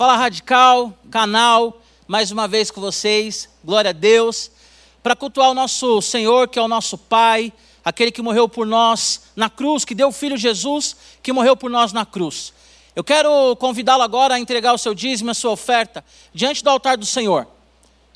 Fala 0.00 0.16
Radical, 0.16 0.98
canal, 1.10 1.78
mais 2.08 2.30
uma 2.30 2.48
vez 2.48 2.70
com 2.70 2.80
vocês, 2.80 3.50
glória 3.62 3.90
a 3.90 3.92
Deus, 3.92 4.50
para 5.02 5.14
cultuar 5.14 5.50
o 5.50 5.54
nosso 5.54 6.00
Senhor, 6.00 6.48
que 6.48 6.58
é 6.58 6.62
o 6.62 6.68
nosso 6.68 6.96
Pai, 6.96 7.52
aquele 7.84 8.10
que 8.10 8.22
morreu 8.22 8.48
por 8.48 8.66
nós 8.66 9.24
na 9.36 9.50
cruz, 9.50 9.84
que 9.84 9.94
deu 9.94 10.08
o 10.08 10.12
Filho 10.12 10.38
Jesus, 10.38 10.96
que 11.22 11.34
morreu 11.34 11.54
por 11.54 11.70
nós 11.70 11.92
na 11.92 12.06
cruz. 12.06 12.50
Eu 12.96 13.04
quero 13.04 13.54
convidá-lo 13.56 14.02
agora 14.02 14.36
a 14.36 14.40
entregar 14.40 14.72
o 14.72 14.78
seu 14.78 14.94
dízimo, 14.94 15.32
a 15.32 15.34
sua 15.34 15.50
oferta, 15.50 16.02
diante 16.32 16.64
do 16.64 16.70
altar 16.70 16.96
do 16.96 17.04
Senhor. 17.04 17.46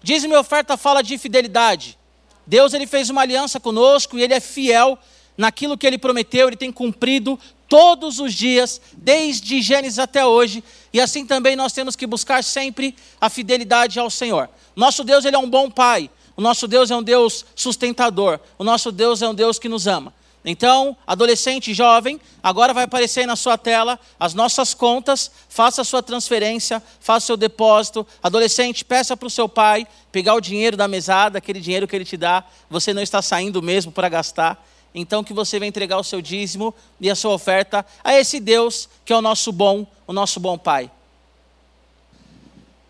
Dízimo 0.03 0.33
e 0.33 0.39
oferta 0.39 0.79
fala 0.79 1.03
de 1.03 1.19
fidelidade. 1.19 1.99
Deus 2.47 2.73
ele 2.73 2.87
fez 2.87 3.11
uma 3.11 3.21
aliança 3.21 3.61
conosco 3.61 4.19
e 4.19 4.23
ele 4.23 4.33
é 4.33 4.41
fiel 4.41 4.99
naquilo 5.37 5.77
que 5.77 5.87
ele 5.87 5.99
prometeu, 5.99 6.49
ele 6.49 6.57
tem 6.57 6.73
cumprido 6.73 7.39
todos 7.69 8.21
os 8.21 8.33
dias, 8.33 8.81
desde 8.93 9.61
Gênesis 9.61 9.99
até 9.99 10.25
hoje, 10.25 10.63
e 10.95 11.01
assim 11.01 11.27
também 11.27 11.57
nós 11.57 11.73
temos 11.73 11.97
que 11.97 12.07
buscar 12.07 12.45
sempre 12.45 12.95
a 13.21 13.29
fidelidade 13.29 13.99
ao 13.99 14.09
Senhor. 14.09 14.49
Nosso 14.77 15.03
Deus 15.03 15.25
ele 15.25 15.35
é 15.35 15.39
um 15.39 15.51
bom 15.51 15.69
pai, 15.69 16.09
o 16.37 16.41
nosso 16.41 16.69
Deus 16.69 16.89
é 16.89 16.97
um 16.97 17.03
Deus 17.03 17.45
sustentador, 17.57 18.39
o 18.57 18.63
nosso 18.63 18.93
Deus 18.93 19.21
é 19.21 19.29
um 19.29 19.35
Deus 19.35 19.59
que 19.59 19.69
nos 19.69 19.89
ama. 19.89 20.15
Então, 20.45 20.97
adolescente 21.05 21.75
jovem, 21.75 22.21
agora 22.41 22.73
vai 22.73 22.85
aparecer 22.85 23.21
aí 23.21 23.27
na 23.27 23.35
sua 23.35 23.59
tela 23.59 23.99
as 24.21 24.35
nossas 24.35 24.73
contas, 24.73 25.33
faça 25.49 25.83
a 25.83 25.85
sua 25.85 26.01
transferência, 26.01 26.81
faça 27.01 27.25
o 27.25 27.27
seu 27.27 27.37
depósito. 27.37 28.07
Adolescente, 28.23 28.85
peça 28.85 29.17
para 29.17 29.27
o 29.27 29.31
seu 29.31 29.49
pai 29.49 29.89
pegar 30.13 30.35
o 30.35 30.41
dinheiro 30.41 30.77
da 30.77 30.87
mesada, 30.87 31.39
aquele 31.39 31.61
dinheiro 31.61 31.89
que 31.89 31.97
ele 31.97 32.05
te 32.05 32.17
dá, 32.17 32.45
você 32.71 32.93
não 32.93 33.03
está 33.03 33.21
saindo 33.21 33.61
mesmo 33.61 33.91
para 33.91 34.09
gastar. 34.09 34.65
Então 34.95 35.25
que 35.25 35.33
você 35.33 35.59
vai 35.59 35.67
entregar 35.67 35.99
o 35.99 36.05
seu 36.05 36.23
dízimo 36.23 36.73
e 37.01 37.11
a 37.11 37.17
sua 37.17 37.33
oferta 37.33 37.85
a 38.05 38.15
esse 38.15 38.39
Deus 38.39 38.89
que 39.05 39.13
é 39.13 39.17
o 39.17 39.23
nosso 39.23 39.51
bom, 39.51 39.85
o 40.07 40.13
nosso 40.13 40.39
bom 40.41 40.59
pai. 40.59 40.91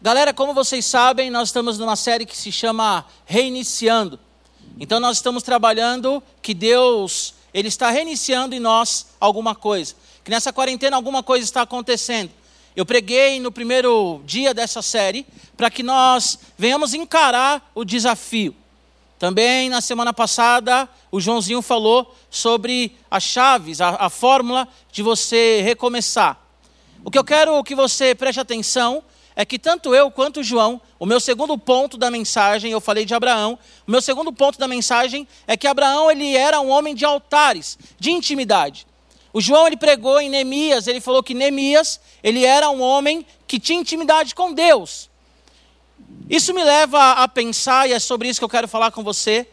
Galera, 0.00 0.34
como 0.34 0.52
vocês 0.52 0.84
sabem, 0.84 1.30
nós 1.30 1.48
estamos 1.48 1.78
numa 1.78 1.96
série 1.96 2.26
que 2.26 2.36
se 2.36 2.52
chama 2.52 3.06
Reiniciando. 3.24 4.18
Então 4.78 5.00
nós 5.00 5.16
estamos 5.16 5.42
trabalhando 5.42 6.22
que 6.42 6.52
Deus 6.52 7.34
ele 7.54 7.68
está 7.68 7.88
reiniciando 7.88 8.54
em 8.54 8.60
nós 8.60 9.06
alguma 9.20 9.54
coisa. 9.54 9.94
Que 10.24 10.30
nessa 10.30 10.52
quarentena 10.52 10.96
alguma 10.96 11.22
coisa 11.22 11.44
está 11.44 11.62
acontecendo. 11.62 12.30
Eu 12.74 12.84
preguei 12.84 13.38
no 13.38 13.52
primeiro 13.52 14.20
dia 14.26 14.52
dessa 14.52 14.82
série 14.82 15.24
para 15.56 15.70
que 15.70 15.82
nós 15.82 16.38
venhamos 16.58 16.92
encarar 16.92 17.70
o 17.74 17.84
desafio. 17.84 18.54
Também 19.18 19.70
na 19.70 19.80
semana 19.80 20.12
passada, 20.12 20.88
o 21.10 21.20
Joãozinho 21.20 21.62
falou 21.62 22.14
sobre 22.28 22.96
as 23.08 23.22
chaves, 23.22 23.80
a, 23.80 23.90
a 23.90 24.10
fórmula 24.10 24.68
de 24.90 25.02
você 25.02 25.62
recomeçar. 25.62 26.43
O 27.04 27.10
que 27.10 27.18
eu 27.18 27.24
quero 27.24 27.62
que 27.62 27.74
você 27.74 28.14
preste 28.14 28.40
atenção 28.40 29.04
é 29.36 29.44
que 29.44 29.58
tanto 29.58 29.94
eu 29.94 30.10
quanto 30.10 30.42
João, 30.42 30.80
o 30.98 31.04
meu 31.04 31.20
segundo 31.20 31.58
ponto 31.58 31.98
da 31.98 32.10
mensagem, 32.10 32.72
eu 32.72 32.80
falei 32.80 33.04
de 33.04 33.14
Abraão, 33.14 33.58
o 33.86 33.90
meu 33.90 34.00
segundo 34.00 34.32
ponto 34.32 34.58
da 34.58 34.66
mensagem 34.66 35.28
é 35.46 35.54
que 35.54 35.66
Abraão 35.66 36.10
ele 36.10 36.34
era 36.34 36.60
um 36.60 36.70
homem 36.70 36.94
de 36.94 37.04
altares, 37.04 37.76
de 37.98 38.10
intimidade. 38.10 38.86
O 39.34 39.40
João 39.40 39.66
ele 39.66 39.76
pregou 39.76 40.18
em 40.18 40.30
Neemias, 40.30 40.86
ele 40.86 41.00
falou 41.00 41.22
que 41.22 41.34
Neemias, 41.34 42.00
ele 42.22 42.44
era 42.44 42.70
um 42.70 42.80
homem 42.80 43.26
que 43.46 43.60
tinha 43.60 43.80
intimidade 43.80 44.34
com 44.34 44.54
Deus. 44.54 45.10
Isso 46.30 46.54
me 46.54 46.64
leva 46.64 47.12
a 47.12 47.28
pensar, 47.28 47.86
e 47.86 47.92
é 47.92 47.98
sobre 47.98 48.28
isso 48.28 48.40
que 48.40 48.44
eu 48.44 48.48
quero 48.48 48.68
falar 48.68 48.92
com 48.92 49.02
você, 49.02 49.46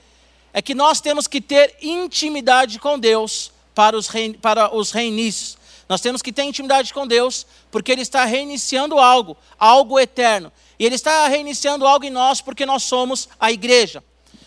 é 0.53 0.61
que 0.61 0.73
nós 0.73 1.01
temos 1.01 1.27
que 1.27 1.41
ter 1.41 1.75
intimidade 1.81 2.79
com 2.79 2.97
Deus 2.97 3.51
para 3.73 3.97
os, 3.97 4.07
rein, 4.07 4.33
para 4.33 4.73
os 4.73 4.91
reinícios. 4.91 5.57
Nós 5.91 5.99
temos 5.99 6.21
que 6.21 6.31
ter 6.31 6.43
intimidade 6.43 6.93
com 6.93 7.05
Deus, 7.05 7.45
porque 7.69 7.91
Ele 7.91 8.01
está 8.01 8.23
reiniciando 8.23 8.97
algo, 8.97 9.35
algo 9.59 9.99
eterno. 9.99 10.49
E 10.79 10.85
Ele 10.85 10.95
está 10.95 11.27
reiniciando 11.27 11.85
algo 11.85 12.05
em 12.05 12.09
nós, 12.09 12.39
porque 12.39 12.65
nós 12.65 12.83
somos 12.83 13.27
a 13.37 13.51
igreja. 13.51 14.01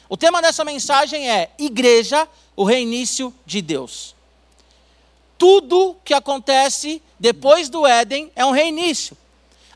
O 0.08 0.16
tema 0.16 0.40
dessa 0.40 0.64
mensagem 0.64 1.30
é 1.30 1.50
Igreja, 1.58 2.26
o 2.56 2.64
reinício 2.64 3.30
de 3.44 3.60
Deus. 3.60 4.14
Tudo 5.36 5.98
que 6.02 6.14
acontece 6.14 7.02
depois 7.20 7.68
do 7.68 7.86
Éden 7.86 8.32
é 8.34 8.46
um 8.46 8.50
reinício. 8.50 9.14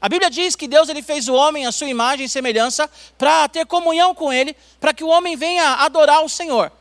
A 0.01 0.09
Bíblia 0.09 0.31
diz 0.31 0.57
que 0.57 0.67
Deus 0.67 0.89
ele 0.89 1.03
fez 1.03 1.29
o 1.29 1.35
homem 1.35 1.67
à 1.67 1.73
sua 1.73 1.91
imagem 1.91 2.25
e 2.25 2.31
semelhança 2.31 2.89
para 3.19 3.47
ter 3.47 3.67
comunhão 3.67 4.15
com 4.15 4.33
ele, 4.33 4.57
para 4.81 4.95
que 4.95 5.05
o 5.05 5.09
homem 5.09 5.37
venha 5.37 5.75
adorar 5.75 6.25
o 6.25 6.31
Senhor. 6.31 6.73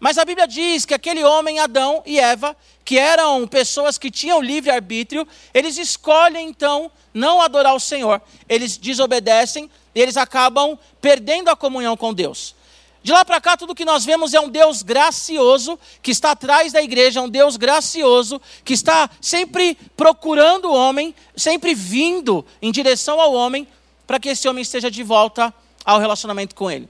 Mas 0.00 0.16
a 0.16 0.24
Bíblia 0.24 0.46
diz 0.46 0.84
que 0.84 0.94
aquele 0.94 1.24
homem, 1.24 1.58
Adão 1.58 2.02
e 2.06 2.20
Eva, 2.20 2.56
que 2.84 2.98
eram 2.98 3.46
pessoas 3.48 3.98
que 3.98 4.10
tinham 4.10 4.40
livre 4.40 4.70
arbítrio, 4.70 5.26
eles 5.52 5.76
escolhem 5.76 6.48
então 6.48 6.90
não 7.12 7.40
adorar 7.40 7.74
o 7.74 7.80
Senhor. 7.80 8.22
Eles 8.48 8.76
desobedecem 8.76 9.68
e 9.94 10.00
eles 10.00 10.16
acabam 10.16 10.78
perdendo 11.00 11.48
a 11.48 11.56
comunhão 11.56 11.96
com 11.96 12.14
Deus. 12.14 12.54
De 13.02 13.12
lá 13.12 13.24
para 13.24 13.40
cá, 13.40 13.56
tudo 13.56 13.74
que 13.74 13.84
nós 13.84 14.04
vemos 14.04 14.34
é 14.34 14.40
um 14.40 14.48
Deus 14.48 14.82
gracioso 14.82 15.78
que 16.02 16.10
está 16.10 16.32
atrás 16.32 16.72
da 16.72 16.82
igreja, 16.82 17.20
um 17.20 17.28
Deus 17.28 17.56
gracioso 17.56 18.40
que 18.64 18.72
está 18.72 19.08
sempre 19.20 19.76
procurando 19.96 20.66
o 20.66 20.74
homem, 20.74 21.14
sempre 21.36 21.74
vindo 21.74 22.44
em 22.60 22.70
direção 22.70 23.20
ao 23.20 23.32
homem, 23.32 23.66
para 24.06 24.20
que 24.20 24.28
esse 24.28 24.48
homem 24.48 24.62
esteja 24.62 24.90
de 24.90 25.02
volta 25.02 25.52
ao 25.84 25.98
relacionamento 25.98 26.54
com 26.54 26.70
ele. 26.70 26.88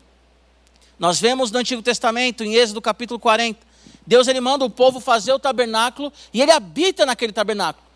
Nós 0.99 1.21
vemos 1.21 1.51
no 1.51 1.59
Antigo 1.59 1.81
Testamento, 1.81 2.43
em 2.43 2.55
Êxodo 2.55 2.83
capítulo 2.83 3.21
40, 3.21 3.65
Deus 4.07 4.27
ele 4.27 4.41
manda 4.41 4.65
o 4.65 4.71
povo 4.71 4.99
fazer 5.01 5.33
o 5.33 5.39
tabernáculo 5.39 6.13
e 6.33 6.43
ele 6.43 6.51
habita 6.51 7.07
naquele 7.07 7.33
tabernáculo. 7.33 7.87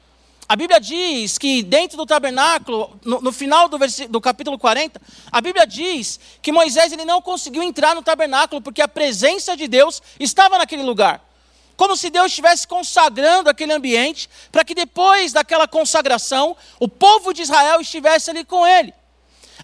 A 0.49 0.55
Bíblia 0.55 0.79
diz 0.79 1.39
que 1.39 1.63
dentro 1.63 1.97
do 1.97 2.05
tabernáculo, 2.05 2.99
no, 3.05 3.21
no 3.21 3.33
final 3.33 3.69
do, 3.69 3.79
do, 4.09 4.21
capítulo 4.21 4.59
40, 4.59 5.01
a 5.31 5.41
Bíblia 5.41 5.67
diz 5.67 6.21
que 6.43 6.53
Moisés 6.53 6.93
ele 6.93 7.05
não 7.05 7.23
conseguiu 7.23 7.63
entrar 7.63 7.95
no 7.95 8.03
tabernáculo 8.03 8.61
porque 8.61 8.83
a 8.83 8.89
presença 8.89 9.57
de 9.57 9.67
Deus 9.67 10.03
estava 10.21 10.59
naquele 10.59 10.83
lugar. 10.83 11.27
Como 11.77 11.97
se 11.97 12.11
Deus 12.11 12.27
estivesse 12.27 12.69
consagrando 12.69 13.49
aquele 13.49 13.73
ambiente 13.73 14.29
para 14.53 14.65
que 14.65 14.75
depois 14.75 15.33
daquela 15.33 15.67
consagração, 15.67 16.57
o 16.79 16.87
povo 16.87 17.33
de 17.33 17.43
Israel 17.43 17.81
estivesse 17.81 18.31
ali 18.31 18.45
com 18.45 18.67
ele. 18.67 18.93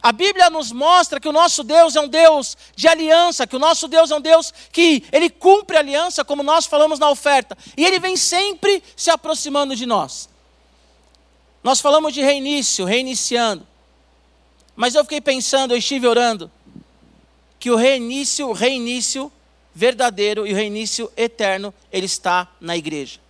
A 0.00 0.12
Bíblia 0.12 0.48
nos 0.48 0.70
mostra 0.70 1.18
que 1.18 1.28
o 1.28 1.32
nosso 1.32 1.64
Deus 1.64 1.96
é 1.96 2.00
um 2.00 2.08
Deus 2.08 2.56
de 2.76 2.86
aliança, 2.86 3.46
que 3.46 3.56
o 3.56 3.58
nosso 3.58 3.88
Deus 3.88 4.10
é 4.10 4.14
um 4.14 4.20
Deus 4.20 4.52
que 4.72 5.04
ele 5.10 5.28
cumpre 5.28 5.76
aliança, 5.76 6.24
como 6.24 6.42
nós 6.42 6.66
falamos 6.66 6.98
na 6.98 7.10
oferta, 7.10 7.58
e 7.76 7.84
ele 7.84 7.98
vem 7.98 8.16
sempre 8.16 8.82
se 8.96 9.10
aproximando 9.10 9.74
de 9.74 9.86
nós. 9.86 10.28
Nós 11.62 11.80
falamos 11.80 12.14
de 12.14 12.20
reinício, 12.20 12.84
reiniciando. 12.84 13.66
Mas 14.76 14.94
eu 14.94 15.02
fiquei 15.02 15.20
pensando, 15.20 15.74
eu 15.74 15.78
estive 15.78 16.06
orando, 16.06 16.50
que 17.58 17.70
o 17.70 17.76
reinício, 17.76 18.48
o 18.48 18.52
reinício 18.52 19.32
verdadeiro 19.74 20.46
e 20.46 20.52
o 20.52 20.56
reinício 20.56 21.10
eterno, 21.16 21.74
ele 21.90 22.06
está 22.06 22.48
na 22.60 22.76
igreja. 22.76 23.20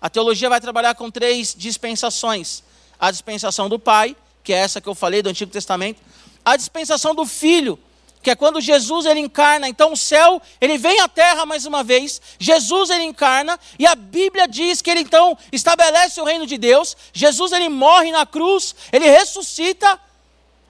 A 0.00 0.10
teologia 0.10 0.48
vai 0.48 0.60
trabalhar 0.60 0.94
com 0.96 1.10
três 1.10 1.54
dispensações: 1.56 2.64
a 2.98 3.10
dispensação 3.10 3.68
do 3.68 3.78
Pai, 3.78 4.16
que 4.46 4.52
é 4.52 4.58
essa 4.58 4.80
que 4.80 4.88
eu 4.88 4.94
falei 4.94 5.22
do 5.22 5.28
Antigo 5.28 5.50
Testamento, 5.50 6.00
a 6.44 6.56
dispensação 6.56 7.16
do 7.16 7.26
Filho, 7.26 7.76
que 8.22 8.30
é 8.30 8.36
quando 8.36 8.60
Jesus 8.60 9.04
ele 9.04 9.18
encarna, 9.18 9.68
então 9.68 9.92
o 9.92 9.96
céu, 9.96 10.40
ele 10.60 10.78
vem 10.78 11.00
à 11.00 11.08
terra 11.08 11.44
mais 11.44 11.66
uma 11.66 11.82
vez, 11.82 12.22
Jesus 12.38 12.90
ele 12.90 13.02
encarna, 13.02 13.58
e 13.76 13.84
a 13.84 13.96
Bíblia 13.96 14.46
diz 14.46 14.80
que 14.80 14.88
ele 14.88 15.00
então 15.00 15.36
estabelece 15.50 16.20
o 16.20 16.24
reino 16.24 16.46
de 16.46 16.56
Deus, 16.56 16.96
Jesus 17.12 17.50
ele 17.50 17.68
morre 17.68 18.12
na 18.12 18.24
cruz, 18.24 18.72
ele 18.92 19.10
ressuscita, 19.10 20.00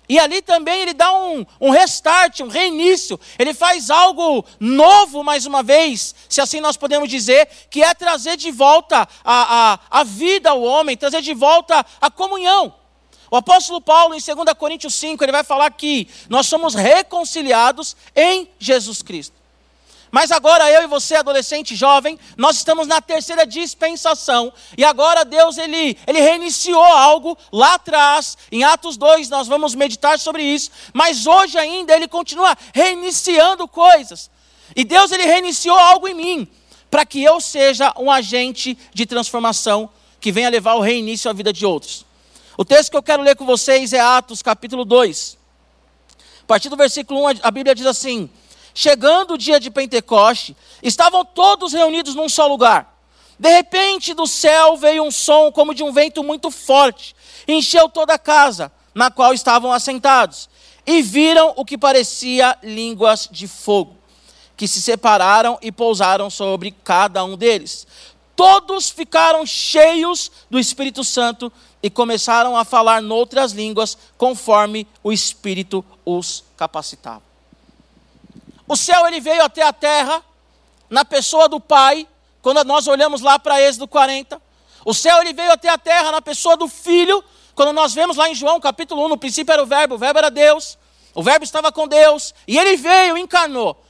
e 0.08 0.18
ali 0.18 0.40
também 0.40 0.80
ele 0.80 0.94
dá 0.94 1.12
um, 1.12 1.44
um 1.60 1.68
restart, 1.68 2.40
um 2.40 2.48
reinício, 2.48 3.20
ele 3.38 3.52
faz 3.52 3.90
algo 3.90 4.42
novo 4.58 5.22
mais 5.22 5.44
uma 5.44 5.62
vez, 5.62 6.14
se 6.30 6.40
assim 6.40 6.62
nós 6.62 6.78
podemos 6.78 7.10
dizer, 7.10 7.46
que 7.70 7.82
é 7.82 7.92
trazer 7.92 8.38
de 8.38 8.50
volta 8.50 9.06
a, 9.22 9.74
a, 9.74 10.00
a 10.00 10.02
vida 10.02 10.48
ao 10.48 10.62
homem, 10.62 10.96
trazer 10.96 11.20
de 11.20 11.34
volta 11.34 11.84
a 12.00 12.10
comunhão. 12.10 12.85
O 13.30 13.36
apóstolo 13.36 13.80
Paulo, 13.80 14.14
em 14.14 14.20
2 14.20 14.36
Coríntios 14.56 14.94
5, 14.94 15.22
ele 15.24 15.32
vai 15.32 15.44
falar 15.44 15.70
que 15.70 16.08
nós 16.28 16.46
somos 16.46 16.74
reconciliados 16.74 17.96
em 18.14 18.48
Jesus 18.58 19.02
Cristo. 19.02 19.46
Mas 20.10 20.30
agora 20.30 20.70
eu 20.70 20.82
e 20.82 20.86
você, 20.86 21.16
adolescente 21.16 21.74
jovem, 21.74 22.18
nós 22.38 22.56
estamos 22.56 22.86
na 22.86 23.02
terceira 23.02 23.44
dispensação. 23.44 24.50
E 24.74 24.84
agora 24.84 25.24
Deus 25.24 25.58
ele, 25.58 25.98
ele 26.06 26.20
reiniciou 26.20 26.82
algo 26.82 27.36
lá 27.52 27.74
atrás. 27.74 28.38
Em 28.50 28.64
Atos 28.64 28.96
2 28.96 29.28
nós 29.28 29.48
vamos 29.48 29.74
meditar 29.74 30.18
sobre 30.18 30.42
isso. 30.42 30.70
Mas 30.94 31.26
hoje 31.26 31.58
ainda 31.58 31.94
ele 31.94 32.08
continua 32.08 32.56
reiniciando 32.72 33.66
coisas. 33.66 34.30
E 34.74 34.84
Deus 34.84 35.10
ele 35.12 35.24
reiniciou 35.24 35.76
algo 35.76 36.08
em 36.08 36.14
mim. 36.14 36.48
Para 36.90 37.04
que 37.04 37.22
eu 37.22 37.40
seja 37.40 37.92
um 37.98 38.10
agente 38.10 38.78
de 38.94 39.04
transformação 39.04 39.90
que 40.18 40.32
venha 40.32 40.48
levar 40.48 40.76
o 40.76 40.80
reinício 40.80 41.28
à 41.30 41.34
vida 41.34 41.52
de 41.52 41.66
outros. 41.66 42.05
O 42.58 42.64
texto 42.64 42.90
que 42.90 42.96
eu 42.96 43.02
quero 43.02 43.22
ler 43.22 43.36
com 43.36 43.44
vocês 43.44 43.92
é 43.92 44.00
Atos, 44.00 44.40
capítulo 44.40 44.84
2. 44.84 45.36
A 46.42 46.46
partir 46.46 46.70
do 46.70 46.76
versículo 46.76 47.28
1, 47.28 47.40
a 47.42 47.50
Bíblia 47.50 47.74
diz 47.74 47.84
assim: 47.84 48.30
Chegando 48.74 49.34
o 49.34 49.38
dia 49.38 49.60
de 49.60 49.70
Pentecoste, 49.70 50.56
estavam 50.82 51.22
todos 51.22 51.74
reunidos 51.74 52.14
num 52.14 52.30
só 52.30 52.46
lugar. 52.46 52.96
De 53.38 53.50
repente 53.50 54.14
do 54.14 54.26
céu 54.26 54.78
veio 54.78 55.02
um 55.02 55.10
som 55.10 55.52
como 55.52 55.74
de 55.74 55.82
um 55.82 55.92
vento 55.92 56.24
muito 56.24 56.50
forte, 56.50 57.14
encheu 57.46 57.90
toda 57.90 58.14
a 58.14 58.18
casa 58.18 58.72
na 58.94 59.10
qual 59.10 59.34
estavam 59.34 59.70
assentados, 59.70 60.48
e 60.86 61.02
viram 61.02 61.52
o 61.56 61.64
que 61.66 61.76
parecia 61.76 62.56
línguas 62.62 63.28
de 63.30 63.46
fogo, 63.46 63.94
que 64.56 64.66
se 64.66 64.80
separaram 64.80 65.58
e 65.60 65.70
pousaram 65.70 66.30
sobre 66.30 66.70
cada 66.70 67.22
um 67.22 67.36
deles. 67.36 67.86
Todos 68.36 68.90
ficaram 68.90 69.46
cheios 69.46 70.30
do 70.50 70.58
Espírito 70.58 71.02
Santo 71.02 71.50
e 71.82 71.88
começaram 71.88 72.54
a 72.54 72.64
falar 72.64 73.00
noutras 73.00 73.52
línguas, 73.52 73.96
conforme 74.18 74.86
o 75.02 75.10
Espírito 75.10 75.82
os 76.04 76.44
capacitava. 76.54 77.22
O 78.68 78.76
céu 78.76 79.06
ele 79.06 79.20
veio 79.20 79.42
até 79.42 79.62
a 79.62 79.72
terra 79.72 80.22
na 80.90 81.04
pessoa 81.04 81.48
do 81.48 81.58
Pai, 81.58 82.06
quando 82.42 82.62
nós 82.64 82.86
olhamos 82.86 83.22
lá 83.22 83.38
para 83.38 83.60
Êxodo 83.60 83.88
40. 83.88 84.40
O 84.84 84.92
céu 84.92 85.20
ele 85.22 85.32
veio 85.32 85.52
até 85.52 85.70
a 85.70 85.78
terra 85.78 86.12
na 86.12 86.20
pessoa 86.20 86.56
do 86.56 86.68
Filho, 86.68 87.24
quando 87.54 87.72
nós 87.72 87.94
vemos 87.94 88.18
lá 88.18 88.28
em 88.28 88.34
João 88.34 88.60
capítulo 88.60 89.06
1, 89.06 89.08
no 89.08 89.16
princípio 89.16 89.50
era 89.50 89.62
o 89.62 89.66
Verbo, 89.66 89.94
o 89.94 89.98
Verbo 89.98 90.18
era 90.18 90.30
Deus, 90.30 90.76
o 91.14 91.22
Verbo 91.22 91.42
estava 91.42 91.72
com 91.72 91.88
Deus, 91.88 92.34
e 92.46 92.58
ele 92.58 92.76
veio, 92.76 93.16
encarnou. 93.16 93.82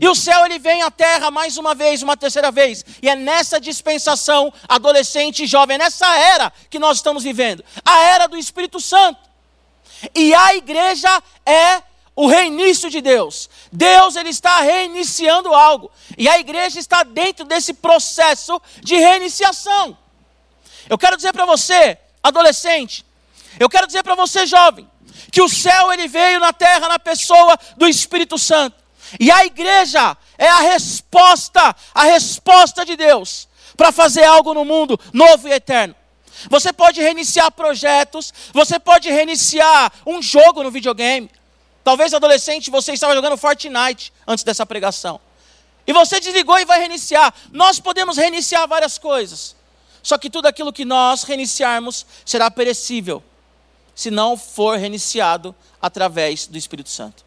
E 0.00 0.08
o 0.08 0.14
céu 0.14 0.44
ele 0.44 0.58
vem 0.58 0.82
à 0.82 0.90
terra 0.90 1.30
mais 1.30 1.56
uma 1.56 1.74
vez, 1.74 2.02
uma 2.02 2.16
terceira 2.16 2.50
vez. 2.50 2.84
E 3.00 3.08
é 3.08 3.14
nessa 3.14 3.60
dispensação, 3.60 4.52
adolescente 4.68 5.44
e 5.44 5.46
jovem, 5.46 5.74
é 5.74 5.78
nessa 5.78 6.06
era 6.16 6.52
que 6.70 6.78
nós 6.78 6.98
estamos 6.98 7.22
vivendo 7.22 7.64
a 7.84 7.98
era 8.00 8.26
do 8.26 8.36
Espírito 8.36 8.80
Santo. 8.80 9.20
E 10.14 10.34
a 10.34 10.54
igreja 10.54 11.22
é 11.46 11.82
o 12.14 12.26
reinício 12.26 12.90
de 12.90 13.00
Deus. 13.00 13.48
Deus 13.70 14.16
ele 14.16 14.30
está 14.30 14.60
reiniciando 14.60 15.54
algo. 15.54 15.90
E 16.18 16.28
a 16.28 16.38
igreja 16.38 16.78
está 16.78 17.02
dentro 17.02 17.44
desse 17.44 17.74
processo 17.74 18.60
de 18.80 18.96
reiniciação. 18.96 19.96
Eu 20.88 20.98
quero 20.98 21.16
dizer 21.16 21.32
para 21.32 21.46
você, 21.46 21.98
adolescente, 22.22 23.04
eu 23.58 23.68
quero 23.68 23.86
dizer 23.86 24.02
para 24.02 24.14
você, 24.14 24.46
jovem, 24.46 24.88
que 25.30 25.40
o 25.40 25.48
céu 25.48 25.92
ele 25.92 26.08
veio 26.08 26.40
na 26.40 26.52
terra 26.52 26.88
na 26.88 26.98
pessoa 26.98 27.58
do 27.76 27.86
Espírito 27.86 28.36
Santo. 28.36 28.81
E 29.18 29.30
a 29.30 29.44
igreja 29.44 30.16
é 30.38 30.48
a 30.48 30.60
resposta, 30.60 31.74
a 31.94 32.04
resposta 32.04 32.84
de 32.84 32.96
Deus 32.96 33.48
para 33.76 33.92
fazer 33.92 34.24
algo 34.24 34.54
no 34.54 34.64
mundo 34.64 34.98
novo 35.12 35.48
e 35.48 35.52
eterno. 35.52 35.94
Você 36.48 36.72
pode 36.72 37.00
reiniciar 37.00 37.50
projetos, 37.52 38.32
você 38.52 38.78
pode 38.78 39.10
reiniciar 39.10 39.92
um 40.06 40.20
jogo 40.20 40.62
no 40.62 40.70
videogame. 40.70 41.30
Talvez 41.84 42.14
adolescente 42.14 42.70
você 42.70 42.92
estava 42.92 43.14
jogando 43.14 43.36
Fortnite 43.36 44.12
antes 44.26 44.44
dessa 44.44 44.64
pregação. 44.64 45.20
E 45.86 45.92
você 45.92 46.20
desligou 46.20 46.58
e 46.58 46.64
vai 46.64 46.78
reiniciar. 46.78 47.32
Nós 47.50 47.80
podemos 47.80 48.16
reiniciar 48.16 48.66
várias 48.68 48.98
coisas. 48.98 49.56
Só 50.02 50.18
que 50.18 50.30
tudo 50.30 50.46
aquilo 50.46 50.72
que 50.72 50.84
nós 50.84 51.22
reiniciarmos 51.22 52.06
será 52.24 52.50
perecível, 52.50 53.22
se 53.94 54.10
não 54.10 54.36
for 54.36 54.78
reiniciado 54.78 55.54
através 55.80 56.46
do 56.46 56.58
Espírito 56.58 56.88
Santo. 56.88 57.24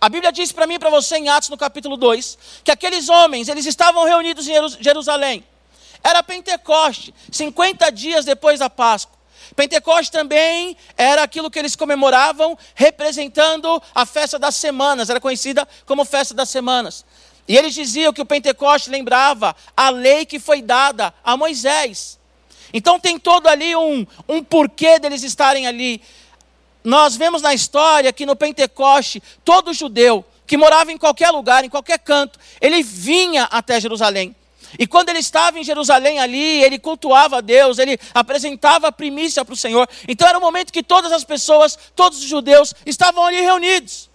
A 0.00 0.08
Bíblia 0.08 0.30
diz 0.30 0.52
para 0.52 0.66
mim 0.66 0.74
e 0.74 0.78
para 0.78 0.90
você 0.90 1.16
em 1.16 1.28
Atos 1.28 1.48
no 1.48 1.56
capítulo 1.56 1.96
2, 1.96 2.38
que 2.62 2.70
aqueles 2.70 3.08
homens, 3.08 3.48
eles 3.48 3.66
estavam 3.66 4.04
reunidos 4.04 4.46
em 4.46 4.54
Jerusalém. 4.80 5.44
Era 6.04 6.22
Pentecoste, 6.22 7.12
50 7.32 7.90
dias 7.90 8.24
depois 8.24 8.60
da 8.60 8.70
Páscoa. 8.70 9.18
Pentecoste 9.56 10.12
também 10.12 10.76
era 10.96 11.24
aquilo 11.24 11.50
que 11.50 11.58
eles 11.58 11.74
comemoravam, 11.74 12.56
representando 12.76 13.82
a 13.92 14.06
festa 14.06 14.38
das 14.38 14.54
semanas, 14.54 15.10
era 15.10 15.20
conhecida 15.20 15.66
como 15.84 16.04
festa 16.04 16.32
das 16.32 16.48
semanas. 16.48 17.04
E 17.48 17.56
eles 17.56 17.74
diziam 17.74 18.12
que 18.12 18.20
o 18.20 18.26
Pentecoste 18.26 18.90
lembrava 18.90 19.56
a 19.76 19.90
lei 19.90 20.24
que 20.24 20.38
foi 20.38 20.62
dada 20.62 21.12
a 21.24 21.36
Moisés. 21.36 22.18
Então 22.72 23.00
tem 23.00 23.18
todo 23.18 23.46
ali 23.46 23.74
um, 23.74 24.06
um 24.28 24.44
porquê 24.44 24.98
deles 24.98 25.22
estarem 25.22 25.66
ali. 25.66 26.02
Nós 26.84 27.16
vemos 27.16 27.42
na 27.42 27.52
história 27.52 28.12
que 28.12 28.26
no 28.26 28.36
Pentecoste, 28.36 29.22
todo 29.44 29.72
judeu 29.72 30.24
que 30.46 30.56
morava 30.56 30.90
em 30.90 30.96
qualquer 30.96 31.30
lugar, 31.30 31.62
em 31.62 31.68
qualquer 31.68 31.98
canto, 31.98 32.38
ele 32.58 32.82
vinha 32.82 33.44
até 33.50 33.78
Jerusalém. 33.78 34.34
E 34.78 34.86
quando 34.86 35.10
ele 35.10 35.18
estava 35.18 35.58
em 35.58 35.64
Jerusalém 35.64 36.18
ali, 36.18 36.62
ele 36.62 36.78
cultuava 36.78 37.38
a 37.38 37.40
Deus, 37.42 37.78
ele 37.78 37.98
apresentava 38.14 38.88
a 38.88 38.92
primícia 38.92 39.44
para 39.44 39.52
o 39.52 39.56
Senhor. 39.56 39.86
Então 40.08 40.26
era 40.26 40.38
o 40.38 40.40
momento 40.40 40.72
que 40.72 40.82
todas 40.82 41.12
as 41.12 41.22
pessoas, 41.22 41.78
todos 41.94 42.18
os 42.18 42.24
judeus, 42.24 42.74
estavam 42.86 43.24
ali 43.24 43.40
reunidos. 43.40 44.08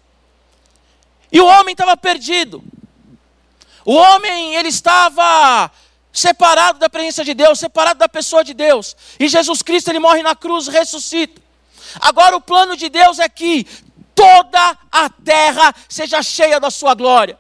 E 1.32 1.40
o 1.40 1.46
homem 1.46 1.74
estava 1.74 1.96
perdido. 1.96 2.64
O 3.86 3.94
homem, 3.94 4.56
ele 4.56 4.70
estava 4.70 5.72
separado 6.12 6.80
da 6.80 6.90
presença 6.90 7.24
de 7.24 7.36
Deus, 7.36 7.60
separado 7.60 8.00
da 8.00 8.10
pessoa 8.10 8.44
de 8.44 8.56
Deus. 8.56 8.96
E 9.20 9.28
Jesus 9.28 9.62
Cristo, 9.62 9.90
ele 9.90 10.00
morre 10.00 10.24
na 10.24 10.36
cruz, 10.36 10.68
ressuscita. 10.68 11.43
Agora 12.00 12.36
o 12.36 12.42
plano 12.42 12.76
de 12.76 12.90
Deus 12.90 13.20
é 13.20 13.28
que 13.30 13.66
toda 14.16 14.78
a 14.92 15.10
terra 15.10 15.74
seja 15.90 16.22
cheia 16.22 16.60
da 16.60 16.70
sua 16.70 16.94
glória. 16.94 17.38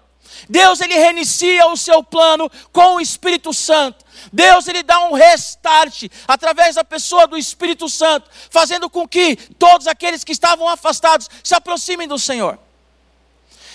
Deus 0.49 0.81
ele 0.81 0.95
reinicia 0.95 1.67
o 1.67 1.77
seu 1.77 2.03
plano 2.03 2.49
com 2.71 2.95
o 2.95 3.01
Espírito 3.01 3.53
Santo. 3.53 4.03
Deus 4.31 4.67
ele 4.67 4.83
dá 4.83 4.99
um 5.05 5.13
restart 5.13 6.03
através 6.27 6.75
da 6.75 6.83
pessoa 6.83 7.27
do 7.27 7.37
Espírito 7.37 7.87
Santo, 7.89 8.29
fazendo 8.49 8.89
com 8.89 9.07
que 9.07 9.35
todos 9.57 9.87
aqueles 9.87 10.23
que 10.23 10.31
estavam 10.31 10.67
afastados 10.67 11.29
se 11.43 11.55
aproximem 11.55 12.07
do 12.07 12.19
Senhor. 12.19 12.57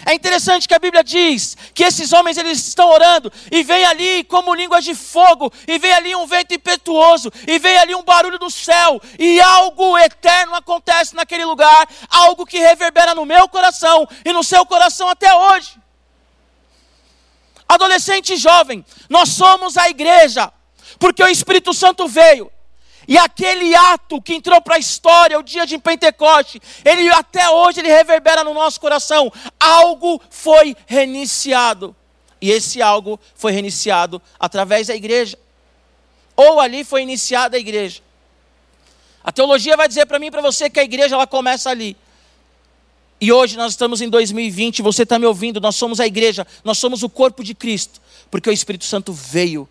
É 0.07 0.15
interessante 0.15 0.67
que 0.67 0.75
a 0.75 0.79
Bíblia 0.79 1.03
diz 1.03 1.57
que 1.75 1.85
esses 1.85 2.13
homens 2.13 2.37
eles 2.37 2.67
estão 2.67 2.89
orando 2.89 3.33
e 3.51 3.63
vem 3.63 3.85
ali 3.85 4.25
como 4.25 4.55
línguas 4.55 4.85
de 4.85 4.95
fogo, 4.95 5.53
e 5.67 5.79
vem 5.79 5.93
ali 5.93 6.15
um 6.15 6.27
vento 6.27 6.55
impetuoso, 6.55 7.33
e 7.47 7.59
vem 7.59 7.77
ali 7.79 7.95
um 7.95 8.03
barulho 8.03 8.39
do 8.39 8.51
céu, 8.51 9.01
e 9.19 9.41
algo 9.41 9.97
eterno 9.99 10.55
acontece 10.55 11.15
naquele 11.15 11.45
lugar, 11.45 11.89
algo 12.09 12.47
que 12.47 12.59
reverbera 12.59 13.15
no 13.15 13.25
meu 13.25 13.49
coração 13.49 14.09
e 14.25 14.33
no 14.33 14.43
seu 14.43 14.65
coração 14.67 15.09
até 15.09 15.35
hoje 15.35 15.79
adolescente 17.69 18.33
e 18.33 18.37
jovem, 18.37 18.85
nós 19.11 19.29
somos 19.29 19.77
a 19.77 19.91
igreja, 19.91 20.51
porque 20.99 21.23
o 21.23 21.29
Espírito 21.29 21.75
Santo 21.75 22.09
veio. 22.09 22.51
E 23.09 23.17
aquele 23.17 23.75
ato 23.75 24.21
que 24.21 24.35
entrou 24.35 24.61
para 24.61 24.77
a 24.77 24.79
história, 24.79 25.39
o 25.39 25.43
dia 25.43 25.67
de 25.67 25.79
Pentecoste, 25.79 26.61
ele 26.85 27.09
até 27.09 27.49
hoje 27.49 27.81
ele 27.81 27.89
reverbera 27.89 28.45
no 28.45 28.53
nosso 28.53 28.79
coração. 28.79 29.33
Algo 29.59 30.21
foi 30.29 30.77
reiniciado. 30.87 31.97
E 32.39 32.51
esse 32.51 32.83
algo 32.83 33.19
foi 33.35 33.51
reiniciado 33.53 34.21
através 34.39 34.89
da 34.89 34.95
igreja. 34.95 35.39
Ou 36.37 36.61
ali 36.61 36.85
foi 36.85 37.01
iniciada 37.01 37.57
a 37.57 37.61
igreja. 37.61 38.03
A 39.25 39.33
teologia 39.33 39.75
vai 39.75 39.89
dizer 39.89 40.05
para 40.05 40.19
mim 40.19 40.27
e 40.27 40.31
para 40.31 40.43
você 40.43 40.69
que 40.69 40.79
a 40.79 40.85
igreja 40.85 41.15
ela 41.15 41.27
começa 41.27 41.71
ali. 41.71 41.97
E 43.19 43.33
hoje 43.33 43.57
nós 43.57 43.73
estamos 43.73 44.03
em 44.03 44.11
2020, 44.11 44.83
você 44.83 45.05
está 45.05 45.19
me 45.19 45.25
ouvindo, 45.25 45.63
nós 45.63 45.77
somos 45.77 45.99
a 45.99 46.07
igreja, 46.07 46.47
nós 46.63 46.77
somos 46.77 47.03
o 47.03 47.09
corpo 47.09 47.43
de 47.43 47.55
Cristo, 47.55 48.01
porque 48.31 48.51
o 48.51 48.53
Espírito 48.53 48.85
Santo 48.85 49.15
veio. 49.15 49.67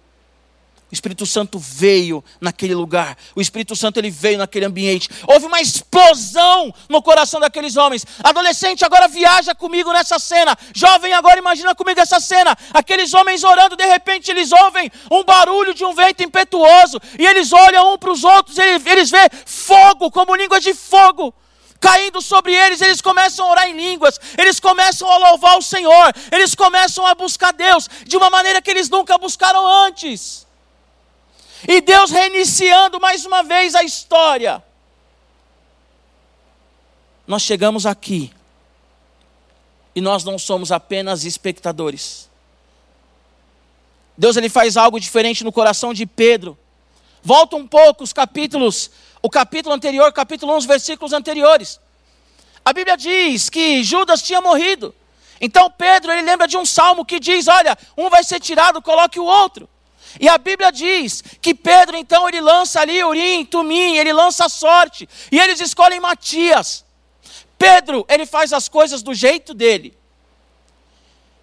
O 0.89 0.93
Espírito 0.93 1.25
Santo 1.25 1.59
veio 1.59 2.23
naquele 2.39 2.73
lugar. 2.73 3.17
O 3.35 3.41
Espírito 3.41 3.75
Santo 3.75 3.99
ele 3.99 4.09
veio 4.09 4.37
naquele 4.37 4.65
ambiente. 4.65 5.09
Houve 5.27 5.45
uma 5.45 5.59
explosão 5.59 6.73
no 6.87 7.01
coração 7.01 7.41
daqueles 7.41 7.75
homens. 7.75 8.05
Adolescente, 8.23 8.85
agora 8.85 9.09
viaja 9.09 9.53
comigo 9.53 9.91
nessa 9.91 10.17
cena. 10.17 10.57
Jovem, 10.73 11.11
agora 11.11 11.39
imagina 11.39 11.75
comigo 11.75 11.99
essa 11.99 12.21
cena. 12.21 12.57
Aqueles 12.73 13.13
homens 13.13 13.43
orando, 13.43 13.75
de 13.75 13.85
repente 13.85 14.31
eles 14.31 14.49
ouvem 14.53 14.89
um 15.11 15.25
barulho 15.25 15.73
de 15.73 15.83
um 15.83 15.93
vento 15.93 16.23
impetuoso. 16.23 17.01
E 17.19 17.25
eles 17.25 17.51
olham 17.51 17.93
um 17.93 17.97
para 17.97 18.11
os 18.11 18.23
outros, 18.23 18.57
eles, 18.57 18.85
eles 18.85 19.11
fogo 19.45 20.09
como 20.09 20.35
língua 20.35 20.61
de 20.61 20.73
fogo 20.73 21.33
caindo 21.81 22.21
sobre 22.21 22.55
eles, 22.55 22.81
eles 22.81 23.01
começam 23.01 23.45
a 23.45 23.51
orar 23.51 23.67
em 23.69 23.75
línguas, 23.77 24.19
eles 24.35 24.59
começam 24.59 25.07
a 25.11 25.17
louvar 25.29 25.59
o 25.59 25.61
Senhor, 25.61 26.11
eles 26.31 26.55
começam 26.55 27.05
a 27.05 27.13
buscar 27.13 27.53
Deus 27.53 27.87
de 28.03 28.17
uma 28.17 28.31
maneira 28.31 28.61
que 28.63 28.71
eles 28.71 28.89
nunca 28.89 29.15
buscaram 29.19 29.67
antes. 29.85 30.46
E 31.65 31.79
Deus 31.79 32.11
reiniciando 32.11 32.99
mais 32.99 33.25
uma 33.25 33.43
vez 33.43 33.73
a 33.73 33.83
história. 33.83 34.61
Nós 37.25 37.41
chegamos 37.41 37.85
aqui 37.85 38.33
e 39.95 40.01
nós 40.01 40.23
não 40.23 40.37
somos 40.37 40.71
apenas 40.71 41.23
espectadores. 41.23 42.29
Deus 44.17 44.35
ele 44.35 44.49
faz 44.49 44.75
algo 44.75 44.99
diferente 44.99 45.43
no 45.43 45.51
coração 45.51 45.93
de 45.93 46.05
Pedro. 46.05 46.57
Volta 47.23 47.55
um 47.55 47.67
pouco 47.67 48.03
os 48.03 48.11
capítulos 48.11 48.91
o 49.21 49.29
capítulo 49.29 49.73
anterior, 49.73 50.11
capítulo 50.13 50.53
11, 50.53 50.67
versículos 50.67 51.13
anteriores. 51.13 51.79
A 52.63 52.71
Bíblia 52.71 52.95
diz 52.95 53.49
que 53.49 53.83
Judas 53.83 54.21
tinha 54.21 54.41
morrido. 54.41 54.93
Então 55.39 55.69
Pedro, 55.69 56.11
ele 56.11 56.21
lembra 56.21 56.47
de 56.47 56.57
um 56.57 56.65
salmo 56.65 57.05
que 57.05 57.19
diz: 57.19 57.47
Olha, 57.47 57.77
um 57.97 58.09
vai 58.09 58.23
ser 58.23 58.39
tirado, 58.39 58.81
coloque 58.81 59.19
o 59.19 59.25
outro. 59.25 59.69
E 60.19 60.27
a 60.27 60.37
Bíblia 60.37 60.71
diz 60.71 61.23
que 61.41 61.53
Pedro, 61.53 61.97
então, 61.97 62.27
ele 62.27 62.41
lança 62.41 62.81
ali 62.81 63.03
Urim, 63.03 63.45
Tumim, 63.45 63.97
ele 63.97 64.13
lança 64.13 64.45
a 64.45 64.49
sorte. 64.49 65.07
E 65.31 65.39
eles 65.39 65.59
escolhem 65.59 65.99
Matias. 65.99 66.85
Pedro, 67.57 68.05
ele 68.09 68.25
faz 68.25 68.53
as 68.53 68.67
coisas 68.67 69.01
do 69.01 69.13
jeito 69.13 69.53
dele. 69.53 69.97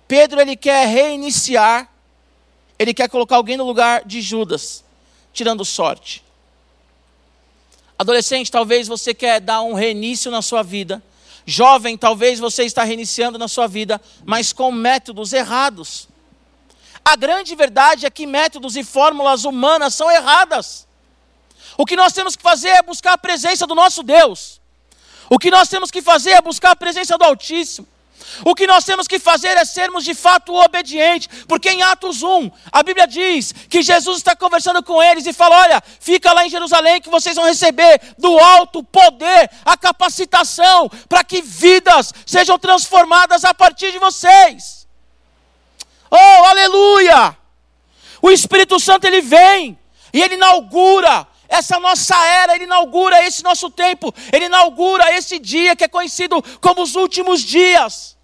Pedro, 0.07 0.40
ele 0.40 0.57
quer 0.57 0.87
reiniciar 0.87 1.88
ele 2.78 2.93
quer 2.93 3.09
colocar 3.09 3.37
alguém 3.37 3.57
no 3.57 3.64
lugar 3.64 4.04
de 4.04 4.21
Judas, 4.21 4.85
tirando 5.33 5.64
sorte. 5.64 6.25
Adolescente, 7.99 8.50
talvez 8.50 8.88
você 8.88 9.14
quer 9.14 9.40
dar 9.40 9.62
um 9.62 9.75
reinício 9.75 10.31
na 10.31 10.43
sua 10.43 10.62
vida. 10.62 11.02
Jovem, 11.47 11.97
talvez 11.97 12.40
você 12.40 12.64
está 12.64 12.83
reiniciando 12.83 13.38
na 13.38 13.47
sua 13.47 13.66
vida, 13.66 14.00
mas 14.25 14.52
com 14.52 14.73
métodos 14.73 15.33
errados. 15.33 16.09
A 17.04 17.16
grande 17.16 17.54
verdade 17.54 18.06
é 18.06 18.11
que 18.11 18.26
métodos 18.26 18.76
e 18.76 18.82
fórmulas 18.82 19.44
humanas 19.44 19.94
são 19.94 20.11
erradas. 20.11 20.87
O 21.76 21.84
que 21.84 21.96
nós 21.96 22.12
temos 22.12 22.34
que 22.34 22.42
fazer 22.42 22.68
é 22.68 22.82
buscar 22.82 23.12
a 23.12 23.18
presença 23.18 23.66
do 23.66 23.75
nosso 23.75 24.02
Deus. 24.02 24.61
O 25.28 25.38
que 25.38 25.50
nós 25.50 25.68
temos 25.68 25.90
que 25.90 26.00
fazer 26.00 26.30
é 26.30 26.40
buscar 26.40 26.70
a 26.70 26.76
presença 26.76 27.18
do 27.18 27.25
Altíssimo. 27.25 27.87
O 28.44 28.54
que 28.54 28.66
nós 28.66 28.84
temos 28.84 29.06
que 29.06 29.18
fazer 29.18 29.56
é 29.56 29.64
sermos 29.64 30.04
de 30.04 30.14
fato 30.14 30.54
obedientes, 30.54 31.28
porque 31.46 31.70
em 31.70 31.82
Atos 31.82 32.23
1, 32.23 32.50
a 32.73 32.82
Bíblia 32.82 33.06
diz 33.06 33.52
que 33.52 33.82
Jesus 33.82 34.18
está 34.18 34.34
conversando 34.34 34.82
com 34.82 35.02
eles 35.02 35.26
e 35.26 35.32
fala: 35.32 35.56
Olha, 35.58 35.82
fica 36.00 36.32
lá 36.32 36.44
em 36.46 36.50
Jerusalém 36.50 37.00
que 37.00 37.11
vocês 37.11 37.37
vão 37.37 37.44
receber 37.44 38.00
do 38.18 38.38
alto 38.38 38.82
poder, 38.82 39.50
a 39.64 39.76
capacitação, 39.76 40.90
para 41.08 41.23
que 41.23 41.42
vidas 41.42 42.12
sejam 42.26 42.58
transformadas 42.58 43.44
a 43.44 43.52
partir 43.52 43.92
de 43.92 43.99
vocês. 43.99 44.84
Oh, 46.16 46.44
aleluia! 46.44 47.37
O 48.23 48.30
Espírito 48.30 48.78
Santo 48.78 49.04
ele 49.04 49.21
vem 49.21 49.76
e 50.12 50.23
ele 50.23 50.37
inaugura 50.37 51.26
essa 51.49 51.80
nossa 51.80 52.16
era, 52.25 52.54
ele 52.54 52.64
inaugura 52.64 53.26
esse 53.26 53.42
nosso 53.42 53.68
tempo, 53.68 54.14
ele 54.33 54.47
inaugura 54.47 55.12
esse 55.12 55.40
dia 55.40 55.75
que 55.75 55.83
é 55.83 55.88
conhecido 55.88 56.42
como 56.61 56.83
os 56.83 56.94
últimos 56.94 57.40
dias. 57.42 58.16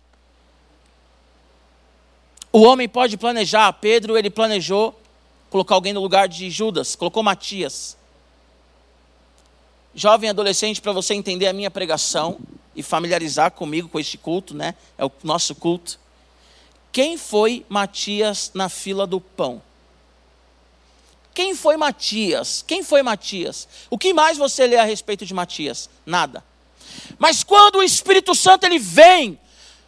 O 2.52 2.62
homem 2.62 2.88
pode 2.88 3.16
planejar, 3.16 3.72
Pedro 3.72 4.16
ele 4.16 4.30
planejou 4.30 4.98
colocar 5.50 5.74
alguém 5.74 5.92
no 5.92 6.00
lugar 6.00 6.28
de 6.28 6.48
Judas, 6.48 6.94
colocou 6.94 7.22
Matias. 7.22 7.96
Jovem 9.94 10.30
adolescente, 10.30 10.80
para 10.80 10.92
você 10.92 11.14
entender 11.14 11.48
a 11.48 11.52
minha 11.52 11.70
pregação 11.70 12.38
e 12.74 12.82
familiarizar 12.82 13.50
comigo 13.50 13.88
com 13.88 13.98
este 13.98 14.16
culto, 14.16 14.54
né? 14.54 14.76
É 14.96 15.04
o 15.04 15.10
nosso 15.22 15.54
culto. 15.54 15.99
Quem 16.92 17.16
foi 17.16 17.64
Matias 17.68 18.50
na 18.54 18.68
fila 18.68 19.06
do 19.06 19.20
pão? 19.20 19.62
Quem 21.32 21.54
foi 21.54 21.76
Matias? 21.76 22.64
Quem 22.66 22.82
foi 22.82 23.02
Matias? 23.02 23.68
O 23.88 23.96
que 23.96 24.12
mais 24.12 24.36
você 24.36 24.66
lê 24.66 24.76
a 24.76 24.84
respeito 24.84 25.24
de 25.24 25.32
Matias? 25.32 25.88
Nada. 26.04 26.44
Mas 27.18 27.44
quando 27.44 27.76
o 27.76 27.82
Espírito 27.82 28.34
Santo 28.34 28.64
ele 28.64 28.78
vem 28.78 29.38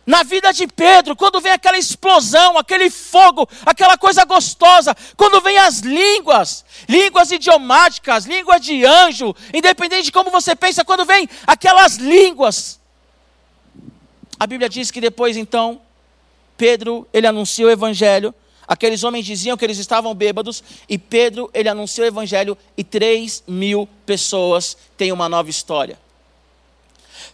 na 0.04 0.22
vida 0.22 0.52
de 0.52 0.66
Pedro, 0.66 1.14
quando 1.14 1.40
vem 1.40 1.52
aquela 1.52 1.78
explosão, 1.78 2.58
aquele 2.58 2.90
fogo, 2.90 3.48
aquela 3.64 3.96
coisa 3.96 4.24
gostosa, 4.24 4.96
quando 5.16 5.40
vem 5.40 5.58
as 5.58 5.80
línguas, 5.80 6.64
línguas 6.88 7.30
idiomáticas, 7.30 8.24
língua 8.24 8.58
de 8.58 8.84
anjo, 8.84 9.34
independente 9.54 10.04
de 10.04 10.12
como 10.12 10.30
você 10.30 10.56
pensa, 10.56 10.84
quando 10.84 11.04
vem 11.04 11.28
aquelas 11.46 11.96
línguas, 11.96 12.80
a 14.38 14.46
Bíblia 14.46 14.68
diz 14.68 14.90
que 14.90 15.00
depois 15.00 15.36
então, 15.36 15.80
Pedro, 16.62 17.08
ele 17.12 17.26
anuncia 17.26 17.66
o 17.66 17.70
evangelho, 17.70 18.32
aqueles 18.68 19.02
homens 19.02 19.26
diziam 19.26 19.56
que 19.56 19.64
eles 19.64 19.78
estavam 19.78 20.14
bêbados, 20.14 20.62
e 20.88 20.96
Pedro, 20.96 21.50
ele 21.52 21.68
anuncia 21.68 22.04
o 22.04 22.06
evangelho, 22.06 22.56
e 22.76 22.84
três 22.84 23.42
mil 23.48 23.88
pessoas 24.06 24.76
têm 24.96 25.10
uma 25.10 25.28
nova 25.28 25.50
história. 25.50 25.98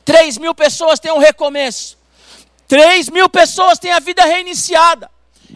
Três 0.02 0.38
mil 0.38 0.54
pessoas 0.54 0.98
têm 0.98 1.12
um 1.12 1.18
recomeço. 1.18 1.98
3 2.66 3.10
mil 3.10 3.28
pessoas 3.28 3.78
têm 3.78 3.92
a 3.92 3.98
vida 3.98 4.24
reiniciada. 4.24 5.10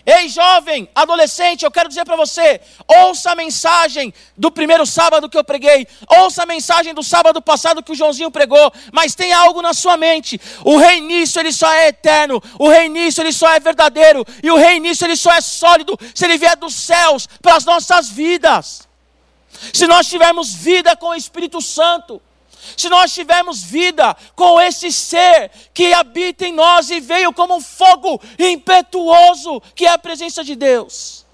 Ei, 0.06 0.28
jovem, 0.28 0.88
adolescente, 0.94 1.64
eu 1.64 1.70
quero 1.70 1.88
dizer 1.88 2.04
para 2.04 2.16
você: 2.16 2.60
ouça 2.88 3.32
a 3.32 3.34
mensagem 3.34 4.12
do 4.36 4.50
primeiro 4.50 4.86
sábado 4.86 5.28
que 5.28 5.36
eu 5.36 5.44
preguei, 5.44 5.86
ouça 6.18 6.42
a 6.42 6.46
mensagem 6.46 6.94
do 6.94 7.02
sábado 7.02 7.42
passado 7.42 7.82
que 7.82 7.92
o 7.92 7.94
Joãozinho 7.94 8.30
pregou, 8.30 8.72
mas 8.90 9.14
tenha 9.14 9.38
algo 9.38 9.60
na 9.60 9.74
sua 9.74 9.96
mente: 9.96 10.40
o 10.64 10.78
reinício 10.78 11.40
ele 11.40 11.52
só 11.52 11.70
é 11.72 11.88
eterno, 11.88 12.42
o 12.58 12.68
reinício 12.68 13.22
ele 13.22 13.32
só 13.32 13.50
é 13.50 13.60
verdadeiro, 13.60 14.24
e 14.42 14.50
o 14.50 14.56
reinício 14.56 15.04
ele 15.04 15.16
só 15.16 15.32
é 15.32 15.40
sólido 15.40 15.98
se 16.14 16.24
ele 16.24 16.38
vier 16.38 16.56
dos 16.56 16.74
céus 16.74 17.28
para 17.40 17.56
as 17.56 17.64
nossas 17.64 18.08
vidas. 18.08 18.88
Se 19.72 19.86
nós 19.86 20.08
tivermos 20.08 20.54
vida 20.54 20.96
com 20.96 21.08
o 21.08 21.14
Espírito 21.14 21.60
Santo, 21.60 22.20
se 22.76 22.88
nós 22.88 23.12
tivermos 23.12 23.62
vida 23.62 24.16
com 24.34 24.60
esse 24.60 24.92
ser 24.92 25.50
que 25.74 25.92
habita 25.92 26.46
em 26.46 26.52
nós 26.52 26.90
e 26.90 27.00
veio 27.00 27.32
como 27.32 27.56
um 27.56 27.60
fogo 27.60 28.20
impetuoso, 28.38 29.60
que 29.74 29.86
é 29.86 29.90
a 29.90 29.98
presença 29.98 30.44
de 30.44 30.54
Deus. 30.54 31.26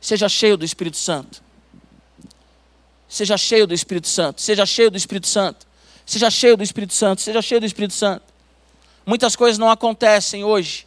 Seja 0.00 0.28
cheio 0.28 0.56
do 0.56 0.64
Espírito 0.64 0.96
Santo. 0.96 1.42
Seja 3.08 3.36
cheio 3.36 3.66
do 3.66 3.74
Espírito 3.74 4.06
Santo. 4.06 4.40
Seja 4.40 4.64
cheio 4.64 4.90
do 4.90 4.96
Espírito 4.96 5.26
Santo. 5.26 5.66
Seja 6.04 6.30
cheio 6.30 6.56
do 6.56 6.62
Espírito 6.62 6.94
Santo. 6.94 7.20
Seja 7.20 7.42
cheio 7.42 7.60
do 7.60 7.66
Espírito 7.66 7.94
Santo. 7.94 8.22
Muitas 9.04 9.34
coisas 9.34 9.58
não 9.58 9.68
acontecem 9.68 10.44
hoje, 10.44 10.86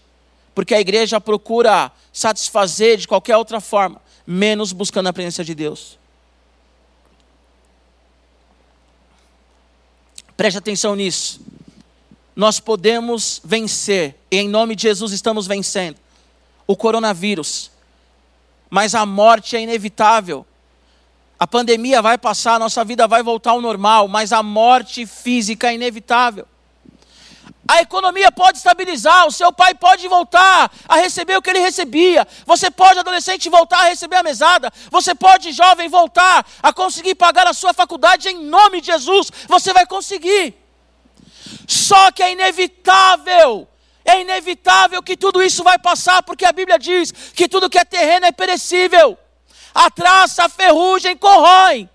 porque 0.56 0.74
a 0.74 0.80
igreja 0.80 1.20
procura 1.22 1.92
satisfazer 2.12 2.98
de 2.98 3.08
qualquer 3.08 3.38
outra 3.38 3.62
forma, 3.62 4.02
menos 4.26 4.72
buscando 4.72 5.08
a 5.08 5.14
presença 5.14 5.44
de 5.44 5.54
Deus. 5.54 5.99
Preste 10.40 10.58
atenção 10.58 10.96
nisso. 10.96 11.42
Nós 12.34 12.62
podemos 12.62 13.42
vencer, 13.44 14.16
e 14.32 14.38
em 14.38 14.48
nome 14.48 14.74
de 14.74 14.84
Jesus 14.84 15.12
estamos 15.12 15.46
vencendo, 15.48 15.98
o 16.66 16.78
coronavírus. 16.78 17.70
Mas 18.70 18.96
a 18.96 19.06
morte 19.06 19.58
é 19.58 19.62
inevitável. 19.62 20.46
A 21.38 21.46
pandemia 21.46 22.02
vai 22.02 22.18
passar, 22.18 22.54
a 22.54 22.60
nossa 22.60 22.86
vida 22.86 23.06
vai 23.06 23.22
voltar 23.22 23.52
ao 23.52 23.60
normal, 23.60 24.08
mas 24.08 24.32
a 24.32 24.42
morte 24.42 25.06
física 25.06 25.72
é 25.72 25.76
inevitável. 25.76 26.48
A 27.70 27.82
economia 27.82 28.32
pode 28.32 28.58
estabilizar, 28.58 29.28
o 29.28 29.32
seu 29.32 29.54
pai 29.54 29.76
pode 29.76 30.08
voltar 30.08 30.72
a 30.88 30.96
receber 30.96 31.38
o 31.38 31.42
que 31.42 31.52
ele 31.52 31.60
recebia. 31.60 32.28
Você 32.44 32.72
pode, 32.72 32.98
adolescente, 32.98 33.48
voltar 33.48 33.82
a 33.82 33.90
receber 33.90 34.16
a 34.16 34.24
mesada. 34.24 34.74
Você 34.90 35.14
pode, 35.14 35.52
jovem, 35.52 35.88
voltar 35.88 36.44
a 36.64 36.74
conseguir 36.74 37.14
pagar 37.14 37.46
a 37.46 37.54
sua 37.54 37.72
faculdade 37.72 38.28
em 38.28 38.44
nome 38.44 38.82
de 38.82 38.88
Jesus. 38.88 39.32
Você 39.48 39.72
vai 39.72 39.86
conseguir. 39.86 40.56
Só 41.68 42.12
que 42.12 42.24
é 42.24 42.32
inevitável. 42.32 43.68
É 44.04 44.20
inevitável 44.20 45.04
que 45.04 45.16
tudo 45.16 45.40
isso 45.40 45.64
vai 45.64 45.78
passar, 45.78 46.24
porque 46.24 46.46
a 46.46 46.52
Bíblia 46.52 46.80
diz 46.80 47.12
que 47.12 47.48
tudo 47.48 47.70
que 47.70 47.78
é 47.78 47.86
terreno 47.86 48.26
é 48.26 48.32
perecível. 48.32 49.16
A 49.76 49.92
traça, 49.92 50.46
a 50.46 50.50
ferrugem 50.50 51.16
corrói. 51.16 51.88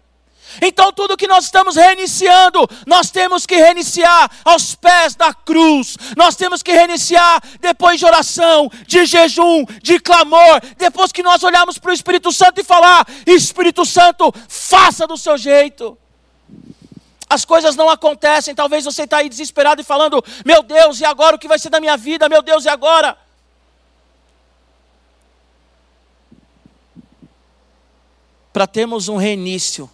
Então, 0.60 0.92
tudo 0.92 1.16
que 1.16 1.26
nós 1.26 1.44
estamos 1.44 1.76
reiniciando, 1.76 2.68
nós 2.86 3.10
temos 3.10 3.46
que 3.46 3.56
reiniciar 3.56 4.30
aos 4.44 4.74
pés 4.74 5.14
da 5.14 5.32
cruz. 5.32 5.96
Nós 6.16 6.36
temos 6.36 6.62
que 6.62 6.72
reiniciar 6.72 7.42
depois 7.60 7.98
de 7.98 8.06
oração, 8.06 8.70
de 8.86 9.06
jejum, 9.06 9.64
de 9.82 9.98
clamor. 9.98 10.60
Depois 10.76 11.12
que 11.12 11.22
nós 11.22 11.42
olharmos 11.42 11.78
para 11.78 11.90
o 11.90 11.94
Espírito 11.94 12.32
Santo 12.32 12.60
e 12.60 12.64
falar: 12.64 13.06
Espírito 13.26 13.84
Santo, 13.84 14.32
faça 14.48 15.06
do 15.06 15.16
seu 15.16 15.36
jeito. 15.36 15.96
As 17.28 17.44
coisas 17.44 17.74
não 17.74 17.88
acontecem. 17.88 18.54
Talvez 18.54 18.84
você 18.84 19.02
está 19.02 19.18
aí 19.18 19.28
desesperado 19.28 19.80
e 19.80 19.84
falando: 19.84 20.22
Meu 20.44 20.62
Deus, 20.62 21.00
e 21.00 21.04
agora 21.04 21.36
o 21.36 21.38
que 21.38 21.48
vai 21.48 21.58
ser 21.58 21.70
da 21.70 21.80
minha 21.80 21.96
vida? 21.96 22.28
Meu 22.28 22.42
Deus, 22.42 22.64
e 22.64 22.68
agora? 22.68 23.16
Para 28.52 28.68
termos 28.68 29.08
um 29.08 29.16
reinício, 29.16 29.90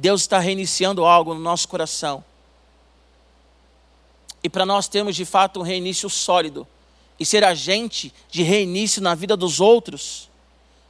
Deus 0.00 0.20
está 0.20 0.38
reiniciando 0.38 1.04
algo 1.04 1.34
no 1.34 1.40
nosso 1.40 1.66
coração. 1.66 2.24
E 4.44 4.48
para 4.48 4.64
nós 4.64 4.86
termos 4.86 5.16
de 5.16 5.24
fato 5.24 5.58
um 5.58 5.64
reinício 5.64 6.08
sólido 6.08 6.64
e 7.18 7.26
ser 7.26 7.42
agente 7.42 8.14
de 8.30 8.44
reinício 8.44 9.02
na 9.02 9.16
vida 9.16 9.36
dos 9.36 9.58
outros, 9.58 10.30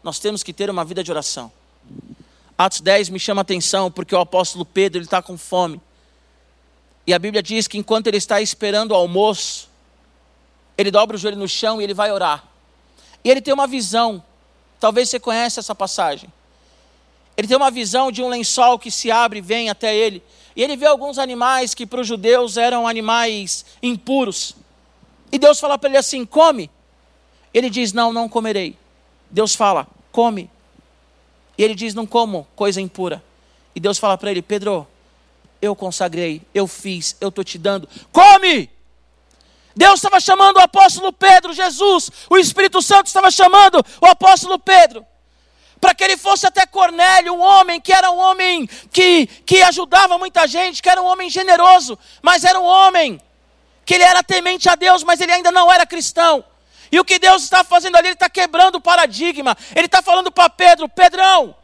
nós 0.04 0.18
temos 0.18 0.42
que 0.42 0.52
ter 0.52 0.68
uma 0.68 0.84
vida 0.84 1.02
de 1.02 1.10
oração. 1.10 1.50
Atos 2.58 2.82
10 2.82 3.08
me 3.08 3.18
chama 3.18 3.40
a 3.40 3.42
atenção 3.42 3.90
porque 3.90 4.14
o 4.14 4.20
apóstolo 4.20 4.66
Pedro 4.66 5.00
está 5.00 5.22
com 5.22 5.38
fome. 5.38 5.80
E 7.06 7.14
a 7.14 7.18
Bíblia 7.18 7.42
diz 7.42 7.66
que 7.66 7.78
enquanto 7.78 8.08
ele 8.08 8.18
está 8.18 8.42
esperando 8.42 8.90
o 8.90 8.94
almoço, 8.94 9.70
ele 10.76 10.90
dobra 10.90 11.16
o 11.16 11.18
joelho 11.18 11.38
no 11.38 11.48
chão 11.48 11.80
e 11.80 11.84
ele 11.84 11.94
vai 11.94 12.12
orar. 12.12 12.46
E 13.24 13.30
ele 13.30 13.40
tem 13.40 13.54
uma 13.54 13.66
visão. 13.66 14.22
Talvez 14.78 15.08
você 15.08 15.18
conheça 15.18 15.60
essa 15.60 15.74
passagem. 15.74 16.30
Ele 17.38 17.46
tem 17.46 17.56
uma 17.56 17.70
visão 17.70 18.10
de 18.10 18.20
um 18.20 18.28
lençol 18.28 18.80
que 18.80 18.90
se 18.90 19.12
abre 19.12 19.38
e 19.38 19.40
vem 19.40 19.70
até 19.70 19.94
ele. 19.94 20.24
E 20.56 20.62
ele 20.62 20.76
vê 20.76 20.86
alguns 20.86 21.18
animais 21.18 21.72
que 21.72 21.86
para 21.86 22.00
os 22.00 22.06
judeus 22.06 22.56
eram 22.56 22.88
animais 22.88 23.64
impuros. 23.80 24.56
E 25.30 25.38
Deus 25.38 25.60
fala 25.60 25.78
para 25.78 25.88
ele 25.88 25.98
assim: 25.98 26.26
come. 26.26 26.68
Ele 27.54 27.70
diz: 27.70 27.92
não, 27.92 28.12
não 28.12 28.28
comerei. 28.28 28.76
Deus 29.30 29.54
fala: 29.54 29.86
come. 30.10 30.50
E 31.56 31.62
ele 31.62 31.76
diz: 31.76 31.94
não 31.94 32.04
como 32.04 32.44
coisa 32.56 32.80
impura. 32.80 33.22
E 33.72 33.78
Deus 33.78 33.98
fala 33.98 34.18
para 34.18 34.32
ele: 34.32 34.42
Pedro, 34.42 34.84
eu 35.62 35.76
consagrei, 35.76 36.42
eu 36.52 36.66
fiz, 36.66 37.16
eu 37.20 37.28
estou 37.28 37.44
te 37.44 37.56
dando. 37.56 37.88
Come! 38.10 38.68
Deus 39.76 39.94
estava 39.94 40.18
chamando 40.18 40.56
o 40.56 40.60
apóstolo 40.60 41.12
Pedro, 41.12 41.52
Jesus, 41.52 42.10
o 42.28 42.36
Espírito 42.36 42.82
Santo 42.82 43.06
estava 43.06 43.30
chamando 43.30 43.76
o 44.00 44.06
apóstolo 44.06 44.58
Pedro 44.58 45.06
para 45.80 45.94
que 45.94 46.04
ele 46.04 46.16
fosse 46.16 46.46
até 46.46 46.66
Cornélio, 46.66 47.34
um 47.34 47.40
homem 47.40 47.80
que 47.80 47.92
era 47.92 48.10
um 48.10 48.18
homem 48.18 48.66
que, 48.92 49.26
que 49.46 49.62
ajudava 49.62 50.18
muita 50.18 50.46
gente, 50.46 50.82
que 50.82 50.88
era 50.88 51.00
um 51.00 51.06
homem 51.06 51.30
generoso, 51.30 51.98
mas 52.22 52.44
era 52.44 52.58
um 52.58 52.64
homem 52.64 53.20
que 53.84 53.94
ele 53.94 54.04
era 54.04 54.22
temente 54.22 54.68
a 54.68 54.74
Deus, 54.74 55.02
mas 55.02 55.20
ele 55.20 55.32
ainda 55.32 55.50
não 55.50 55.72
era 55.72 55.86
cristão. 55.86 56.44
E 56.90 56.98
o 56.98 57.04
que 57.04 57.18
Deus 57.18 57.42
está 57.42 57.62
fazendo 57.64 57.96
ali, 57.96 58.08
ele 58.08 58.14
está 58.14 58.28
quebrando 58.28 58.76
o 58.76 58.80
paradigma. 58.80 59.56
Ele 59.74 59.86
está 59.86 60.02
falando 60.02 60.30
para 60.30 60.48
Pedro: 60.48 60.88
Pedrão, 60.88 61.54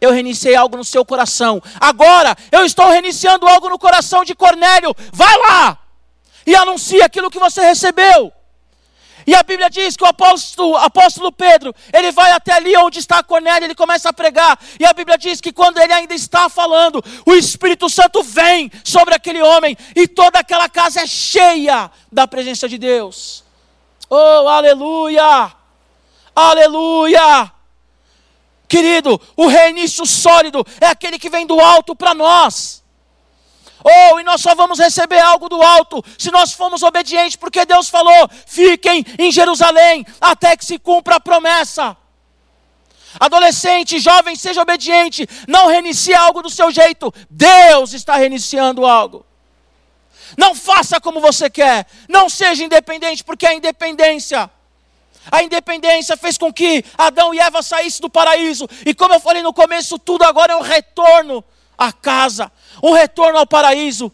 eu 0.00 0.10
reiniciei 0.10 0.54
algo 0.54 0.76
no 0.76 0.84
seu 0.84 1.04
coração. 1.04 1.62
Agora 1.80 2.36
eu 2.52 2.64
estou 2.64 2.88
reiniciando 2.90 3.46
algo 3.46 3.68
no 3.68 3.78
coração 3.78 4.24
de 4.24 4.34
Cornélio. 4.34 4.94
Vai 5.12 5.36
lá 5.38 5.78
e 6.46 6.54
anuncia 6.54 7.04
aquilo 7.04 7.30
que 7.30 7.38
você 7.38 7.62
recebeu. 7.62 8.32
E 9.26 9.34
a 9.34 9.42
Bíblia 9.42 9.70
diz 9.70 9.96
que 9.96 10.04
o 10.04 10.06
apóstolo, 10.06 10.76
apóstolo 10.76 11.32
Pedro, 11.32 11.74
ele 11.92 12.12
vai 12.12 12.30
até 12.30 12.52
ali 12.52 12.76
onde 12.76 12.98
está 12.98 13.22
Cornélio, 13.22 13.66
ele 13.66 13.74
começa 13.74 14.10
a 14.10 14.12
pregar. 14.12 14.58
E 14.78 14.84
a 14.84 14.92
Bíblia 14.92 15.16
diz 15.16 15.40
que 15.40 15.52
quando 15.52 15.78
ele 15.78 15.92
ainda 15.92 16.14
está 16.14 16.48
falando, 16.48 17.02
o 17.26 17.34
Espírito 17.34 17.88
Santo 17.88 18.22
vem 18.22 18.70
sobre 18.84 19.14
aquele 19.14 19.42
homem 19.42 19.76
e 19.96 20.06
toda 20.06 20.38
aquela 20.38 20.68
casa 20.68 21.00
é 21.00 21.06
cheia 21.06 21.90
da 22.12 22.28
presença 22.28 22.68
de 22.68 22.78
Deus. 22.78 23.42
Oh, 24.10 24.46
aleluia! 24.48 25.52
Aleluia! 26.36 27.50
Querido, 28.68 29.20
o 29.36 29.46
reinício 29.46 30.04
sólido 30.04 30.64
é 30.80 30.86
aquele 30.86 31.18
que 31.18 31.30
vem 31.30 31.46
do 31.46 31.60
alto 31.60 31.96
para 31.96 32.12
nós. 32.12 32.83
Oh, 33.84 34.18
e 34.18 34.24
nós 34.24 34.40
só 34.40 34.54
vamos 34.54 34.78
receber 34.78 35.18
algo 35.18 35.46
do 35.46 35.62
alto 35.62 36.02
se 36.16 36.30
nós 36.30 36.54
formos 36.54 36.82
obedientes, 36.82 37.36
porque 37.36 37.66
Deus 37.66 37.90
falou: 37.90 38.30
fiquem 38.46 39.04
em 39.18 39.30
Jerusalém 39.30 40.06
até 40.18 40.56
que 40.56 40.64
se 40.64 40.78
cumpra 40.78 41.16
a 41.16 41.20
promessa. 41.20 41.94
Adolescente, 43.20 44.00
jovem, 44.00 44.34
seja 44.34 44.62
obediente, 44.62 45.28
não 45.46 45.68
reinicie 45.68 46.14
algo 46.14 46.42
do 46.42 46.48
seu 46.48 46.70
jeito, 46.70 47.12
Deus 47.28 47.92
está 47.92 48.16
reiniciando 48.16 48.86
algo. 48.86 49.24
Não 50.36 50.54
faça 50.54 50.98
como 50.98 51.20
você 51.20 51.50
quer, 51.50 51.86
não 52.08 52.28
seja 52.28 52.64
independente, 52.64 53.22
porque 53.22 53.46
a 53.46 53.54
independência 53.54 54.50
a 55.30 55.42
independência 55.42 56.16
fez 56.16 56.36
com 56.36 56.52
que 56.52 56.84
Adão 56.98 57.32
e 57.32 57.38
Eva 57.38 57.62
saíssem 57.62 58.00
do 58.02 58.10
paraíso. 58.10 58.68
E 58.84 58.94
como 58.94 59.14
eu 59.14 59.20
falei 59.20 59.42
no 59.42 59.54
começo, 59.54 59.98
tudo 59.98 60.22
agora 60.22 60.52
é 60.52 60.56
um 60.56 60.60
retorno 60.60 61.42
à 61.76 61.92
casa, 61.92 62.50
um 62.82 62.92
retorno 62.92 63.38
ao 63.38 63.46
paraíso. 63.46 64.12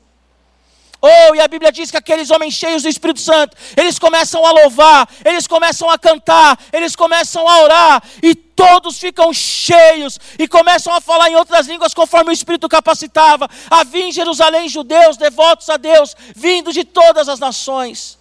Oh, 1.03 1.35
e 1.35 1.41
a 1.41 1.49
Bíblia 1.49 1.73
diz 1.73 1.91
que 1.91 1.97
aqueles 1.97 2.31
homens 2.31 2.53
cheios 2.53 2.83
do 2.83 2.89
Espírito 2.89 3.21
Santo, 3.21 3.57
eles 3.75 3.99
começam 3.99 4.45
a 4.45 4.53
louvar, 4.53 5.09
eles 5.25 5.47
começam 5.47 5.89
a 5.89 5.99
cantar, 5.99 6.59
eles 6.73 6.95
começam 6.95 7.49
a 7.49 7.63
orar, 7.63 8.03
e 8.23 8.35
todos 8.35 8.99
ficam 8.99 9.33
cheios 9.33 10.21
e 10.39 10.47
começam 10.47 10.93
a 10.93 11.01
falar 11.01 11.31
em 11.31 11.37
outras 11.37 11.67
línguas 11.67 11.95
conforme 11.95 12.31
o 12.31 12.33
Espírito 12.33 12.69
capacitava. 12.69 13.49
Havia 13.71 14.09
em 14.09 14.13
Jerusalém 14.13 14.69
judeus 14.69 15.17
devotos 15.17 15.71
a 15.71 15.79
Deus, 15.79 16.15
vindos 16.37 16.75
de 16.75 16.85
todas 16.85 17.31
as 17.31 17.41
nações. 17.41 18.19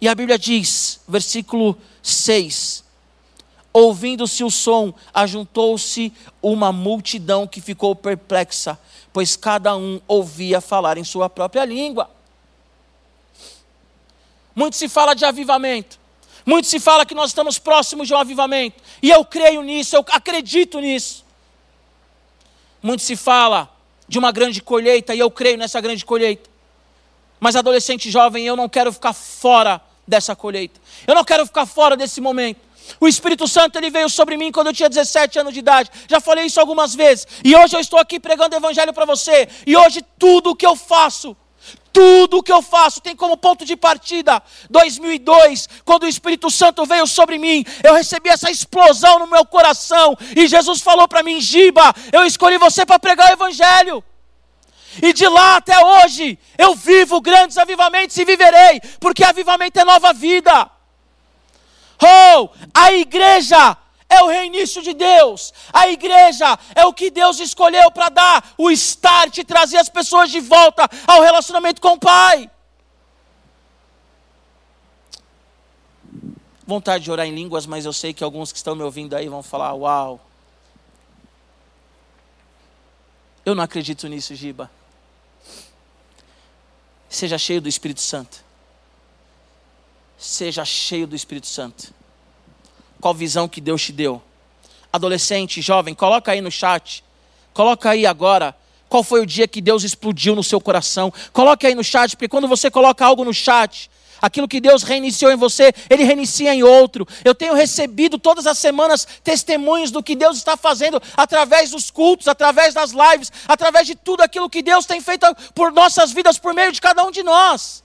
E 0.00 0.08
a 0.08 0.14
Bíblia 0.14 0.38
diz, 0.38 1.00
versículo 1.06 1.76
6: 2.02 2.82
Ouvindo-se 3.72 4.42
o 4.42 4.50
som, 4.50 4.92
ajuntou-se 5.14 6.12
uma 6.42 6.72
multidão 6.72 7.46
que 7.46 7.60
ficou 7.60 7.94
perplexa 7.94 8.78
pois 9.12 9.36
cada 9.36 9.76
um 9.76 10.00
ouvia 10.06 10.60
falar 10.60 10.96
em 10.98 11.04
sua 11.04 11.28
própria 11.28 11.64
língua. 11.64 12.10
Muito 14.54 14.76
se 14.76 14.88
fala 14.88 15.14
de 15.14 15.24
avivamento. 15.24 15.98
Muito 16.44 16.66
se 16.68 16.80
fala 16.80 17.04
que 17.04 17.14
nós 17.14 17.30
estamos 17.30 17.58
próximos 17.58 18.08
de 18.08 18.14
um 18.14 18.18
avivamento. 18.18 18.82
E 19.02 19.10
eu 19.10 19.24
creio 19.24 19.62
nisso, 19.62 19.96
eu 19.96 20.04
acredito 20.10 20.80
nisso. 20.80 21.24
Muito 22.82 23.02
se 23.02 23.16
fala 23.16 23.68
de 24.08 24.18
uma 24.18 24.32
grande 24.32 24.60
colheita, 24.60 25.14
e 25.14 25.18
eu 25.18 25.30
creio 25.30 25.58
nessa 25.58 25.80
grande 25.80 26.04
colheita. 26.04 26.48
Mas, 27.38 27.56
adolescente 27.56 28.10
jovem, 28.10 28.46
eu 28.46 28.56
não 28.56 28.68
quero 28.68 28.92
ficar 28.92 29.12
fora 29.12 29.80
dessa 30.06 30.34
colheita. 30.34 30.80
Eu 31.06 31.14
não 31.14 31.24
quero 31.24 31.46
ficar 31.46 31.64
fora 31.64 31.96
desse 31.96 32.20
momento. 32.20 32.60
O 32.98 33.06
Espírito 33.06 33.46
Santo 33.46 33.76
ele 33.78 33.90
veio 33.90 34.08
sobre 34.08 34.36
mim 34.36 34.50
quando 34.50 34.68
eu 34.68 34.72
tinha 34.72 34.88
17 34.88 35.38
anos 35.38 35.52
de 35.52 35.60
idade. 35.60 35.90
Já 36.08 36.20
falei 36.20 36.46
isso 36.46 36.58
algumas 36.58 36.94
vezes. 36.94 37.26
E 37.44 37.54
hoje 37.54 37.76
eu 37.76 37.80
estou 37.80 37.98
aqui 37.98 38.18
pregando 38.18 38.54
o 38.54 38.58
evangelho 38.58 38.92
para 38.92 39.04
você. 39.04 39.48
E 39.66 39.76
hoje 39.76 40.04
tudo 40.18 40.50
o 40.50 40.56
que 40.56 40.66
eu 40.66 40.74
faço, 40.74 41.36
tudo 41.92 42.38
o 42.38 42.42
que 42.42 42.52
eu 42.52 42.62
faço 42.62 43.00
tem 43.00 43.14
como 43.14 43.36
ponto 43.36 43.64
de 43.64 43.76
partida 43.76 44.42
2002, 44.68 45.68
quando 45.84 46.04
o 46.04 46.08
Espírito 46.08 46.50
Santo 46.50 46.86
veio 46.86 47.06
sobre 47.06 47.38
mim, 47.38 47.64
eu 47.82 47.94
recebi 47.94 48.30
essa 48.30 48.50
explosão 48.50 49.18
no 49.18 49.26
meu 49.26 49.44
coração 49.44 50.16
e 50.36 50.46
Jesus 50.46 50.80
falou 50.80 51.06
para 51.08 51.22
mim: 51.22 51.40
"Giba, 51.40 51.92
eu 52.12 52.24
escolhi 52.24 52.58
você 52.58 52.86
para 52.86 52.98
pregar 52.98 53.30
o 53.30 53.32
evangelho". 53.32 54.04
E 55.02 55.12
de 55.12 55.26
lá 55.28 55.56
até 55.56 55.78
hoje, 55.84 56.38
eu 56.58 56.74
vivo 56.74 57.20
grandes 57.20 57.56
avivamentos 57.56 58.16
e 58.16 58.24
viverei, 58.24 58.80
porque 58.98 59.22
avivamento 59.22 59.78
é 59.78 59.84
nova 59.84 60.12
vida. 60.12 60.68
Oh, 62.02 62.48
a 62.74 62.92
igreja 62.92 63.76
é 64.08 64.22
o 64.22 64.26
reinício 64.26 64.82
de 64.82 64.94
Deus. 64.94 65.52
A 65.72 65.88
igreja 65.88 66.58
é 66.74 66.84
o 66.84 66.92
que 66.92 67.10
Deus 67.10 67.38
escolheu 67.38 67.90
para 67.90 68.08
dar 68.08 68.54
o 68.58 68.70
start 68.70 69.38
e 69.38 69.44
trazer 69.44 69.76
as 69.76 69.88
pessoas 69.88 70.30
de 70.30 70.40
volta 70.40 70.88
ao 71.06 71.22
relacionamento 71.22 71.80
com 71.80 71.92
o 71.92 71.98
Pai. 71.98 72.50
Vontade 76.66 77.04
de 77.04 77.10
orar 77.10 77.26
em 77.26 77.34
línguas, 77.34 77.66
mas 77.66 77.84
eu 77.84 77.92
sei 77.92 78.14
que 78.14 78.24
alguns 78.24 78.50
que 78.50 78.58
estão 78.58 78.74
me 78.74 78.82
ouvindo 78.82 79.14
aí 79.14 79.28
vão 79.28 79.42
falar: 79.42 79.74
Uau, 79.74 80.20
eu 83.44 83.54
não 83.54 83.62
acredito 83.62 84.08
nisso, 84.08 84.34
Giba. 84.34 84.70
Seja 87.08 87.36
cheio 87.36 87.60
do 87.60 87.68
Espírito 87.68 88.00
Santo 88.00 88.49
seja 90.20 90.66
cheio 90.66 91.06
do 91.06 91.16
Espírito 91.16 91.46
Santo. 91.46 91.94
Qual 93.00 93.14
visão 93.14 93.48
que 93.48 93.60
Deus 93.60 93.82
te 93.82 93.90
deu? 93.90 94.22
Adolescente, 94.92 95.62
jovem, 95.62 95.94
coloca 95.94 96.30
aí 96.30 96.42
no 96.42 96.50
chat. 96.50 97.02
Coloca 97.54 97.88
aí 97.88 98.04
agora. 98.04 98.54
Qual 98.86 99.02
foi 99.02 99.22
o 99.22 99.26
dia 99.26 99.48
que 99.48 99.62
Deus 99.62 99.82
explodiu 99.82 100.36
no 100.36 100.44
seu 100.44 100.60
coração? 100.60 101.12
Coloque 101.32 101.66
aí 101.66 101.74
no 101.74 101.82
chat, 101.82 102.16
porque 102.16 102.28
quando 102.28 102.46
você 102.46 102.70
coloca 102.70 103.06
algo 103.06 103.24
no 103.24 103.32
chat, 103.32 103.90
aquilo 104.20 104.46
que 104.46 104.60
Deus 104.60 104.82
reiniciou 104.82 105.32
em 105.32 105.36
você, 105.36 105.72
Ele 105.88 106.04
reinicia 106.04 106.52
em 106.52 106.62
outro. 106.62 107.06
Eu 107.24 107.34
tenho 107.34 107.54
recebido 107.54 108.18
todas 108.18 108.46
as 108.46 108.58
semanas 108.58 109.06
testemunhos 109.24 109.90
do 109.90 110.02
que 110.02 110.14
Deus 110.14 110.36
está 110.36 110.54
fazendo 110.56 111.00
através 111.16 111.70
dos 111.70 111.90
cultos, 111.90 112.28
através 112.28 112.74
das 112.74 112.90
lives, 112.90 113.32
através 113.48 113.86
de 113.86 113.94
tudo 113.94 114.20
aquilo 114.20 114.50
que 114.50 114.60
Deus 114.60 114.84
tem 114.84 115.00
feito 115.00 115.24
por 115.54 115.72
nossas 115.72 116.12
vidas, 116.12 116.38
por 116.38 116.52
meio 116.52 116.72
de 116.72 116.80
cada 116.80 117.04
um 117.04 117.10
de 117.10 117.22
nós. 117.22 117.82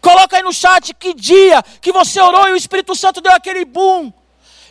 Coloca 0.00 0.36
aí 0.36 0.42
no 0.42 0.52
chat 0.52 0.94
que 0.94 1.14
dia 1.14 1.62
que 1.80 1.92
você 1.92 2.20
orou 2.20 2.48
e 2.48 2.52
o 2.52 2.56
Espírito 2.56 2.94
Santo 2.94 3.20
deu 3.20 3.32
aquele 3.32 3.64
boom. 3.64 4.12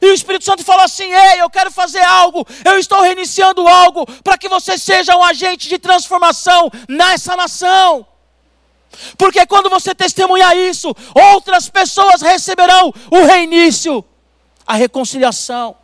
E 0.02 0.08
o 0.08 0.14
Espírito 0.14 0.46
Santo 0.46 0.64
falou 0.64 0.84
assim: 0.84 1.12
Ei, 1.12 1.42
eu 1.42 1.50
quero 1.50 1.72
fazer 1.72 2.02
algo, 2.02 2.46
eu 2.64 2.78
estou 2.80 3.02
reiniciando 3.02 3.68
algo 3.68 4.06
para 4.24 4.38
que 4.38 4.48
você 4.48 4.78
seja 4.78 5.16
um 5.16 5.24
agente 5.24 5.68
de 5.68 5.78
transformação 5.78 6.72
nessa 6.88 7.36
nação. 7.36 8.06
Porque 9.18 9.46
quando 9.46 9.70
você 9.70 9.94
testemunhar 9.94 10.56
isso, 10.56 10.96
outras 11.14 11.70
pessoas 11.70 12.22
receberão 12.22 12.94
o 13.12 13.26
reinício, 13.26 14.04
a 14.66 14.74
reconciliação. 14.76 15.76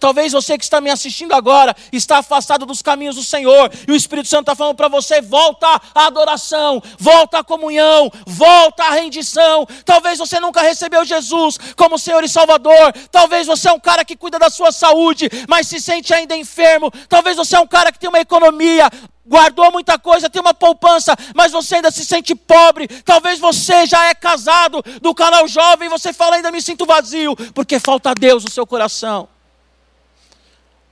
Talvez 0.00 0.32
você 0.32 0.56
que 0.56 0.64
está 0.64 0.80
me 0.80 0.88
assistindo 0.88 1.34
agora 1.34 1.76
está 1.92 2.18
afastado 2.18 2.64
dos 2.64 2.80
caminhos 2.80 3.16
do 3.16 3.22
Senhor 3.22 3.70
e 3.86 3.92
o 3.92 3.94
Espírito 3.94 4.28
Santo 4.28 4.44
está 4.44 4.56
falando 4.56 4.74
para 4.74 4.88
você: 4.88 5.20
volta 5.20 5.66
à 5.94 6.06
adoração, 6.06 6.82
volta 6.98 7.40
à 7.40 7.44
comunhão, 7.44 8.10
volta 8.26 8.82
à 8.82 8.92
rendição. 8.92 9.66
Talvez 9.84 10.18
você 10.18 10.40
nunca 10.40 10.62
recebeu 10.62 11.04
Jesus 11.04 11.58
como 11.76 11.98
Senhor 11.98 12.24
e 12.24 12.28
Salvador. 12.28 12.94
Talvez 13.12 13.46
você 13.46 13.68
é 13.68 13.72
um 13.72 13.78
cara 13.78 14.02
que 14.02 14.16
cuida 14.16 14.38
da 14.38 14.48
sua 14.48 14.72
saúde, 14.72 15.28
mas 15.46 15.66
se 15.66 15.78
sente 15.78 16.14
ainda 16.14 16.34
enfermo. 16.34 16.90
Talvez 17.06 17.36
você 17.36 17.56
é 17.56 17.60
um 17.60 17.66
cara 17.66 17.92
que 17.92 17.98
tem 17.98 18.08
uma 18.08 18.20
economia 18.20 18.90
guardou 19.26 19.70
muita 19.70 19.96
coisa, 19.96 20.28
tem 20.28 20.42
uma 20.42 20.52
poupança, 20.52 21.16
mas 21.36 21.52
você 21.52 21.76
ainda 21.76 21.92
se 21.92 22.04
sente 22.04 22.34
pobre. 22.34 22.88
Talvez 23.04 23.38
você 23.38 23.86
já 23.86 24.06
é 24.06 24.14
casado 24.14 24.82
do 25.00 25.14
canal 25.14 25.46
jovem 25.46 25.86
e 25.86 25.88
você 25.88 26.12
fala 26.12 26.34
ainda 26.34 26.50
me 26.50 26.60
sinto 26.60 26.84
vazio, 26.84 27.36
porque 27.54 27.78
falta 27.78 28.12
Deus 28.12 28.42
no 28.42 28.50
seu 28.50 28.66
coração. 28.66 29.28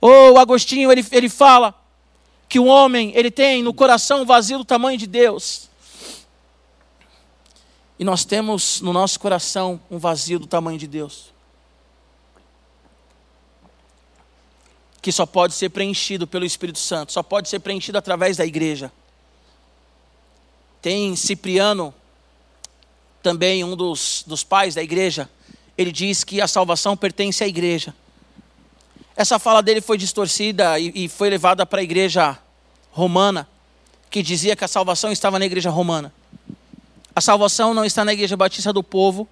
Ou 0.01 0.33
oh, 0.33 0.39
Agostinho, 0.39 0.91
ele, 0.91 1.05
ele 1.11 1.29
fala 1.29 1.75
que 2.47 2.59
o 2.59 2.65
homem, 2.65 3.11
ele 3.15 3.29
tem 3.29 3.61
no 3.61 3.73
coração 3.73 4.25
vazio 4.25 4.57
do 4.57 4.65
tamanho 4.65 4.97
de 4.97 5.05
Deus. 5.05 5.69
E 7.99 8.03
nós 8.03 8.23
temos 8.23 8.79
no 8.79 8.93
nosso 8.93 9.19
coração 9.19 9.79
um 9.91 9.97
vazio 9.97 10.39
do 10.39 10.47
tamanho 10.47 10.79
de 10.79 10.87
Deus. 10.87 11.33
Que 15.01 15.11
só 15.11 15.25
pode 15.25 15.53
ser 15.53 15.69
preenchido 15.69 16.25
pelo 16.25 16.45
Espírito 16.45 16.79
Santo, 16.79 17.11
só 17.11 17.21
pode 17.21 17.49
ser 17.49 17.59
preenchido 17.59 17.97
através 17.97 18.37
da 18.37 18.45
igreja. 18.45 18.91
Tem 20.81 21.13
Cipriano, 21.15 21.93
também 23.21 23.63
um 23.65 23.75
dos, 23.75 24.23
dos 24.25 24.43
pais 24.45 24.75
da 24.75 24.81
igreja, 24.81 25.29
ele 25.77 25.91
diz 25.91 26.23
que 26.23 26.41
a 26.41 26.47
salvação 26.47 26.95
pertence 26.95 27.43
à 27.43 27.47
igreja. 27.47 27.93
Essa 29.19 29.37
fala 29.37 29.61
dele 29.61 29.81
foi 29.81 29.97
distorcida 29.97 30.79
e, 30.79 30.93
e 30.95 31.09
foi 31.09 31.29
levada 31.29 31.65
para 31.65 31.81
a 31.81 31.83
igreja 31.83 32.39
romana, 32.89 33.45
que 34.09 34.23
dizia 34.23 34.55
que 34.55 34.63
a 34.63 34.67
salvação 34.67 35.11
estava 35.11 35.37
na 35.37 35.45
igreja 35.45 35.69
romana. 35.69 36.13
A 37.13 37.19
salvação 37.19 37.73
não 37.73 37.83
está 37.83 38.05
na 38.05 38.13
igreja 38.13 38.37
batista 38.37 38.71
do 38.71 38.81
povo, 38.81 39.27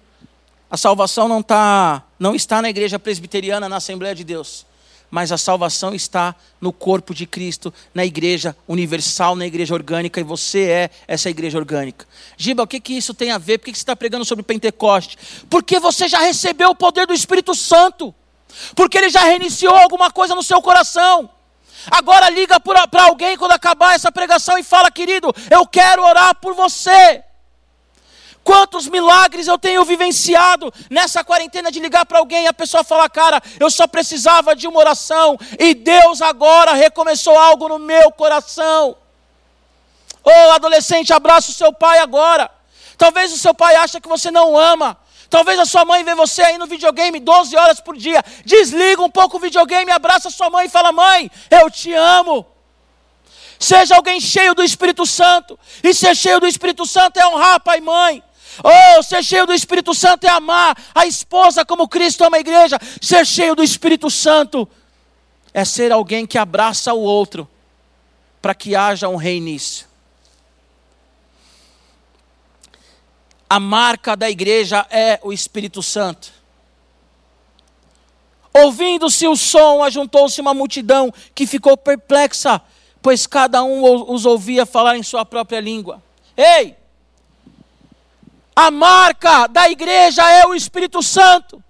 a 0.70 0.76
salvação 0.76 1.26
não, 1.26 1.42
tá, 1.42 2.02
não 2.18 2.34
está 2.34 2.60
na 2.60 2.68
igreja 2.68 2.98
presbiteriana, 2.98 3.66
na 3.66 3.76
Assembleia 3.76 4.14
de 4.14 4.24
Deus 4.24 4.66
mas 5.10 5.32
a 5.32 5.38
salvação 5.38 5.94
está 5.94 6.34
no 6.60 6.70
corpo 6.70 7.14
de 7.14 7.24
Cristo, 7.24 7.72
na 7.94 8.04
igreja 8.04 8.54
universal, 8.68 9.34
na 9.34 9.46
igreja 9.46 9.72
orgânica, 9.72 10.20
e 10.20 10.22
você 10.22 10.64
é 10.64 10.90
essa 11.06 11.30
igreja 11.30 11.56
orgânica. 11.56 12.06
Giba, 12.36 12.62
o 12.62 12.66
que, 12.66 12.78
que 12.78 12.92
isso 12.92 13.14
tem 13.14 13.30
a 13.30 13.38
ver? 13.38 13.56
Por 13.56 13.64
que, 13.64 13.72
que 13.72 13.78
você 13.78 13.84
está 13.84 13.96
pregando 13.96 14.26
sobre 14.26 14.44
Pentecoste? 14.44 15.16
Porque 15.48 15.80
você 15.80 16.08
já 16.08 16.18
recebeu 16.18 16.68
o 16.68 16.74
poder 16.74 17.06
do 17.06 17.14
Espírito 17.14 17.54
Santo, 17.54 18.14
porque 18.74 18.98
ele 18.98 19.08
já 19.08 19.22
reiniciou 19.22 19.74
alguma 19.74 20.10
coisa 20.10 20.34
no 20.34 20.42
seu 20.42 20.60
coração. 20.60 21.30
Agora 21.90 22.28
liga 22.28 22.58
para 22.60 23.04
alguém 23.04 23.36
quando 23.36 23.52
acabar 23.52 23.94
essa 23.94 24.10
pregação 24.10 24.58
e 24.58 24.62
fala, 24.62 24.90
querido, 24.90 25.32
eu 25.50 25.66
quero 25.66 26.02
orar 26.02 26.34
por 26.34 26.54
você. 26.54 27.22
Quantos 28.42 28.88
milagres 28.88 29.46
eu 29.46 29.58
tenho 29.58 29.84
vivenciado 29.84 30.72
nessa 30.88 31.22
quarentena 31.22 31.70
de 31.70 31.80
ligar 31.80 32.06
para 32.06 32.18
alguém 32.18 32.44
e 32.44 32.48
a 32.48 32.52
pessoa 32.52 32.82
falar, 32.82 33.08
cara, 33.10 33.42
eu 33.60 33.70
só 33.70 33.86
precisava 33.86 34.56
de 34.56 34.66
uma 34.66 34.80
oração 34.80 35.38
e 35.58 35.74
Deus 35.74 36.22
agora 36.22 36.72
recomeçou 36.72 37.38
algo 37.38 37.68
no 37.68 37.78
meu 37.78 38.10
coração. 38.10 38.96
Ô 40.24 40.30
oh, 40.30 40.50
adolescente, 40.52 41.12
abraça 41.12 41.50
o 41.50 41.54
seu 41.54 41.72
pai 41.72 41.98
agora. 41.98 42.50
Talvez 42.96 43.32
o 43.32 43.38
seu 43.38 43.54
pai 43.54 43.76
acha 43.76 44.00
que 44.00 44.08
você 44.08 44.30
não 44.30 44.58
ama. 44.58 44.96
Talvez 45.30 45.58
a 45.58 45.66
sua 45.66 45.84
mãe 45.84 46.02
vê 46.04 46.14
você 46.14 46.42
aí 46.42 46.58
no 46.58 46.66
videogame 46.66 47.20
12 47.20 47.56
horas 47.56 47.80
por 47.80 47.96
dia. 47.96 48.22
Desliga 48.44 49.02
um 49.02 49.10
pouco 49.10 49.36
o 49.36 49.40
videogame, 49.40 49.90
abraça 49.90 50.28
a 50.28 50.30
sua 50.30 50.48
mãe 50.48 50.66
e 50.66 50.70
fala: 50.70 50.90
Mãe, 50.92 51.30
eu 51.50 51.70
te 51.70 51.92
amo. 51.92 52.46
Seja 53.58 53.96
alguém 53.96 54.20
cheio 54.20 54.54
do 54.54 54.62
Espírito 54.62 55.04
Santo. 55.04 55.58
E 55.82 55.92
ser 55.92 56.14
cheio 56.14 56.40
do 56.40 56.46
Espírito 56.46 56.86
Santo 56.86 57.18
é 57.18 57.26
honrar 57.26 57.60
pai 57.60 57.78
e 57.78 57.80
mãe. 57.82 58.22
Oh, 58.62 59.02
ser 59.02 59.22
cheio 59.22 59.46
do 59.46 59.52
Espírito 59.52 59.94
Santo 59.94 60.24
é 60.24 60.30
amar 60.30 60.76
a 60.94 61.06
esposa 61.06 61.64
como 61.64 61.88
Cristo 61.88 62.24
ama 62.24 62.36
a 62.36 62.40
igreja. 62.40 62.78
Ser 63.00 63.26
cheio 63.26 63.54
do 63.54 63.62
Espírito 63.62 64.10
Santo 64.10 64.68
é 65.52 65.64
ser 65.64 65.92
alguém 65.92 66.26
que 66.26 66.38
abraça 66.38 66.94
o 66.94 67.00
outro 67.00 67.48
para 68.40 68.54
que 68.54 68.74
haja 68.74 69.08
um 69.08 69.16
reinício. 69.16 69.87
A 73.48 73.58
marca 73.58 74.16
da 74.16 74.28
igreja 74.28 74.86
é 74.90 75.18
o 75.22 75.32
Espírito 75.32 75.82
Santo. 75.82 76.32
Ouvindo-se 78.52 79.26
o 79.26 79.36
som, 79.36 79.82
ajuntou-se 79.82 80.40
uma 80.40 80.52
multidão 80.52 81.12
que 81.34 81.46
ficou 81.46 81.76
perplexa, 81.76 82.60
pois 83.00 83.26
cada 83.26 83.62
um 83.62 84.10
os 84.12 84.26
ouvia 84.26 84.66
falar 84.66 84.96
em 84.96 85.02
sua 85.02 85.24
própria 85.24 85.60
língua. 85.60 86.02
Ei, 86.36 86.76
a 88.54 88.70
marca 88.70 89.46
da 89.46 89.70
igreja 89.70 90.28
é 90.30 90.44
o 90.44 90.54
Espírito 90.54 91.02
Santo. 91.02 91.62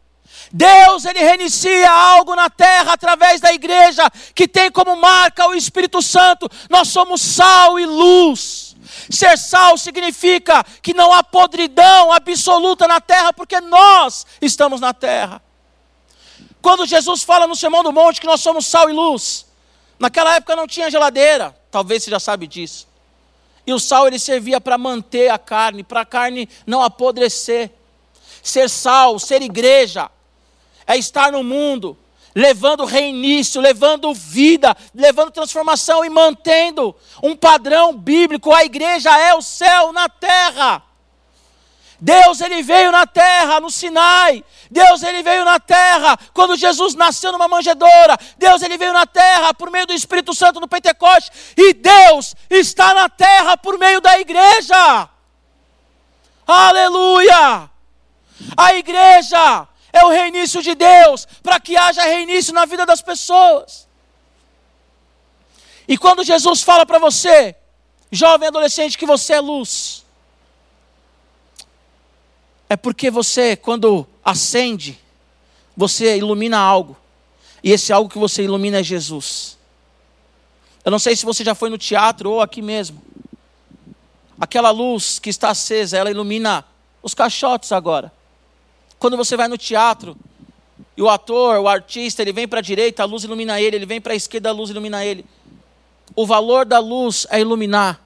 Deus, 0.51 1.05
ele 1.05 1.19
reinicia 1.19 1.91
algo 1.91 2.35
na 2.35 2.49
terra 2.49 2.95
através 2.95 3.41
da 3.41 3.53
igreja, 3.53 4.03
que 4.35 4.49
tem 4.49 4.71
como 4.71 4.97
marca 4.97 5.47
o 5.47 5.55
Espírito 5.55 6.01
Santo. 6.01 6.49
Nós 6.71 6.88
somos 6.88 7.21
sal 7.21 7.79
e 7.79 7.85
luz. 7.85 8.67
Ser 9.11 9.38
sal 9.38 9.79
significa 9.79 10.64
que 10.83 10.92
não 10.92 11.12
há 11.12 11.23
podridão 11.23 12.12
absoluta 12.12 12.87
na 12.87 13.01
terra, 13.01 13.33
porque 13.33 13.61
nós 13.61 14.27
estamos 14.40 14.81
na 14.81 14.92
terra. 14.92 15.42
Quando 16.61 16.87
Jesus 16.87 17.23
fala 17.23 17.47
no 17.47 17.57
Sermão 17.57 17.83
do 17.83 17.92
Monte 17.92 18.21
que 18.21 18.27
nós 18.27 18.40
somos 18.40 18.66
sal 18.66 18.90
e 18.90 18.92
luz, 18.92 19.47
naquela 19.99 20.35
época 20.37 20.57
não 20.57 20.66
tinha 20.66 20.90
geladeira, 20.90 21.57
talvez 21.71 22.03
você 22.03 22.11
já 22.11 22.21
sabe 22.21 22.47
disso. 22.47 22.87
E 23.66 23.73
o 23.73 23.79
sal 23.79 24.07
ele 24.07 24.18
servia 24.18 24.61
para 24.61 24.79
manter 24.79 25.31
a 25.31 25.38
carne, 25.38 25.85
para 25.85 26.01
a 26.01 26.07
carne 26.07 26.49
não 26.66 26.83
apodrecer. 26.83 27.71
Ser 28.42 28.68
sal, 28.68 29.18
ser 29.18 29.42
igreja, 29.42 30.11
é 30.87 30.97
estar 30.97 31.31
no 31.33 31.44
mundo, 31.44 31.99
levando 32.38 32.85
reinício, 32.85 33.61
levando 33.61 34.14
vida, 34.14 34.77
levando 34.94 35.33
transformação 35.33 36.05
e 36.05 36.09
mantendo 36.09 36.94
um 37.20 37.35
padrão 37.35 37.92
bíblico. 37.92 38.55
A 38.55 38.64
igreja 38.64 39.11
é 39.18 39.35
o 39.35 39.42
céu 39.42 39.92
na 39.92 40.09
terra. 40.09 40.81
Deus 42.01 42.40
ele 42.40 42.62
veio 42.62 42.92
na 42.92 43.09
terra, 43.09 43.59
no 43.59 43.68
Sinai. 43.72 44.44
Deus 44.70 45.03
ele 45.03 45.20
veio 45.20 45.44
na 45.44 45.59
terra 45.59 46.16
quando 46.33 46.55
Jesus 46.55 46.94
nasceu 46.94 47.33
numa 47.33 47.48
manjedoura. 47.48 48.16
Deus 48.37 48.62
ele 48.62 48.79
veio 48.79 48.92
na 48.92 49.05
terra 49.05 49.53
por 49.53 49.68
meio 49.68 49.88
do 49.88 49.92
Espírito 49.92 50.33
Santo 50.33 50.61
no 50.61 50.68
Pentecoste. 50.68 51.33
E 51.57 51.74
Deus 51.74 52.37
está 52.48 52.94
na 52.94 53.09
terra 53.09 53.57
por 53.57 53.77
meio 53.77 54.01
da 54.01 54.16
igreja. 54.20 55.09
Aleluia! 56.46 57.68
A 58.57 58.74
igreja 58.74 59.66
é 59.92 60.05
o 60.05 60.11
reinício 60.11 60.62
de 60.62 60.74
Deus 60.74 61.27
para 61.42 61.59
que 61.59 61.77
haja 61.77 62.03
reinício 62.03 62.53
na 62.53 62.64
vida 62.64 62.85
das 62.85 63.01
pessoas. 63.03 63.88
E 65.87 65.96
quando 65.96 66.22
Jesus 66.22 66.62
fala 66.62 66.85
para 66.85 66.98
você, 66.98 67.57
jovem 68.11 68.48
adolescente, 68.48 68.98
que 68.98 69.07
você 69.07 69.35
é 69.35 69.40
luz 69.40 70.05
é 72.68 72.77
porque 72.77 73.11
você, 73.11 73.57
quando 73.57 74.07
acende, 74.22 74.98
você 75.77 76.18
ilumina 76.18 76.59
algo. 76.59 76.96
E 77.64 77.72
esse 77.72 77.92
algo 77.92 78.11
que 78.11 78.18
você 78.18 78.42
ilumina 78.42 78.81
é 78.81 78.83
Jesus. 78.83 79.57
Eu 80.85 80.90
não 80.90 80.98
sei 80.98 81.16
se 81.16 81.24
você 81.24 81.42
já 81.42 81.55
foi 81.55 81.70
no 81.70 81.79
teatro 81.79 82.31
ou 82.31 82.40
aqui 82.40 82.61
mesmo. 82.61 83.03
Aquela 84.38 84.70
luz 84.70 85.18
que 85.18 85.31
está 85.31 85.51
acesa, 85.51 85.96
ela 85.96 86.11
ilumina 86.11 86.64
os 87.03 87.14
caixotes 87.14 87.72
agora. 87.72 88.12
Quando 88.98 89.16
você 89.16 89.37
vai 89.37 89.48
no 89.48 89.56
teatro 89.56 90.16
e 90.96 91.02
o 91.02 91.08
ator, 91.08 91.58
o 91.58 91.68
artista, 91.68 92.22
ele 92.22 92.32
vem 92.32 92.48
para 92.48 92.58
a 92.58 92.62
direita, 92.62 93.02
a 93.02 93.06
luz 93.06 93.24
ilumina 93.24 93.61
ele, 93.61 93.76
ele 93.76 93.87
vem 93.87 94.00
para 94.00 94.12
a 94.12 94.16
esquerda, 94.16 94.48
a 94.48 94.52
luz 94.52 94.70
ilumina 94.70 95.04
ele. 95.04 95.24
O 96.16 96.26
valor 96.26 96.64
da 96.64 96.78
luz 96.78 97.26
é 97.30 97.40
iluminar. 97.40 98.00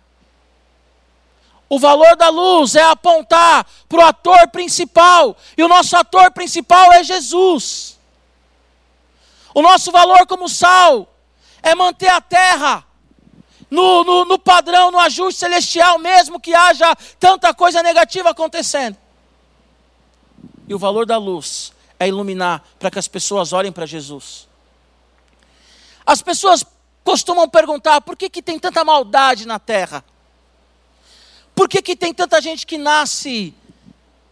O 1.68 1.78
valor 1.78 2.16
da 2.16 2.28
luz 2.28 2.76
é 2.76 2.82
apontar 2.82 3.66
para 3.88 3.98
o 3.98 4.02
ator 4.02 4.48
principal, 4.48 5.34
e 5.56 5.62
o 5.62 5.68
nosso 5.68 5.96
ator 5.96 6.30
principal 6.30 6.92
é 6.92 7.02
Jesus. 7.02 7.98
O 9.54 9.62
nosso 9.62 9.90
valor 9.90 10.26
como 10.26 10.48
sal 10.48 11.08
é 11.62 11.74
manter 11.74 12.08
a 12.08 12.20
terra 12.20 12.84
no, 13.70 14.04
no, 14.04 14.24
no, 14.26 14.38
padrão, 14.38 14.90
no 14.90 14.98
ajuste 14.98 15.40
celestial, 15.40 15.98
mesmo 15.98 16.38
que 16.38 16.54
haja 16.54 16.94
tanta 17.18 17.54
coisa 17.54 17.82
negativa 17.82 18.28
acontecendo. 18.28 18.98
E 20.72 20.74
o 20.74 20.78
valor 20.78 21.04
da 21.04 21.18
luz 21.18 21.70
é 22.00 22.08
iluminar 22.08 22.64
para 22.78 22.90
que 22.90 22.98
as 22.98 23.06
pessoas 23.06 23.52
olhem 23.52 23.70
para 23.70 23.84
Jesus. 23.84 24.48
As 26.06 26.22
pessoas 26.22 26.64
costumam 27.04 27.46
perguntar 27.46 28.00
por 28.00 28.16
que, 28.16 28.30
que 28.30 28.40
tem 28.40 28.58
tanta 28.58 28.82
maldade 28.82 29.46
na 29.46 29.58
terra? 29.58 30.02
Por 31.54 31.68
que, 31.68 31.82
que 31.82 31.94
tem 31.94 32.14
tanta 32.14 32.40
gente 32.40 32.66
que 32.66 32.78
nasce 32.78 33.54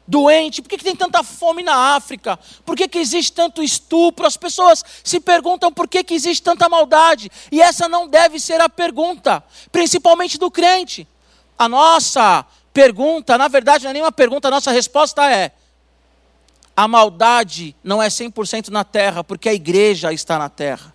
doente? 0.06 0.62
Por 0.62 0.70
que, 0.70 0.78
que 0.78 0.84
tem 0.84 0.96
tanta 0.96 1.22
fome 1.22 1.62
na 1.62 1.94
África? 1.94 2.38
Por 2.64 2.74
que, 2.74 2.88
que 2.88 2.98
existe 2.98 3.32
tanto 3.32 3.62
estupro? 3.62 4.26
As 4.26 4.38
pessoas 4.38 4.82
se 5.04 5.20
perguntam 5.20 5.70
por 5.70 5.86
que, 5.86 6.02
que 6.02 6.14
existe 6.14 6.42
tanta 6.42 6.70
maldade. 6.70 7.30
E 7.52 7.60
essa 7.60 7.86
não 7.86 8.08
deve 8.08 8.40
ser 8.40 8.62
a 8.62 8.68
pergunta, 8.70 9.44
principalmente 9.70 10.38
do 10.38 10.50
crente. 10.50 11.06
A 11.58 11.68
nossa 11.68 12.46
pergunta, 12.72 13.36
na 13.36 13.46
verdade, 13.46 13.84
não 13.84 13.90
é 13.90 13.92
nenhuma 13.92 14.10
pergunta, 14.10 14.48
a 14.48 14.50
nossa 14.50 14.70
resposta 14.70 15.30
é: 15.30 15.52
a 16.80 16.88
maldade 16.88 17.76
não 17.84 18.02
é 18.02 18.08
100% 18.08 18.68
na 18.68 18.84
terra, 18.84 19.22
porque 19.22 19.50
a 19.50 19.52
igreja 19.52 20.14
está 20.14 20.38
na 20.38 20.48
terra. 20.48 20.94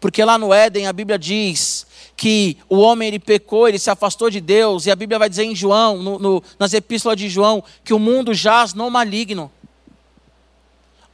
Porque 0.00 0.24
lá 0.24 0.38
no 0.38 0.50
Éden 0.50 0.86
a 0.86 0.94
Bíblia 0.94 1.18
diz 1.18 1.86
que 2.16 2.56
o 2.70 2.78
homem 2.78 3.08
ele 3.08 3.18
pecou, 3.18 3.68
ele 3.68 3.78
se 3.78 3.90
afastou 3.90 4.30
de 4.30 4.40
Deus, 4.40 4.86
e 4.86 4.90
a 4.90 4.96
Bíblia 4.96 5.18
vai 5.18 5.28
dizer 5.28 5.44
em 5.44 5.54
João, 5.54 5.98
no, 5.98 6.18
no, 6.18 6.42
nas 6.58 6.72
epístolas 6.72 7.18
de 7.18 7.28
João, 7.28 7.62
que 7.84 7.92
o 7.92 7.98
mundo 7.98 8.32
jaz 8.32 8.72
no 8.72 8.88
maligno. 8.88 9.52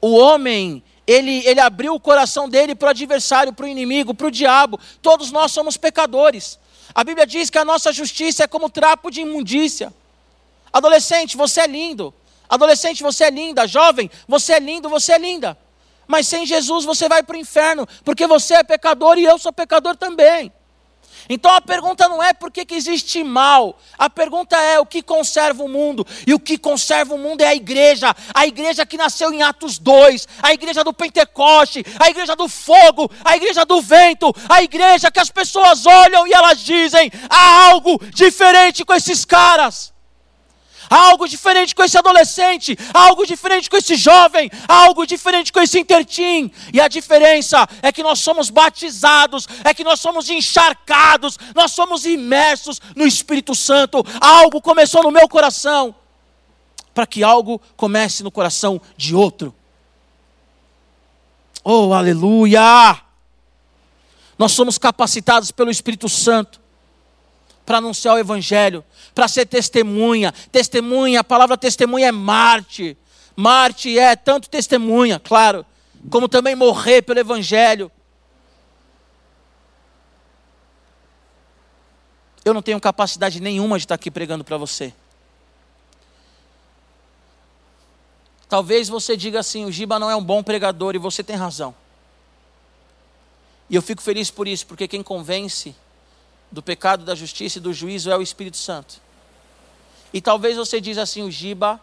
O 0.00 0.14
homem, 0.16 0.80
ele, 1.04 1.44
ele 1.44 1.58
abriu 1.58 1.94
o 1.94 2.00
coração 2.00 2.48
dele 2.48 2.76
para 2.76 2.86
o 2.86 2.90
adversário, 2.90 3.52
para 3.52 3.66
o 3.66 3.68
inimigo, 3.68 4.14
para 4.14 4.28
o 4.28 4.30
diabo. 4.30 4.78
Todos 5.02 5.32
nós 5.32 5.50
somos 5.50 5.76
pecadores. 5.76 6.60
A 6.94 7.02
Bíblia 7.02 7.26
diz 7.26 7.50
que 7.50 7.58
a 7.58 7.64
nossa 7.64 7.92
justiça 7.92 8.44
é 8.44 8.46
como 8.46 8.70
trapo 8.70 9.10
de 9.10 9.22
imundícia. 9.22 9.92
Adolescente, 10.72 11.36
você 11.36 11.62
é 11.62 11.66
lindo. 11.66 12.14
Adolescente, 12.48 13.02
você 13.02 13.24
é 13.24 13.30
linda. 13.30 13.66
Jovem, 13.66 14.10
você 14.26 14.54
é 14.54 14.58
lindo, 14.58 14.88
você 14.88 15.12
é 15.12 15.18
linda. 15.18 15.58
Mas 16.06 16.26
sem 16.26 16.46
Jesus 16.46 16.84
você 16.84 17.08
vai 17.08 17.22
para 17.22 17.36
o 17.36 17.38
inferno, 17.38 17.86
porque 18.04 18.26
você 18.26 18.54
é 18.54 18.64
pecador 18.64 19.18
e 19.18 19.24
eu 19.24 19.38
sou 19.38 19.52
pecador 19.52 19.94
também. 19.94 20.52
Então 21.28 21.52
a 21.52 21.60
pergunta 21.60 22.08
não 22.08 22.22
é 22.22 22.32
por 22.32 22.50
que, 22.50 22.66
existe 22.74 23.22
mal, 23.22 23.78
a 23.98 24.08
pergunta 24.08 24.56
é 24.56 24.80
o 24.80 24.86
que 24.86 25.02
conserva 25.02 25.62
o 25.62 25.68
mundo, 25.68 26.06
e 26.26 26.32
o 26.32 26.40
que 26.40 26.56
conserva 26.56 27.14
o 27.14 27.18
mundo 27.18 27.42
é 27.42 27.48
a 27.48 27.54
igreja, 27.54 28.14
a 28.32 28.46
igreja 28.46 28.86
que 28.86 28.96
nasceu 28.96 29.32
em 29.32 29.42
Atos 29.42 29.78
2, 29.78 30.26
a 30.42 30.52
igreja 30.54 30.82
do 30.82 30.92
Pentecoste, 30.92 31.84
a 31.98 32.08
igreja 32.08 32.34
do 32.34 32.48
fogo, 32.48 33.10
a 33.22 33.36
igreja 33.36 33.66
do 33.66 33.82
vento, 33.82 34.34
a 34.48 34.62
igreja 34.62 35.10
que 35.10 35.20
as 35.20 35.30
pessoas 35.30 35.84
olham 35.84 36.26
e 36.26 36.32
elas 36.32 36.60
dizem: 36.60 37.10
há 37.28 37.70
algo 37.70 38.00
diferente 38.14 38.84
com 38.84 38.94
esses 38.94 39.24
caras. 39.24 39.92
Algo 40.88 41.28
diferente 41.28 41.74
com 41.74 41.82
esse 41.82 41.98
adolescente, 41.98 42.76
algo 42.92 43.26
diferente 43.26 43.68
com 43.68 43.76
esse 43.76 43.94
jovem, 43.96 44.50
algo 44.66 45.06
diferente 45.06 45.52
com 45.52 45.60
esse 45.60 45.78
intertim. 45.78 46.50
E 46.72 46.80
a 46.80 46.88
diferença 46.88 47.66
é 47.82 47.92
que 47.92 48.02
nós 48.02 48.20
somos 48.20 48.50
batizados, 48.50 49.46
é 49.64 49.74
que 49.74 49.84
nós 49.84 50.00
somos 50.00 50.28
encharcados, 50.30 51.38
nós 51.54 51.72
somos 51.72 52.04
imersos 52.04 52.80
no 52.94 53.06
Espírito 53.06 53.54
Santo. 53.54 54.04
Algo 54.20 54.60
começou 54.60 55.02
no 55.02 55.10
meu 55.10 55.28
coração, 55.28 55.94
para 56.94 57.06
que 57.06 57.22
algo 57.22 57.60
comece 57.76 58.22
no 58.22 58.30
coração 58.30 58.80
de 58.96 59.14
outro. 59.14 59.54
Oh, 61.62 61.92
aleluia! 61.92 63.00
Nós 64.38 64.52
somos 64.52 64.78
capacitados 64.78 65.50
pelo 65.50 65.70
Espírito 65.70 66.08
Santo 66.08 66.60
para 67.68 67.76
anunciar 67.76 68.14
o 68.14 68.18
Evangelho, 68.18 68.82
para 69.14 69.28
ser 69.28 69.44
testemunha. 69.44 70.32
Testemunha, 70.50 71.20
a 71.20 71.24
palavra 71.24 71.54
testemunha 71.54 72.08
é 72.08 72.12
Marte. 72.12 72.96
Marte 73.36 73.98
é 73.98 74.16
tanto 74.16 74.48
testemunha, 74.48 75.20
claro, 75.20 75.66
como 76.10 76.30
também 76.30 76.54
morrer 76.54 77.02
pelo 77.02 77.20
Evangelho. 77.20 77.92
Eu 82.42 82.54
não 82.54 82.62
tenho 82.62 82.80
capacidade 82.80 83.38
nenhuma 83.38 83.76
de 83.76 83.84
estar 83.84 83.96
aqui 83.96 84.10
pregando 84.10 84.44
para 84.44 84.56
você. 84.56 84.94
Talvez 88.48 88.88
você 88.88 89.14
diga 89.14 89.40
assim: 89.40 89.66
o 89.66 89.70
Giba 89.70 89.98
não 89.98 90.10
é 90.10 90.16
um 90.16 90.24
bom 90.24 90.42
pregador, 90.42 90.94
e 90.94 90.98
você 90.98 91.22
tem 91.22 91.36
razão. 91.36 91.74
E 93.68 93.76
eu 93.76 93.82
fico 93.82 94.00
feliz 94.00 94.30
por 94.30 94.48
isso, 94.48 94.66
porque 94.66 94.88
quem 94.88 95.02
convence 95.02 95.76
do 96.50 96.62
pecado, 96.62 97.04
da 97.04 97.14
justiça 97.14 97.58
e 97.58 97.60
do 97.60 97.72
juízo 97.72 98.10
é 98.10 98.16
o 98.16 98.22
Espírito 98.22 98.56
Santo. 98.56 99.00
E 100.12 100.20
talvez 100.20 100.56
você 100.56 100.80
diz 100.80 100.96
assim, 100.98 101.22
o 101.22 101.30
Giba 101.30 101.80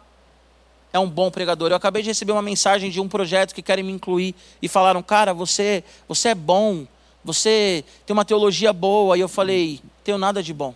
é 0.92 1.00
um 1.00 1.10
bom 1.10 1.30
pregador. 1.30 1.72
Eu 1.72 1.76
acabei 1.76 2.02
de 2.02 2.10
receber 2.10 2.32
uma 2.32 2.42
mensagem 2.42 2.90
de 2.90 3.00
um 3.00 3.08
projeto 3.08 3.54
que 3.54 3.62
querem 3.62 3.84
me 3.84 3.92
incluir 3.92 4.34
e 4.62 4.68
falaram, 4.68 5.04
cara, 5.04 5.34
você, 5.34 5.84
você 6.08 6.30
é 6.30 6.36
bom, 6.36 6.88
você 7.24 7.84
tem 8.06 8.14
uma 8.14 8.26
teologia 8.26 8.72
boa. 8.72 9.18
E 9.18 9.22
eu 9.22 9.28
falei, 9.28 9.82
tenho 10.04 10.18
nada 10.18 10.42
de 10.42 10.54
bom. 10.54 10.74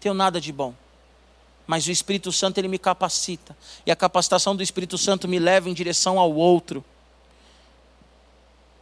Tenho 0.00 0.14
nada 0.14 0.40
de 0.40 0.52
bom. 0.52 0.74
Mas 1.66 1.86
o 1.86 1.90
Espírito 1.90 2.32
Santo 2.32 2.58
ele 2.58 2.68
me 2.68 2.78
capacita. 2.78 3.56
E 3.84 3.90
a 3.90 3.96
capacitação 3.96 4.56
do 4.56 4.62
Espírito 4.62 4.96
Santo 4.96 5.28
me 5.28 5.38
leva 5.38 5.68
em 5.68 5.74
direção 5.74 6.18
ao 6.18 6.32
outro. 6.32 6.84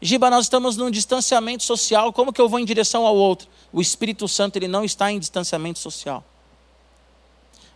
Giba, 0.01 0.29
nós 0.29 0.45
estamos 0.45 0.77
num 0.77 0.91
distanciamento 0.91 1.63
social, 1.63 2.13
como 2.13 2.33
que 2.33 2.41
eu 2.41 2.49
vou 2.49 2.59
em 2.59 2.65
direção 2.65 3.07
ao 3.07 3.17
outro? 3.17 3.49
O 3.73 3.81
Espírito 3.81 4.29
Santo 4.29 4.57
ele 4.57 4.69
não 4.69 4.85
está 4.85 5.11
em 5.11 5.19
distanciamento 5.19 5.79
social. 5.79 6.23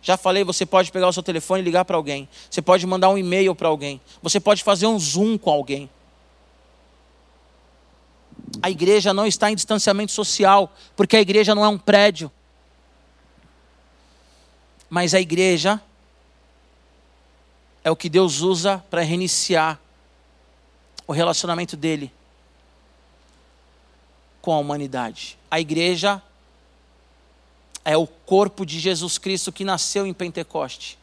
Já 0.03 0.17
falei, 0.17 0.43
você 0.43 0.65
pode 0.65 0.91
pegar 0.91 1.07
o 1.07 1.13
seu 1.13 1.21
telefone 1.21 1.61
e 1.61 1.65
ligar 1.65 1.85
para 1.85 1.95
alguém. 1.95 2.27
Você 2.49 2.61
pode 2.61 2.85
mandar 2.87 3.09
um 3.09 3.17
e-mail 3.17 3.53
para 3.53 3.67
alguém. 3.67 4.01
Você 4.21 4.39
pode 4.39 4.63
fazer 4.63 4.87
um 4.87 4.99
zoom 4.99 5.37
com 5.37 5.51
alguém. 5.51 5.89
A 8.61 8.69
igreja 8.69 9.13
não 9.13 9.27
está 9.27 9.51
em 9.51 9.55
distanciamento 9.55 10.11
social, 10.11 10.73
porque 10.95 11.15
a 11.15 11.21
igreja 11.21 11.53
não 11.53 11.63
é 11.63 11.67
um 11.67 11.77
prédio. 11.77 12.31
Mas 14.89 15.13
a 15.13 15.21
igreja 15.21 15.79
é 17.83 17.91
o 17.91 17.95
que 17.95 18.09
Deus 18.09 18.41
usa 18.41 18.83
para 18.89 19.01
reiniciar 19.01 19.79
o 21.07 21.13
relacionamento 21.13 21.75
dele 21.75 22.11
com 24.41 24.53
a 24.53 24.57
humanidade. 24.57 25.37
A 25.49 25.59
igreja 25.59 26.21
é 27.83 27.95
o 27.95 28.07
corpo 28.07 28.65
de 28.65 28.79
Jesus 28.79 29.17
Cristo 29.17 29.51
que 29.51 29.63
nasceu 29.63 30.05
em 30.05 30.13
Pentecoste. 30.13 30.97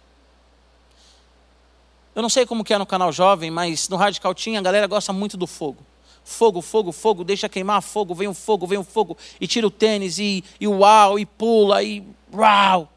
Eu 2.15 2.23
não 2.23 2.29
sei 2.29 2.45
como 2.45 2.65
que 2.65 2.75
é 2.75 2.79
no 2.79 2.87
canal 2.87 3.13
jovem, 3.13 3.51
mas 3.51 3.89
no 3.89 3.97
Radical 3.97 4.35
Team 4.35 4.59
a 4.59 4.63
galera 4.63 4.87
gosta 4.87 5.13
muito 5.13 5.37
do 5.37 5.47
fogo. 5.47 5.85
Fogo, 6.25 6.61
fogo, 6.61 6.93
fogo, 6.93 7.25
deixa 7.25 7.49
queimar 7.49 7.81
fogo, 7.81 8.15
vem 8.15 8.29
o 8.29 8.33
um 8.33 8.35
fogo, 8.35 8.67
vem 8.67 8.77
o 8.77 8.83
um 8.83 8.85
fogo, 8.85 9.17
e 9.41 9.47
tira 9.47 9.67
o 9.67 9.71
tênis, 9.71 10.19
e, 10.19 10.45
e 10.61 10.69
uau, 10.69 11.19
e 11.19 11.25
pula, 11.25 11.83
e 11.83 12.05
uau. 12.35 12.93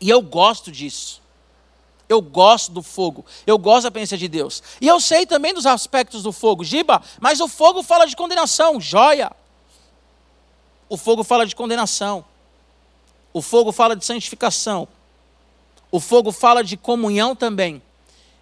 E 0.00 0.08
eu 0.08 0.20
gosto 0.22 0.70
disso. 0.70 1.20
Eu 2.08 2.22
gosto 2.22 2.72
do 2.72 2.82
fogo. 2.82 3.24
Eu 3.46 3.58
gosto 3.58 3.84
da 3.84 3.90
presença 3.90 4.16
de 4.16 4.28
Deus. 4.28 4.62
E 4.80 4.86
eu 4.86 4.98
sei 4.98 5.26
também 5.26 5.52
dos 5.52 5.66
aspectos 5.66 6.22
do 6.22 6.32
fogo. 6.32 6.64
Giba, 6.64 7.02
mas 7.20 7.40
o 7.40 7.48
fogo 7.48 7.82
fala 7.82 8.06
de 8.06 8.16
condenação. 8.16 8.80
Joia. 8.80 9.30
O 10.88 10.96
fogo 10.96 11.22
fala 11.22 11.44
de 11.46 11.54
condenação. 11.54 12.24
O 13.32 13.42
fogo 13.42 13.72
fala 13.72 13.94
de 13.94 14.04
santificação. 14.04 14.88
O 15.90 16.00
fogo 16.00 16.32
fala 16.32 16.64
de 16.64 16.76
comunhão 16.76 17.36
também. 17.36 17.82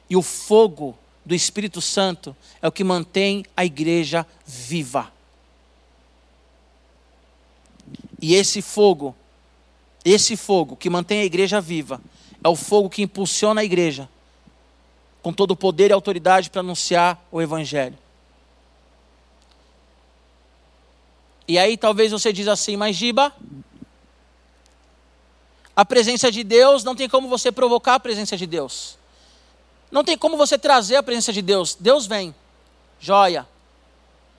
E 0.09 0.17
o 0.17 0.23
fogo 0.23 0.97
do 1.25 1.35
Espírito 1.35 1.81
Santo 1.81 2.37
é 2.63 2.69
o 2.69 2.73
que 2.73 2.85
mantém 2.85 3.45
a 3.57 3.65
igreja 3.65 4.25
viva. 4.47 5.13
E 8.23 8.35
esse 8.35 8.63
fogo, 8.63 9.15
esse 10.05 10.37
fogo 10.37 10.77
que 10.77 10.89
mantém 10.89 11.21
a 11.21 11.25
igreja 11.25 11.61
viva, 11.61 12.01
é 12.47 12.49
o 12.49 12.55
fogo 12.55 12.89
que 12.89 13.03
impulsiona 13.03 13.61
a 13.61 13.65
igreja 13.65 14.09
com 15.21 15.33
todo 15.33 15.51
o 15.51 15.57
poder 15.57 15.91
e 15.91 15.93
autoridade 15.93 16.49
para 16.49 16.61
anunciar 16.61 17.21
o 17.33 17.43
Evangelho. 17.43 17.99
E 21.49 21.59
aí 21.59 21.77
talvez 21.77 22.13
você 22.13 22.33
diz 22.33 22.47
assim, 22.47 22.77
mas 22.77 22.95
Giba, 22.95 23.33
a 25.75 25.85
presença 25.85 26.31
de 26.31 26.45
Deus 26.45 26.85
não 26.85 26.95
tem 26.95 27.09
como 27.09 27.29
você 27.29 27.51
provocar 27.51 27.97
a 27.97 28.01
presença 28.01 28.37
de 28.37 28.47
Deus. 28.47 28.97
Não 29.91 30.05
tem 30.05 30.17
como 30.17 30.37
você 30.37 30.57
trazer 30.57 30.95
a 30.95 31.03
presença 31.03 31.33
de 31.33 31.43
Deus. 31.43 31.75
Deus 31.75 32.07
vem, 32.07 32.33
joia, 33.01 33.45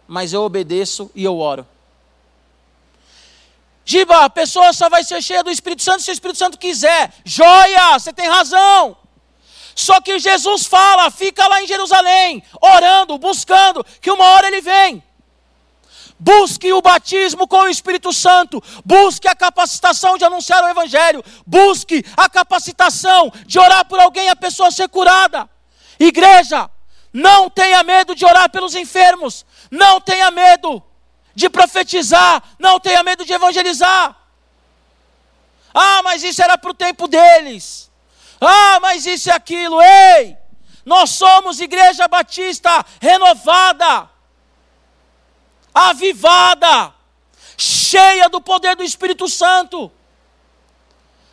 mas 0.08 0.32
eu 0.32 0.43
obedeço 0.43 1.12
e 1.13 1.26
eu 1.26 1.38
oro. 1.38 1.67
Giba, 3.89 4.26
a 4.26 4.30
pessoa 4.30 4.73
só 4.73 4.89
vai 4.89 5.02
ser 5.02 5.21
cheia 5.21 5.41
do 5.41 5.50
Espírito 5.50 5.82
Santo 5.82 6.04
se 6.04 6.12
o 6.12 6.17
Espírito 6.17 6.38
Santo 6.38 6.60
quiser. 6.60 7.10
Joia, 7.23 7.97
você 7.97 8.12
tem 8.12 8.28
razão. 8.28 8.97
Só 9.73 10.02
que 10.02 10.19
Jesus 10.19 10.65
fala, 10.65 11.10
fica 11.10 11.47
lá 11.47 11.63
em 11.63 11.67
Jerusalém, 11.67 12.43
orando, 12.60 13.17
buscando, 13.17 13.86
que 14.02 14.12
uma 14.12 14.26
hora 14.26 14.47
ele 14.47 14.60
vem. 14.60 15.02
Busque 16.19 16.73
o 16.73 16.82
batismo 16.82 17.47
com 17.47 17.60
o 17.62 17.69
Espírito 17.69 18.12
Santo, 18.12 18.62
busque 18.84 19.26
a 19.26 19.36
capacitação 19.36 20.17
de 20.17 20.26
anunciar 20.26 20.62
o 20.65 20.67
Evangelho, 20.67 21.23
busque 21.45 22.04
a 22.17 22.28
capacitação 22.28 23.32
de 23.45 23.58
orar 23.58 23.86
por 23.86 24.02
alguém, 24.02 24.28
a 24.28 24.36
pessoa 24.36 24.69
ser 24.69 24.89
curada. 24.89 25.50
Igreja, 25.97 26.69
não 27.13 27.50
tenha 27.50 27.82
medo 27.84 28.13
de 28.13 28.26
orar 28.26 28.50
pelos 28.50 28.76
enfermos, 28.76 29.45
não 29.71 30.02
tenha 30.02 30.30
medo 30.30 30.84
de 31.38 31.52
profetizar, 31.52 32.41
não 32.58 32.80
tenha 32.80 33.04
medo 33.04 33.23
de 33.23 33.32
evangelizar. 33.32 34.15
Ah, 35.71 36.02
mas 36.04 36.23
isso 36.23 36.41
era 36.41 36.58
para 36.58 36.71
o 36.71 36.73
tempo 36.73 37.08
deles. 37.08 37.91
Ah, 38.41 38.80
mas 38.82 39.06
isso 39.06 39.30
e 39.30 39.32
aquilo. 39.32 39.80
Ei, 39.80 40.36
nós 40.84 41.12
somos 41.12 41.60
Igreja 41.60 42.08
Batista 42.08 42.84
renovada, 43.00 44.10
avivada, 45.71 46.91
cheia 47.56 48.28
do 48.30 48.41
poder 48.41 48.76
do 48.76 48.82
Espírito 48.82 49.30
Santo. 49.30 49.91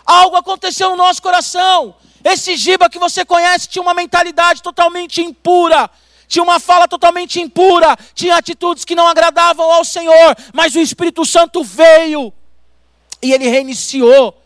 Algo 0.04 0.36
aconteceu 0.36 0.90
no 0.90 0.96
nosso 0.96 1.22
coração. 1.22 1.96
Esse 2.22 2.58
Giba 2.58 2.90
que 2.90 2.98
você 2.98 3.24
conhece 3.24 3.68
tinha 3.68 3.80
uma 3.80 3.94
mentalidade 3.94 4.62
totalmente 4.62 5.22
impura, 5.22 5.90
tinha 6.26 6.42
uma 6.42 6.58
fala 6.58 6.88
totalmente 6.88 7.40
impura, 7.40 7.96
tinha 8.14 8.37
atitudes 8.37 8.84
que 8.84 8.94
não 8.94 9.06
agradavam 9.06 9.70
ao 9.70 9.84
Senhor, 9.84 10.37
mas 10.52 10.74
o 10.74 10.80
Espírito 10.80 11.24
Santo 11.24 11.62
veio 11.62 12.32
e 13.22 13.32
ele 13.32 13.48
reiniciou. 13.48 14.40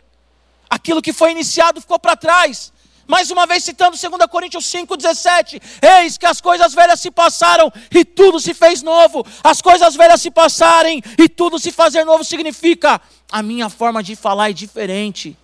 Aquilo 0.71 1.03
que 1.03 1.13
foi 1.13 1.31
iniciado 1.31 1.81
ficou 1.81 1.99
para 1.99 2.17
trás. 2.17 2.73
Mais 3.07 3.31
uma 3.31 3.47
vez 3.47 3.65
citando 3.65 3.97
2 3.97 4.27
Coríntios 4.31 4.67
5,17: 4.67 5.63
Eis 5.83 6.19
que 6.19 6.27
as 6.27 6.43
coisas 6.43 6.75
velhas 6.75 7.01
se 7.01 7.11
passaram 7.11 7.73
e 7.91 8.05
tudo 8.05 8.39
se 8.39 8.53
fez 8.53 8.83
novo. 8.83 9.27
As 9.43 9.63
coisas 9.63 9.97
velhas 9.97 10.21
se 10.21 10.31
passarem 10.31 11.03
e 11.19 11.27
tudo 11.27 11.59
se 11.59 11.73
fazer 11.73 12.05
novo 12.05 12.23
significa 12.23 13.01
a 13.33 13.43
minha 13.43 13.71
forma 13.71 14.03
de 14.03 14.15
falar 14.15 14.51
é 14.51 14.53
diferente. 14.53 15.37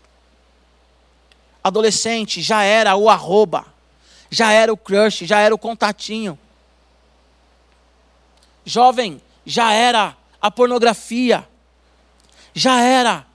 Adolescente 1.62 2.42
já 2.42 2.62
era 2.62 2.94
o 2.96 3.08
arroba 3.08 3.73
já 4.30 4.52
era 4.52 4.72
o 4.72 4.76
crush, 4.76 5.24
já 5.26 5.38
era 5.38 5.54
o 5.54 5.58
contatinho. 5.58 6.38
Jovem, 8.64 9.20
já 9.44 9.72
era 9.72 10.16
a 10.40 10.50
pornografia. 10.50 11.46
Já 12.54 12.80
era. 12.80 13.26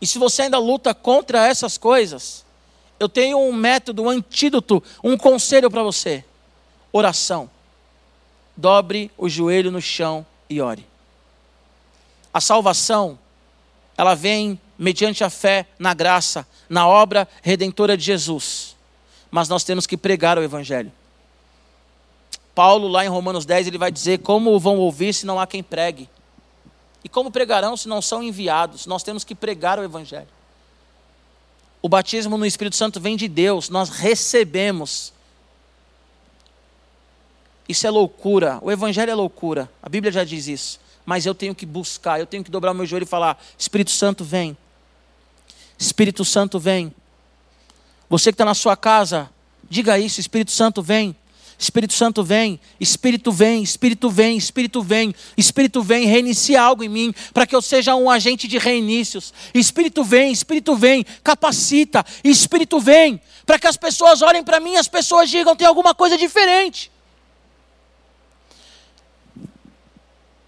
E 0.00 0.06
se 0.06 0.18
você 0.18 0.42
ainda 0.42 0.58
luta 0.58 0.94
contra 0.94 1.46
essas 1.46 1.78
coisas, 1.78 2.44
eu 2.98 3.08
tenho 3.08 3.38
um 3.38 3.52
método, 3.52 4.02
um 4.02 4.08
antídoto, 4.08 4.82
um 5.02 5.16
conselho 5.16 5.70
para 5.70 5.82
você: 5.82 6.24
oração. 6.92 7.50
Dobre 8.56 9.10
o 9.18 9.28
joelho 9.28 9.70
no 9.70 9.80
chão 9.80 10.24
e 10.48 10.60
ore. 10.60 10.86
A 12.32 12.40
salvação, 12.40 13.18
ela 13.96 14.14
vem 14.14 14.60
mediante 14.78 15.24
a 15.24 15.30
fé 15.30 15.66
na 15.78 15.92
graça, 15.92 16.46
na 16.68 16.86
obra 16.86 17.28
redentora 17.42 17.96
de 17.96 18.04
Jesus. 18.04 18.73
Mas 19.34 19.48
nós 19.48 19.64
temos 19.64 19.84
que 19.84 19.96
pregar 19.96 20.38
o 20.38 20.44
Evangelho. 20.44 20.92
Paulo, 22.54 22.86
lá 22.86 23.04
em 23.04 23.08
Romanos 23.08 23.44
10, 23.44 23.66
ele 23.66 23.78
vai 23.78 23.90
dizer: 23.90 24.20
Como 24.20 24.56
vão 24.60 24.78
ouvir 24.78 25.12
se 25.12 25.26
não 25.26 25.40
há 25.40 25.44
quem 25.44 25.60
pregue? 25.60 26.08
E 27.02 27.08
como 27.08 27.32
pregarão 27.32 27.76
se 27.76 27.88
não 27.88 28.00
são 28.00 28.22
enviados? 28.22 28.86
Nós 28.86 29.02
temos 29.02 29.24
que 29.24 29.34
pregar 29.34 29.76
o 29.76 29.82
Evangelho. 29.82 30.28
O 31.82 31.88
batismo 31.88 32.38
no 32.38 32.46
Espírito 32.46 32.76
Santo 32.76 33.00
vem 33.00 33.16
de 33.16 33.26
Deus, 33.26 33.68
nós 33.68 33.88
recebemos. 33.88 35.12
Isso 37.68 37.88
é 37.88 37.90
loucura, 37.90 38.60
o 38.62 38.70
Evangelho 38.70 39.10
é 39.10 39.14
loucura, 39.16 39.68
a 39.82 39.88
Bíblia 39.88 40.12
já 40.12 40.22
diz 40.22 40.46
isso. 40.46 40.78
Mas 41.04 41.26
eu 41.26 41.34
tenho 41.34 41.56
que 41.56 41.66
buscar, 41.66 42.20
eu 42.20 42.26
tenho 42.26 42.44
que 42.44 42.52
dobrar 42.52 42.72
meu 42.72 42.86
joelho 42.86 43.02
e 43.02 43.08
falar: 43.08 43.44
Espírito 43.58 43.90
Santo 43.90 44.22
vem. 44.22 44.56
Espírito 45.76 46.24
Santo 46.24 46.60
vem. 46.60 46.94
Você 48.08 48.30
que 48.30 48.34
está 48.34 48.44
na 48.44 48.54
sua 48.54 48.76
casa, 48.76 49.30
diga 49.68 49.98
isso: 49.98 50.20
Espírito 50.20 50.52
Santo 50.52 50.82
vem. 50.82 51.16
Espírito 51.56 51.94
Santo 51.94 52.24
vem, 52.24 52.60
Espírito 52.80 53.30
vem, 53.30 53.62
Espírito 53.62 54.10
vem, 54.10 54.36
Espírito 54.36 54.82
vem, 54.82 55.14
Espírito 55.36 55.82
vem, 55.82 56.06
reinicia 56.06 56.60
algo 56.60 56.82
em 56.82 56.88
mim, 56.88 57.14
para 57.32 57.46
que 57.46 57.54
eu 57.54 57.62
seja 57.62 57.94
um 57.94 58.10
agente 58.10 58.48
de 58.48 58.58
reinícios. 58.58 59.32
Espírito 59.54 60.02
vem, 60.02 60.32
Espírito 60.32 60.74
vem, 60.74 61.06
capacita, 61.22 62.04
Espírito 62.24 62.80
vem, 62.80 63.20
para 63.46 63.58
que 63.58 63.68
as 63.68 63.76
pessoas 63.76 64.20
olhem 64.20 64.42
para 64.42 64.58
mim 64.58 64.72
e 64.72 64.76
as 64.76 64.88
pessoas 64.88 65.30
digam: 65.30 65.54
tem 65.54 65.66
alguma 65.66 65.94
coisa 65.94 66.18
diferente. 66.18 66.90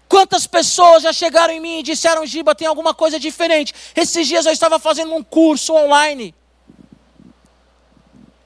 Quantas 0.09 0.47
pessoas 0.47 1.03
já 1.03 1.13
chegaram 1.13 1.53
em 1.53 1.59
mim 1.59 1.79
e 1.79 1.83
disseram: 1.83 2.25
Giba, 2.25 2.55
tem 2.55 2.67
alguma 2.67 2.93
coisa 2.93 3.19
diferente? 3.19 3.73
Esses 3.95 4.27
dias 4.27 4.45
eu 4.45 4.51
estava 4.51 4.79
fazendo 4.79 5.13
um 5.13 5.23
curso 5.23 5.73
online, 5.73 6.33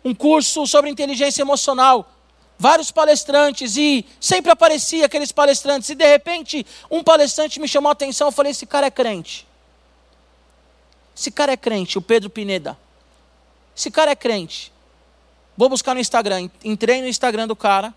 um 0.03 0.13
curso 0.13 0.65
sobre 0.65 0.89
inteligência 0.89 1.41
emocional 1.41 2.09
vários 2.61 2.91
palestrantes 2.91 3.75
e 3.75 4.05
sempre 4.19 4.51
aparecia 4.51 5.07
aqueles 5.07 5.31
palestrantes 5.31 5.89
e 5.89 5.95
de 5.95 6.05
repente 6.05 6.63
um 6.91 7.03
palestrante 7.03 7.59
me 7.59 7.67
chamou 7.67 7.89
a 7.89 7.93
atenção, 7.93 8.27
eu 8.27 8.31
falei, 8.31 8.51
esse 8.51 8.67
cara 8.67 8.85
é 8.85 8.91
crente. 8.91 9.47
Esse 11.17 11.31
cara 11.31 11.53
é 11.53 11.57
crente, 11.57 11.97
o 11.97 12.01
Pedro 12.03 12.29
Pineda. 12.29 12.77
Esse 13.75 13.89
cara 13.89 14.11
é 14.11 14.15
crente. 14.15 14.71
Vou 15.57 15.69
buscar 15.69 15.95
no 15.95 15.99
Instagram, 15.99 16.51
entrei 16.63 17.01
no 17.01 17.07
Instagram 17.07 17.47
do 17.47 17.55
cara. 17.55 17.91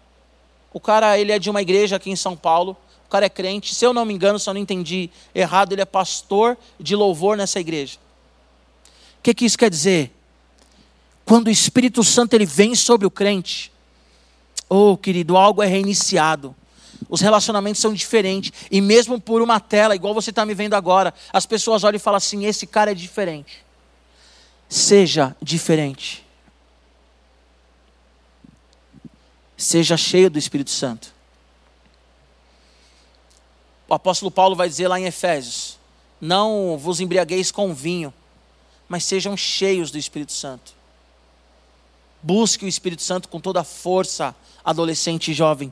O 0.72 0.80
cara, 0.80 1.18
ele 1.18 1.30
é 1.30 1.38
de 1.38 1.50
uma 1.50 1.60
igreja 1.60 1.96
aqui 1.96 2.10
em 2.10 2.16
São 2.16 2.34
Paulo. 2.34 2.74
O 3.06 3.10
cara 3.10 3.26
é 3.26 3.28
crente, 3.28 3.74
se 3.74 3.84
eu 3.84 3.92
não 3.92 4.06
me 4.06 4.14
engano, 4.14 4.38
se 4.38 4.48
eu 4.48 4.54
não 4.54 4.60
entendi 4.62 5.10
errado, 5.34 5.72
ele 5.72 5.82
é 5.82 5.84
pastor 5.84 6.56
de 6.80 6.96
louvor 6.96 7.36
nessa 7.36 7.60
igreja. 7.60 7.98
O 9.18 9.22
que, 9.22 9.34
que 9.34 9.44
isso 9.44 9.58
quer 9.58 9.68
dizer? 9.68 10.13
Quando 11.24 11.46
o 11.46 11.50
Espírito 11.50 12.04
Santo 12.04 12.34
ele 12.34 12.46
vem 12.46 12.74
sobre 12.74 13.06
o 13.06 13.10
crente, 13.10 13.72
Oh, 14.68 14.96
querido, 14.96 15.36
algo 15.36 15.62
é 15.62 15.66
reiniciado. 15.66 16.54
Os 17.08 17.20
relacionamentos 17.20 17.80
são 17.80 17.92
diferentes. 17.92 18.52
E 18.70 18.80
mesmo 18.80 19.20
por 19.20 19.42
uma 19.42 19.60
tela, 19.60 19.94
igual 19.94 20.14
você 20.14 20.30
está 20.30 20.44
me 20.44 20.54
vendo 20.54 20.74
agora, 20.74 21.12
as 21.32 21.46
pessoas 21.46 21.84
olham 21.84 21.96
e 21.96 22.00
falam 22.00 22.16
assim: 22.16 22.44
esse 22.44 22.66
cara 22.66 22.90
é 22.90 22.94
diferente. 22.94 23.64
Seja 24.68 25.36
diferente. 25.40 26.24
Seja 29.56 29.96
cheio 29.96 30.30
do 30.30 30.38
Espírito 30.38 30.70
Santo. 30.70 31.14
O 33.86 33.94
apóstolo 33.94 34.30
Paulo 34.30 34.56
vai 34.56 34.68
dizer 34.68 34.88
lá 34.88 34.98
em 34.98 35.04
Efésios: 35.04 35.78
Não 36.20 36.76
vos 36.78 37.00
embriagueis 37.00 37.52
com 37.52 37.74
vinho, 37.74 38.12
mas 38.88 39.04
sejam 39.04 39.36
cheios 39.36 39.90
do 39.90 39.98
Espírito 39.98 40.32
Santo. 40.32 40.74
Busque 42.24 42.64
o 42.64 42.68
Espírito 42.68 43.02
Santo 43.02 43.28
com 43.28 43.38
toda 43.38 43.60
a 43.60 43.64
força, 43.64 44.34
adolescente 44.64 45.30
e 45.30 45.34
jovem. 45.34 45.70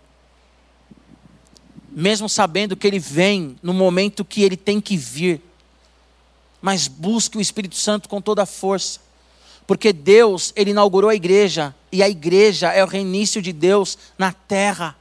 Mesmo 1.91 2.29
sabendo 2.29 2.77
que 2.77 2.87
ele 2.87 2.99
vem 2.99 3.57
no 3.63 3.73
momento 3.73 4.23
que 4.23 4.43
ele 4.43 4.55
tem 4.55 4.79
que 4.79 4.95
vir. 4.95 5.41
Mas 6.61 6.89
busque 6.89 7.39
o 7.39 7.41
Espírito 7.41 7.75
Santo 7.75 8.07
com 8.07 8.21
toda 8.21 8.43
a 8.43 8.47
força. 8.47 9.01
Porque 9.67 9.95
Deus, 9.95 10.53
ele 10.55 10.73
inaugurou 10.73 11.09
a 11.09 11.15
igreja, 11.15 11.75
e 11.91 12.03
a 12.03 12.09
igreja 12.11 12.71
é 12.71 12.85
o 12.85 12.87
reinício 12.87 13.41
de 13.41 13.51
Deus 13.51 13.97
na 14.19 14.31
terra. 14.31 14.95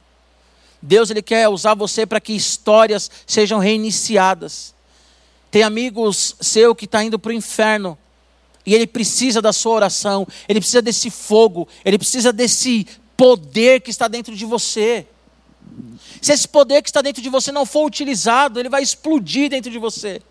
Deus 0.81 1.09
ele 1.09 1.21
quer 1.21 1.49
usar 1.49 1.73
você 1.73 2.05
para 2.05 2.21
que 2.21 2.31
histórias 2.31 3.11
sejam 3.27 3.59
reiniciadas. 3.59 4.73
Tem 5.51 5.63
amigos 5.63 6.33
seu 6.39 6.73
que 6.73 6.85
está 6.85 7.03
indo 7.03 7.19
para 7.19 7.31
o 7.31 7.33
inferno 7.33 7.97
e 8.65 8.73
ele 8.75 8.87
precisa 8.87 9.41
da 9.41 9.51
sua 9.51 9.73
oração, 9.73 10.27
ele 10.47 10.59
precisa 10.59 10.81
desse 10.81 11.09
fogo, 11.09 11.67
ele 11.83 11.97
precisa 11.97 12.31
desse 12.31 12.87
poder 13.17 13.81
que 13.81 13.89
está 13.89 14.07
dentro 14.07 14.35
de 14.35 14.45
você. 14.45 15.05
Se 16.21 16.31
esse 16.33 16.47
poder 16.47 16.81
que 16.81 16.89
está 16.89 17.01
dentro 17.01 17.21
de 17.21 17.29
você 17.29 17.51
não 17.51 17.65
for 17.65 17.85
utilizado, 17.85 18.59
ele 18.59 18.69
vai 18.69 18.83
explodir 18.83 19.49
dentro 19.49 19.71
de 19.71 19.79
você. 19.79 20.21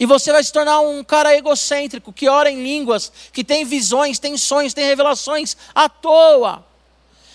E 0.00 0.06
você 0.06 0.30
vai 0.30 0.42
se 0.44 0.52
tornar 0.52 0.80
um 0.80 1.02
cara 1.02 1.36
egocêntrico, 1.36 2.12
que 2.12 2.28
ora 2.28 2.50
em 2.50 2.62
línguas, 2.62 3.12
que 3.32 3.42
tem 3.42 3.64
visões, 3.64 4.18
tem 4.18 4.36
sonhos, 4.36 4.72
tem 4.72 4.84
revelações 4.84 5.56
à 5.74 5.88
toa. 5.88 6.64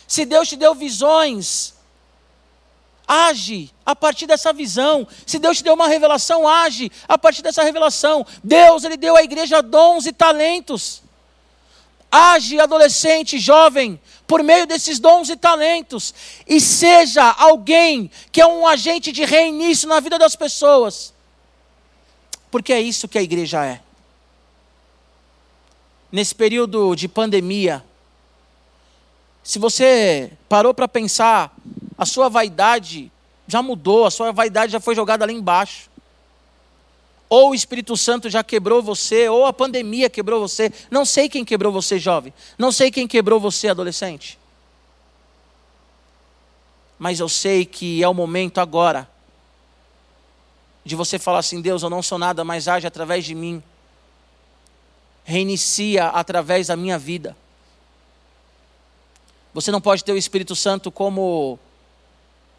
Se 0.07 0.25
Deus 0.25 0.47
te 0.47 0.55
deu 0.55 0.73
visões, 0.73 1.72
age 3.07 3.71
a 3.85 3.95
partir 3.95 4.25
dessa 4.25 4.53
visão. 4.53 5.07
Se 5.25 5.39
Deus 5.39 5.57
te 5.57 5.63
deu 5.63 5.73
uma 5.73 5.87
revelação, 5.87 6.47
age 6.47 6.91
a 7.07 7.17
partir 7.17 7.41
dessa 7.41 7.63
revelação. 7.63 8.25
Deus, 8.43 8.83
Ele 8.83 8.97
deu 8.97 9.15
à 9.15 9.23
igreja 9.23 9.61
dons 9.61 10.05
e 10.05 10.13
talentos. 10.13 11.03
Age, 12.11 12.59
adolescente, 12.59 13.39
jovem, 13.39 13.99
por 14.27 14.43
meio 14.43 14.67
desses 14.67 14.99
dons 14.99 15.29
e 15.29 15.35
talentos. 15.35 16.13
E 16.47 16.61
seja 16.61 17.23
alguém 17.23 18.09
que 18.31 18.39
é 18.39 18.45
um 18.45 18.67
agente 18.67 19.11
de 19.11 19.25
reinício 19.25 19.87
na 19.89 19.99
vida 19.99 20.19
das 20.19 20.35
pessoas. 20.35 21.13
Porque 22.51 22.71
é 22.71 22.79
isso 22.79 23.07
que 23.07 23.17
a 23.17 23.21
igreja 23.21 23.65
é. 23.65 23.81
Nesse 26.11 26.35
período 26.35 26.93
de 26.95 27.07
pandemia, 27.07 27.83
se 29.43 29.59
você 29.59 30.31
parou 30.47 30.73
para 30.73 30.87
pensar 30.87 31.53
a 32.03 32.05
sua 32.05 32.27
vaidade 32.29 33.09
já 33.47 33.61
mudou, 33.61 34.05
a 34.05 34.11
sua 34.11 34.31
vaidade 34.31 34.73
já 34.73 34.79
foi 34.79 34.93
jogada 34.93 35.25
lá 35.25 35.31
embaixo. 35.31 35.89
Ou 37.29 37.51
o 37.51 37.55
Espírito 37.55 37.95
Santo 37.95 38.29
já 38.29 38.43
quebrou 38.43 38.83
você, 38.83 39.27
ou 39.29 39.45
a 39.45 39.53
pandemia 39.53 40.09
quebrou 40.09 40.41
você. 40.41 40.71
Não 40.91 41.05
sei 41.05 41.27
quem 41.29 41.43
quebrou 41.43 41.71
você, 41.71 41.97
jovem. 41.97 42.33
Não 42.57 42.71
sei 42.71 42.91
quem 42.91 43.07
quebrou 43.07 43.39
você, 43.39 43.69
adolescente. 43.69 44.37
Mas 46.99 47.19
eu 47.19 47.29
sei 47.29 47.65
que 47.65 48.03
é 48.03 48.07
o 48.07 48.13
momento 48.13 48.59
agora 48.59 49.09
de 50.85 50.95
você 50.95 51.17
falar 51.17 51.39
assim: 51.39 51.61
Deus, 51.61 51.83
eu 51.83 51.89
não 51.89 52.03
sou 52.03 52.17
nada, 52.17 52.43
mas 52.43 52.67
age 52.67 52.85
através 52.85 53.23
de 53.25 53.33
mim. 53.33 53.63
Reinicia 55.23 56.07
através 56.07 56.67
da 56.67 56.75
minha 56.75 56.99
vida. 56.99 57.35
Você 59.53 59.71
não 59.71 59.79
pode 59.79 60.03
ter 60.03 60.11
o 60.11 60.17
Espírito 60.17 60.53
Santo 60.53 60.91
como 60.91 61.57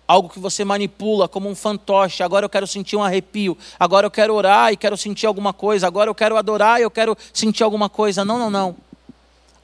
algo 0.07 0.29
que 0.29 0.39
você 0.39 0.65
manipula 0.65 1.29
como 1.29 1.49
um 1.49 1.55
fantoche. 1.55 2.23
Agora 2.23 2.45
eu 2.45 2.51
quero 2.51 2.67
sentir 2.67 2.97
um 2.97 3.03
arrepio. 3.03 3.57
Agora 3.79 4.07
eu 4.07 4.11
quero 4.11 4.35
orar 4.35 4.73
e 4.73 4.77
quero 4.77 4.97
sentir 4.97 5.27
alguma 5.27 5.53
coisa. 5.53 5.87
Agora 5.87 6.11
eu 6.11 6.15
quero 6.15 6.37
adorar 6.37 6.81
e 6.81 6.83
eu 6.83 6.91
quero 6.91 7.17
sentir 7.33 7.63
alguma 7.63 7.89
coisa. 7.89 8.25
Não, 8.25 8.39
não, 8.39 8.51
não. 8.51 8.77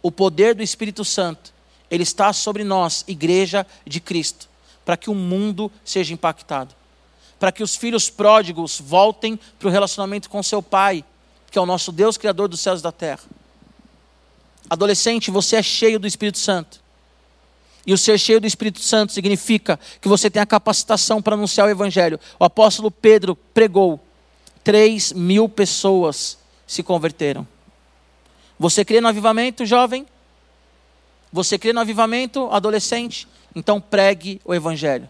O 0.02 0.10
poder 0.10 0.54
do 0.54 0.62
Espírito 0.62 1.04
Santo, 1.04 1.52
ele 1.90 2.02
está 2.02 2.32
sobre 2.32 2.64
nós, 2.64 3.04
igreja 3.06 3.66
de 3.86 4.00
Cristo, 4.00 4.48
para 4.84 4.96
que 4.96 5.10
o 5.10 5.14
mundo 5.14 5.70
seja 5.84 6.14
impactado. 6.14 6.74
Para 7.38 7.52
que 7.52 7.62
os 7.62 7.76
filhos 7.76 8.08
pródigos 8.08 8.80
voltem 8.80 9.38
para 9.58 9.68
o 9.68 9.70
relacionamento 9.70 10.28
com 10.28 10.42
seu 10.42 10.62
pai, 10.62 11.04
que 11.50 11.58
é 11.58 11.60
o 11.60 11.66
nosso 11.66 11.92
Deus, 11.92 12.16
Criador 12.16 12.48
dos 12.48 12.60
céus 12.60 12.80
e 12.80 12.82
da 12.82 12.92
terra. 12.92 13.22
Adolescente, 14.68 15.30
você 15.30 15.56
é 15.56 15.62
cheio 15.62 15.98
do 15.98 16.06
Espírito 16.06 16.38
Santo. 16.38 16.79
E 17.86 17.92
o 17.92 17.98
ser 17.98 18.18
cheio 18.18 18.40
do 18.40 18.46
Espírito 18.46 18.80
Santo 18.80 19.12
significa 19.12 19.78
que 20.00 20.08
você 20.08 20.30
tem 20.30 20.42
a 20.42 20.46
capacitação 20.46 21.22
para 21.22 21.34
anunciar 21.34 21.66
o 21.66 21.70
Evangelho. 21.70 22.20
O 22.38 22.44
apóstolo 22.44 22.90
Pedro 22.90 23.34
pregou, 23.34 23.98
3 24.62 25.12
mil 25.12 25.48
pessoas 25.48 26.38
se 26.66 26.82
converteram. 26.82 27.46
Você 28.58 28.84
crê 28.84 29.00
no 29.00 29.08
avivamento, 29.08 29.64
jovem? 29.64 30.06
Você 31.32 31.58
crê 31.58 31.72
no 31.72 31.80
avivamento, 31.80 32.48
adolescente? 32.50 33.26
Então 33.54 33.80
pregue 33.80 34.40
o 34.44 34.54
Evangelho. 34.54 35.08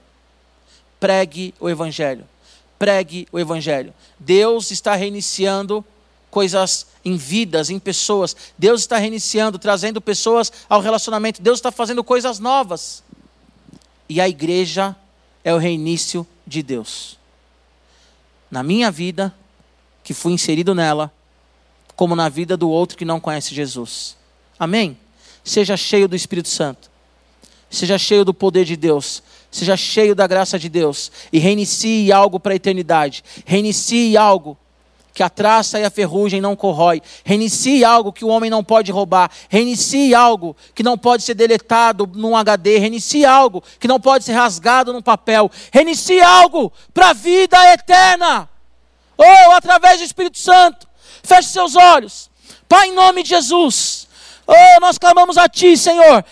Pregue 1.00 1.54
o 1.58 1.68
Evangelho. 1.68 2.24
pregue 2.78 3.28
o 3.30 3.38
Evangelho. 3.38 3.92
Deus 4.18 4.70
está 4.70 4.94
reiniciando 4.94 5.84
coisas 6.30 6.86
em 7.04 7.16
vidas, 7.16 7.70
em 7.70 7.78
pessoas. 7.78 8.36
Deus 8.56 8.82
está 8.82 8.96
reiniciando, 8.96 9.58
trazendo 9.58 10.00
pessoas 10.00 10.52
ao 10.68 10.80
relacionamento. 10.80 11.42
Deus 11.42 11.58
está 11.58 11.70
fazendo 11.70 12.04
coisas 12.04 12.38
novas. 12.38 13.02
E 14.08 14.20
a 14.20 14.28
igreja 14.28 14.96
é 15.44 15.52
o 15.52 15.58
reinício 15.58 16.26
de 16.46 16.62
Deus. 16.62 17.18
Na 18.50 18.62
minha 18.62 18.90
vida, 18.90 19.34
que 20.02 20.14
fui 20.14 20.32
inserido 20.32 20.74
nela, 20.74 21.12
como 21.94 22.16
na 22.16 22.28
vida 22.28 22.56
do 22.56 22.68
outro 22.68 22.96
que 22.96 23.04
não 23.04 23.20
conhece 23.20 23.54
Jesus. 23.54 24.16
Amém? 24.58 24.98
Seja 25.44 25.76
cheio 25.76 26.08
do 26.08 26.16
Espírito 26.16 26.48
Santo. 26.48 26.90
Seja 27.70 27.96
cheio 27.98 28.24
do 28.24 28.34
poder 28.34 28.64
de 28.64 28.76
Deus. 28.76 29.22
Seja 29.50 29.76
cheio 29.76 30.14
da 30.14 30.26
graça 30.26 30.58
de 30.58 30.68
Deus. 30.68 31.12
E 31.32 31.38
reinicie 31.38 32.10
algo 32.10 32.40
para 32.40 32.52
a 32.52 32.56
eternidade. 32.56 33.22
Reinicie 33.44 34.16
algo 34.16 34.58
que 35.12 35.22
a 35.22 35.28
traça 35.28 35.78
e 35.78 35.84
a 35.84 35.90
ferrugem 35.90 36.40
não 36.40 36.56
corrói. 36.56 37.02
Reinicie 37.24 37.84
algo 37.84 38.12
que 38.12 38.24
o 38.24 38.28
homem 38.28 38.50
não 38.50 38.62
pode 38.62 38.92
roubar. 38.92 39.30
Reinicie 39.48 40.14
algo 40.14 40.56
que 40.74 40.82
não 40.82 40.96
pode 40.96 41.22
ser 41.22 41.34
deletado 41.34 42.08
num 42.14 42.36
HD. 42.36 42.78
Reinicie 42.78 43.24
algo 43.24 43.62
que 43.78 43.88
não 43.88 44.00
pode 44.00 44.24
ser 44.24 44.32
rasgado 44.32 44.92
num 44.92 45.02
papel. 45.02 45.50
Reinicie 45.72 46.20
algo 46.20 46.72
para 46.92 47.10
a 47.10 47.12
vida 47.12 47.56
eterna. 47.72 48.48
Ou 49.16 49.52
através 49.52 49.98
do 49.98 50.04
Espírito 50.04 50.38
Santo. 50.38 50.88
Feche 51.22 51.48
seus 51.48 51.76
olhos. 51.76 52.30
Pai, 52.68 52.88
em 52.88 52.94
nome 52.94 53.22
de 53.22 53.30
Jesus. 53.30 54.08
Oh, 54.52 54.80
nós 54.80 54.98
clamamos 54.98 55.38
a 55.38 55.48
Ti, 55.48 55.76
Senhor. 55.76 56.24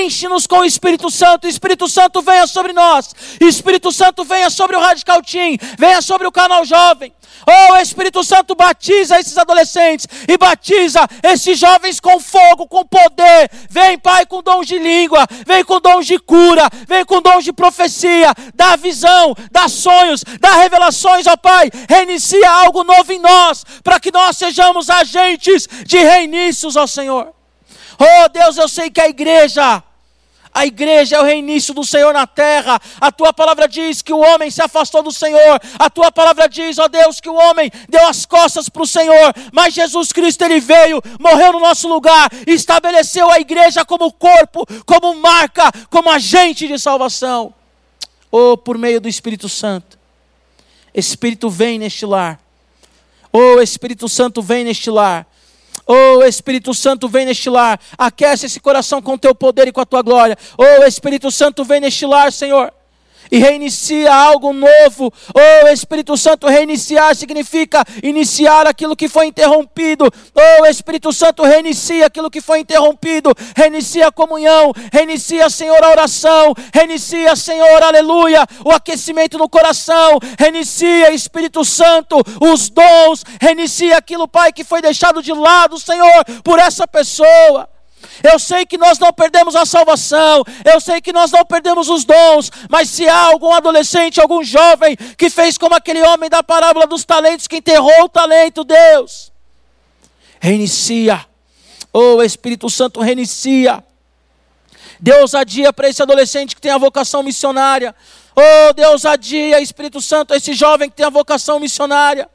Enche-nos 0.00 0.46
com 0.46 0.60
o 0.60 0.64
Espírito 0.64 1.10
Santo. 1.10 1.46
Espírito 1.46 1.86
Santo 1.86 2.22
venha 2.22 2.46
sobre 2.46 2.72
nós. 2.72 3.14
Espírito 3.38 3.92
Santo 3.92 4.24
venha 4.24 4.48
sobre 4.48 4.76
o 4.76 4.80
Radical 4.80 5.20
Team. 5.22 5.58
Venha 5.78 6.00
sobre 6.00 6.26
o 6.26 6.32
canal 6.32 6.64
Jovem. 6.64 7.12
Oh, 7.46 7.76
Espírito 7.76 8.24
Santo 8.24 8.54
batiza 8.54 9.20
esses 9.20 9.36
adolescentes 9.36 10.06
e 10.26 10.38
batiza 10.38 11.06
esses 11.22 11.58
jovens 11.58 12.00
com 12.00 12.18
fogo, 12.18 12.66
com 12.66 12.82
poder. 12.82 13.50
Vem, 13.68 13.98
Pai, 13.98 14.24
com 14.24 14.42
dons 14.42 14.66
de 14.66 14.78
língua. 14.78 15.26
Vem 15.46 15.62
com 15.62 15.78
dons 15.78 16.06
de 16.06 16.18
cura. 16.18 16.70
Vem 16.88 17.04
com 17.04 17.20
dons 17.20 17.44
de 17.44 17.52
profecia. 17.52 18.32
Dá 18.54 18.76
visão, 18.76 19.36
dá 19.50 19.68
sonhos, 19.68 20.24
dá 20.40 20.52
revelações, 20.52 21.26
ó 21.26 21.34
oh, 21.34 21.36
Pai. 21.36 21.70
Reinicia 21.86 22.50
algo 22.50 22.82
novo 22.84 23.12
em 23.12 23.18
nós, 23.18 23.66
para 23.84 24.00
que 24.00 24.10
nós 24.10 24.38
sejamos 24.38 24.88
agentes 24.88 25.68
de 25.84 25.98
reinícios, 25.98 26.74
ó 26.74 26.84
oh, 26.84 26.86
Senhor. 26.86 27.35
Oh 27.98 28.28
Deus, 28.28 28.56
eu 28.56 28.68
sei 28.68 28.90
que 28.90 29.00
a 29.00 29.08
igreja, 29.08 29.82
a 30.52 30.64
igreja 30.64 31.16
é 31.16 31.20
o 31.20 31.24
reinício 31.24 31.74
do 31.74 31.84
Senhor 31.84 32.14
na 32.14 32.26
terra. 32.26 32.80
A 32.98 33.12
tua 33.12 33.32
palavra 33.32 33.68
diz 33.68 34.00
que 34.00 34.12
o 34.12 34.18
homem 34.18 34.50
se 34.50 34.62
afastou 34.62 35.02
do 35.02 35.12
Senhor. 35.12 35.60
A 35.78 35.90
tua 35.90 36.10
palavra 36.10 36.48
diz, 36.48 36.78
ó 36.78 36.88
Deus, 36.88 37.20
que 37.20 37.28
o 37.28 37.34
homem 37.34 37.70
deu 37.88 38.06
as 38.08 38.24
costas 38.24 38.68
para 38.68 38.82
o 38.82 38.86
Senhor. 38.86 39.34
Mas 39.52 39.74
Jesus 39.74 40.12
Cristo, 40.12 40.42
ele 40.42 40.58
veio, 40.58 41.02
morreu 41.20 41.52
no 41.52 41.60
nosso 41.60 41.86
lugar, 41.88 42.30
estabeleceu 42.46 43.30
a 43.30 43.38
igreja 43.38 43.84
como 43.84 44.10
corpo, 44.10 44.66
como 44.86 45.14
marca, 45.16 45.70
como 45.90 46.10
agente 46.10 46.66
de 46.66 46.78
salvação. 46.78 47.52
Oh, 48.30 48.56
por 48.56 48.78
meio 48.78 48.98
do 49.00 49.08
Espírito 49.08 49.48
Santo. 49.48 49.98
Espírito 50.94 51.50
vem 51.50 51.78
neste 51.78 52.06
lar. 52.06 52.40
Oh, 53.30 53.60
Espírito 53.60 54.08
Santo 54.08 54.40
vem 54.40 54.64
neste 54.64 54.90
lar. 54.90 55.26
Oh, 55.86 56.22
Espírito 56.24 56.74
Santo, 56.74 57.08
vem 57.08 57.26
neste 57.26 57.48
lar. 57.48 57.80
Aquece 57.96 58.46
esse 58.46 58.58
coração 58.58 59.00
com 59.00 59.16
teu 59.16 59.34
poder 59.34 59.68
e 59.68 59.72
com 59.72 59.80
a 59.80 59.86
tua 59.86 60.02
glória. 60.02 60.36
Oh, 60.58 60.84
Espírito 60.84 61.30
Santo, 61.30 61.64
vem 61.64 61.80
neste 61.80 62.04
lar, 62.04 62.32
Senhor 62.32 62.72
e 63.30 63.38
reinicia 63.38 64.14
algo 64.14 64.52
novo. 64.52 65.12
Oh, 65.34 65.68
Espírito 65.68 66.16
Santo, 66.16 66.46
reiniciar 66.46 67.14
significa 67.14 67.84
iniciar 68.02 68.66
aquilo 68.66 68.96
que 68.96 69.08
foi 69.08 69.26
interrompido. 69.26 70.10
Oh, 70.34 70.66
Espírito 70.66 71.12
Santo, 71.12 71.42
reinicia 71.42 72.06
aquilo 72.06 72.30
que 72.30 72.40
foi 72.40 72.60
interrompido. 72.60 73.32
Reinicia 73.56 74.08
a 74.08 74.12
comunhão, 74.12 74.72
reinicia, 74.92 75.48
Senhor, 75.50 75.82
a 75.82 75.90
oração. 75.90 76.54
Reinicia, 76.72 77.34
Senhor, 77.36 77.82
aleluia, 77.82 78.46
o 78.64 78.70
aquecimento 78.70 79.38
no 79.38 79.48
coração. 79.48 80.18
Reinicia, 80.38 81.12
Espírito 81.12 81.64
Santo, 81.64 82.16
os 82.40 82.68
dons. 82.68 83.24
Reinicia 83.40 83.96
aquilo, 83.96 84.28
Pai, 84.28 84.52
que 84.52 84.64
foi 84.64 84.80
deixado 84.80 85.22
de 85.22 85.32
lado, 85.32 85.78
Senhor, 85.78 86.24
por 86.42 86.58
essa 86.58 86.86
pessoa. 86.86 87.75
Eu 88.22 88.38
sei 88.38 88.64
que 88.64 88.78
nós 88.78 88.98
não 88.98 89.12
perdemos 89.12 89.54
a 89.56 89.66
salvação, 89.66 90.44
eu 90.64 90.80
sei 90.80 91.00
que 91.00 91.12
nós 91.12 91.30
não 91.30 91.44
perdemos 91.44 91.88
os 91.88 92.04
dons, 92.04 92.50
mas 92.68 92.88
se 92.88 93.08
há 93.08 93.18
algum 93.26 93.52
adolescente, 93.52 94.20
algum 94.20 94.42
jovem 94.42 94.96
que 95.16 95.30
fez 95.30 95.58
como 95.58 95.74
aquele 95.74 96.02
homem 96.02 96.30
da 96.30 96.42
parábola 96.42 96.86
dos 96.86 97.04
talentos 97.04 97.46
que 97.46 97.56
enterrou 97.56 98.04
o 98.04 98.08
talento, 98.08 98.64
Deus, 98.64 99.32
reinicia. 100.40 101.24
Oh, 101.92 102.22
Espírito 102.22 102.68
Santo, 102.68 103.00
reinicia. 103.00 103.82
Deus 105.00 105.34
adia 105.34 105.72
para 105.72 105.88
esse 105.88 106.02
adolescente 106.02 106.54
que 106.54 106.60
tem 106.60 106.70
a 106.70 106.78
vocação 106.78 107.22
missionária. 107.22 107.94
Oh, 108.34 108.72
Deus 108.74 109.04
adia, 109.04 109.60
Espírito 109.60 110.00
Santo, 110.00 110.34
esse 110.34 110.52
jovem 110.52 110.90
que 110.90 110.96
tem 110.96 111.06
a 111.06 111.10
vocação 111.10 111.58
missionária. 111.58 112.28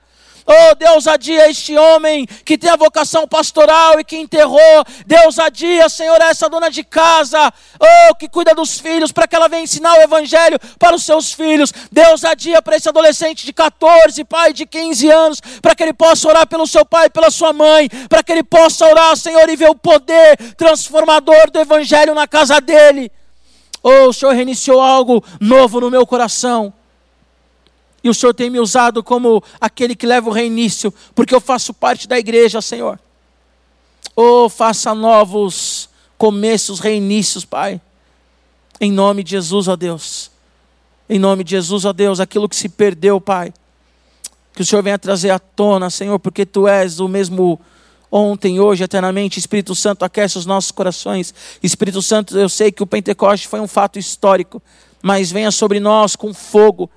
Oh, 0.45 0.75
Deus 0.75 1.07
adia 1.07 1.49
este 1.49 1.77
homem 1.77 2.25
que 2.45 2.57
tem 2.57 2.69
a 2.69 2.75
vocação 2.75 3.27
pastoral 3.27 3.99
e 3.99 4.03
que 4.03 4.17
enterrou. 4.17 4.83
Deus 5.05 5.39
adia, 5.39 5.87
Senhor, 5.89 6.19
essa 6.21 6.49
dona 6.49 6.69
de 6.69 6.83
casa, 6.83 7.53
oh, 7.79 8.15
que 8.15 8.27
cuida 8.27 8.53
dos 8.53 8.79
filhos, 8.79 9.11
para 9.11 9.27
que 9.27 9.35
ela 9.35 9.47
venha 9.47 9.63
ensinar 9.63 9.93
o 9.97 10.01
evangelho 10.01 10.59
para 10.79 10.95
os 10.95 11.03
seus 11.03 11.31
filhos. 11.31 11.71
Deus 11.91 12.23
adia 12.23 12.61
para 12.61 12.75
esse 12.75 12.89
adolescente 12.89 13.45
de 13.45 13.53
14, 13.53 14.23
pai 14.23 14.53
de 14.53 14.65
15 14.65 15.09
anos, 15.09 15.41
para 15.61 15.75
que 15.75 15.83
ele 15.83 15.93
possa 15.93 16.27
orar 16.27 16.47
pelo 16.47 16.67
seu 16.67 16.85
pai 16.85 17.07
e 17.07 17.09
pela 17.09 17.29
sua 17.29 17.53
mãe, 17.53 17.89
para 18.09 18.23
que 18.23 18.31
ele 18.31 18.43
possa 18.43 18.85
orar, 18.85 19.15
Senhor, 19.15 19.47
e 19.49 19.55
ver 19.55 19.69
o 19.69 19.75
poder 19.75 20.37
transformador 20.55 21.51
do 21.51 21.59
evangelho 21.59 22.13
na 22.13 22.27
casa 22.27 22.59
dele. 22.59 23.11
Oh, 23.83 24.09
o 24.09 24.13
Senhor 24.13 24.33
reiniciou 24.33 24.79
algo 24.79 25.23
novo 25.39 25.79
no 25.81 25.89
meu 25.89 26.05
coração. 26.05 26.73
E 28.03 28.09
o 28.09 28.13
Senhor 28.13 28.33
tem 28.33 28.49
me 28.49 28.59
usado 28.59 29.03
como 29.03 29.43
aquele 29.59 29.95
que 29.95 30.07
leva 30.07 30.29
o 30.29 30.33
reinício, 30.33 30.93
porque 31.13 31.35
eu 31.35 31.41
faço 31.41 31.73
parte 31.73 32.07
da 32.07 32.17
igreja, 32.17 32.61
Senhor. 32.61 32.99
Oh, 34.15 34.49
faça 34.49 34.93
novos 34.95 35.89
começos, 36.17 36.79
reinícios, 36.79 37.45
Pai. 37.45 37.79
Em 38.79 38.91
nome 38.91 39.23
de 39.23 39.31
Jesus, 39.31 39.67
ó 39.67 39.75
Deus. 39.75 40.31
Em 41.07 41.19
nome 41.19 41.43
de 41.43 41.51
Jesus, 41.51 41.85
ó 41.85 41.93
Deus, 41.93 42.19
aquilo 42.19 42.49
que 42.49 42.55
se 42.55 42.67
perdeu, 42.67 43.21
Pai. 43.21 43.53
Que 44.53 44.61
o 44.61 44.65
Senhor 44.65 44.81
venha 44.81 44.97
trazer 44.97 45.29
à 45.29 45.39
tona, 45.39 45.89
Senhor, 45.89 46.17
porque 46.19 46.45
Tu 46.45 46.67
és 46.67 46.99
o 46.99 47.07
mesmo 47.07 47.59
ontem, 48.11 48.59
hoje, 48.59 48.83
eternamente. 48.83 49.39
Espírito 49.39 49.75
Santo, 49.75 50.03
aquece 50.03 50.37
os 50.37 50.45
nossos 50.45 50.71
corações. 50.71 51.33
Espírito 51.61 52.01
Santo, 52.01 52.37
eu 52.37 52.49
sei 52.49 52.71
que 52.71 52.83
o 52.83 52.87
Pentecoste 52.87 53.47
foi 53.47 53.59
um 53.59 53.67
fato 53.67 53.99
histórico, 53.99 54.61
mas 55.01 55.31
venha 55.31 55.51
sobre 55.51 55.79
nós 55.79 56.15
com 56.15 56.33
fogo 56.33 56.89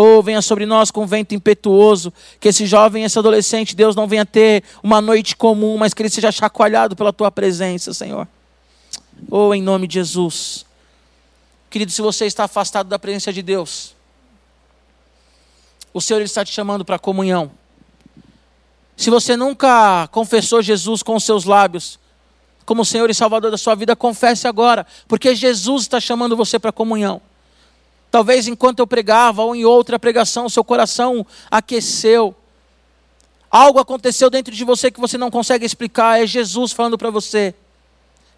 oh, 0.00 0.22
venha 0.22 0.40
sobre 0.40 0.64
nós 0.64 0.92
com 0.92 1.04
vento 1.04 1.34
impetuoso, 1.34 2.12
que 2.38 2.46
esse 2.46 2.64
jovem, 2.66 3.02
esse 3.02 3.18
adolescente, 3.18 3.74
Deus 3.74 3.96
não 3.96 4.06
venha 4.06 4.24
ter 4.24 4.62
uma 4.80 5.00
noite 5.00 5.34
comum, 5.34 5.76
mas 5.76 5.92
que 5.92 6.00
ele 6.00 6.08
seja 6.08 6.30
chacoalhado 6.30 6.94
pela 6.94 7.12
tua 7.12 7.32
presença, 7.32 7.92
Senhor. 7.92 8.28
Oh, 9.28 9.52
em 9.52 9.60
nome 9.60 9.88
de 9.88 9.94
Jesus. 9.94 10.64
Querido, 11.68 11.90
se 11.90 12.00
você 12.00 12.26
está 12.26 12.44
afastado 12.44 12.88
da 12.88 12.96
presença 12.96 13.32
de 13.32 13.42
Deus, 13.42 13.96
o 15.92 16.00
Senhor 16.00 16.22
está 16.22 16.44
te 16.44 16.52
chamando 16.52 16.84
para 16.84 16.96
comunhão. 16.96 17.50
Se 18.96 19.10
você 19.10 19.36
nunca 19.36 20.06
confessou 20.12 20.62
Jesus 20.62 21.02
com 21.02 21.16
os 21.16 21.24
seus 21.24 21.44
lábios, 21.44 21.98
como 22.64 22.84
Senhor 22.84 23.10
e 23.10 23.14
Salvador 23.14 23.50
da 23.50 23.58
sua 23.58 23.74
vida, 23.74 23.96
confesse 23.96 24.46
agora, 24.46 24.86
porque 25.08 25.34
Jesus 25.34 25.82
está 25.82 25.98
chamando 25.98 26.36
você 26.36 26.56
para 26.56 26.70
comunhão. 26.70 27.20
Talvez 28.10 28.48
enquanto 28.48 28.78
eu 28.78 28.86
pregava 28.86 29.42
ou 29.42 29.54
em 29.54 29.64
outra 29.64 29.98
pregação, 29.98 30.48
seu 30.48 30.64
coração 30.64 31.26
aqueceu. 31.50 32.34
Algo 33.50 33.78
aconteceu 33.78 34.30
dentro 34.30 34.54
de 34.54 34.64
você 34.64 34.90
que 34.90 35.00
você 35.00 35.18
não 35.18 35.30
consegue 35.30 35.64
explicar. 35.64 36.22
É 36.22 36.26
Jesus 36.26 36.72
falando 36.72 36.96
para 36.96 37.10
você: 37.10 37.54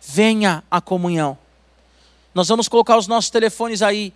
venha 0.01 0.63
à 0.71 0.81
comunhão. 0.81 1.39
Nós 2.35 2.49
vamos 2.49 2.69
colocar 2.69 2.97
os 2.97 3.07
nossos 3.07 3.31
telefones 3.31 3.83
aí. 3.83 4.13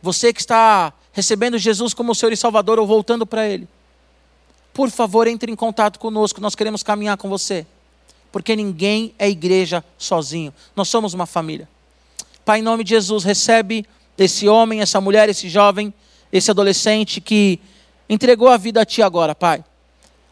Você 0.00 0.32
que 0.32 0.40
está 0.40 0.92
recebendo 1.12 1.58
Jesus 1.58 1.92
como 1.92 2.14
Senhor 2.14 2.32
e 2.32 2.36
Salvador 2.36 2.78
ou 2.78 2.86
voltando 2.86 3.26
para 3.26 3.46
Ele. 3.46 3.68
Por 4.72 4.90
favor, 4.90 5.26
entre 5.26 5.50
em 5.50 5.56
contato 5.56 5.98
conosco, 5.98 6.40
nós 6.40 6.54
queremos 6.54 6.84
caminhar 6.84 7.16
com 7.16 7.28
você. 7.28 7.66
Porque 8.30 8.54
ninguém 8.54 9.12
é 9.18 9.28
igreja 9.28 9.84
sozinho. 9.96 10.54
Nós 10.76 10.88
somos 10.88 11.14
uma 11.14 11.26
família. 11.26 11.68
Pai, 12.44 12.60
em 12.60 12.62
nome 12.62 12.84
de 12.84 12.90
Jesus, 12.90 13.24
recebe 13.24 13.84
esse 14.18 14.48
homem, 14.48 14.80
essa 14.80 15.00
mulher, 15.00 15.28
esse 15.28 15.48
jovem, 15.48 15.94
esse 16.32 16.50
adolescente 16.50 17.20
que 17.20 17.60
entregou 18.08 18.48
a 18.48 18.56
vida 18.56 18.82
a 18.82 18.84
Ti 18.84 19.00
agora, 19.00 19.34
Pai. 19.34 19.64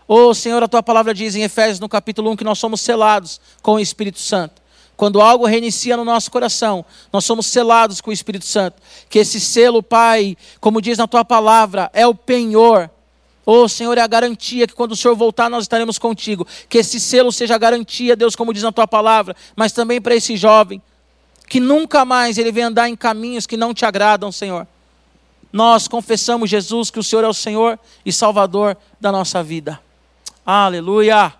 Ô 0.08 0.28
oh, 0.28 0.34
Senhor, 0.34 0.62
a 0.62 0.68
Tua 0.68 0.82
palavra 0.82 1.14
diz 1.14 1.34
em 1.34 1.42
Efésios 1.42 1.80
no 1.80 1.88
capítulo 1.88 2.30
1 2.32 2.36
que 2.36 2.44
nós 2.44 2.58
somos 2.58 2.80
selados 2.80 3.40
com 3.62 3.74
o 3.74 3.80
Espírito 3.80 4.18
Santo. 4.18 4.60
Quando 4.96 5.20
algo 5.20 5.44
reinicia 5.44 5.96
no 5.96 6.04
nosso 6.04 6.30
coração, 6.30 6.84
nós 7.12 7.24
somos 7.24 7.46
selados 7.46 8.00
com 8.00 8.10
o 8.10 8.12
Espírito 8.12 8.46
Santo. 8.46 8.80
Que 9.10 9.18
esse 9.18 9.38
selo, 9.38 9.82
Pai, 9.82 10.36
como 10.58 10.80
diz 10.80 10.96
na 10.96 11.06
tua 11.06 11.24
palavra, 11.24 11.90
é 11.92 12.06
o 12.06 12.14
penhor. 12.14 12.90
Oh, 13.44 13.68
Senhor, 13.68 13.96
é 13.98 14.00
a 14.00 14.06
garantia 14.06 14.66
que 14.66 14.74
quando 14.74 14.92
o 14.92 14.96
Senhor 14.96 15.14
voltar 15.14 15.50
nós 15.50 15.64
estaremos 15.64 15.98
contigo. 15.98 16.46
Que 16.68 16.78
esse 16.78 16.98
selo 16.98 17.30
seja 17.30 17.54
a 17.54 17.58
garantia, 17.58 18.16
Deus, 18.16 18.34
como 18.34 18.54
diz 18.54 18.62
na 18.62 18.72
tua 18.72 18.88
palavra, 18.88 19.36
mas 19.54 19.72
também 19.72 20.00
para 20.00 20.16
esse 20.16 20.36
jovem. 20.36 20.82
Que 21.46 21.60
nunca 21.60 22.04
mais 22.04 22.38
ele 22.38 22.50
venha 22.50 22.68
andar 22.68 22.88
em 22.88 22.96
caminhos 22.96 23.46
que 23.46 23.56
não 23.56 23.72
te 23.72 23.84
agradam, 23.84 24.32
Senhor. 24.32 24.66
Nós 25.52 25.88
confessamos, 25.88 26.50
Jesus, 26.50 26.90
que 26.90 26.98
o 26.98 27.02
Senhor 27.02 27.24
é 27.24 27.28
o 27.28 27.34
Senhor 27.34 27.78
e 28.04 28.12
Salvador 28.12 28.76
da 29.00 29.10
nossa 29.12 29.42
vida. 29.42 29.80
Aleluia. 30.44 31.32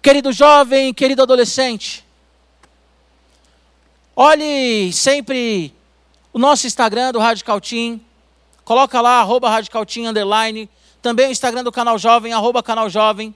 Querido 0.00 0.32
jovem, 0.32 0.94
querido 0.94 1.22
adolescente, 1.22 2.04
olhe 4.14 4.92
sempre 4.92 5.74
o 6.32 6.38
nosso 6.38 6.66
Instagram 6.66 7.12
do 7.12 7.18
Radical 7.18 7.60
Team, 7.60 8.00
coloca 8.64 9.00
lá, 9.00 9.20
arroba 9.20 9.50
Radical 9.50 9.84
Team, 9.84 10.06
underline, 10.06 10.70
também 11.02 11.28
o 11.28 11.32
Instagram 11.32 11.64
do 11.64 11.72
Canal 11.72 11.98
Jovem, 11.98 12.32
arroba 12.32 12.62
Canal 12.62 12.88
Jovem, 12.88 13.34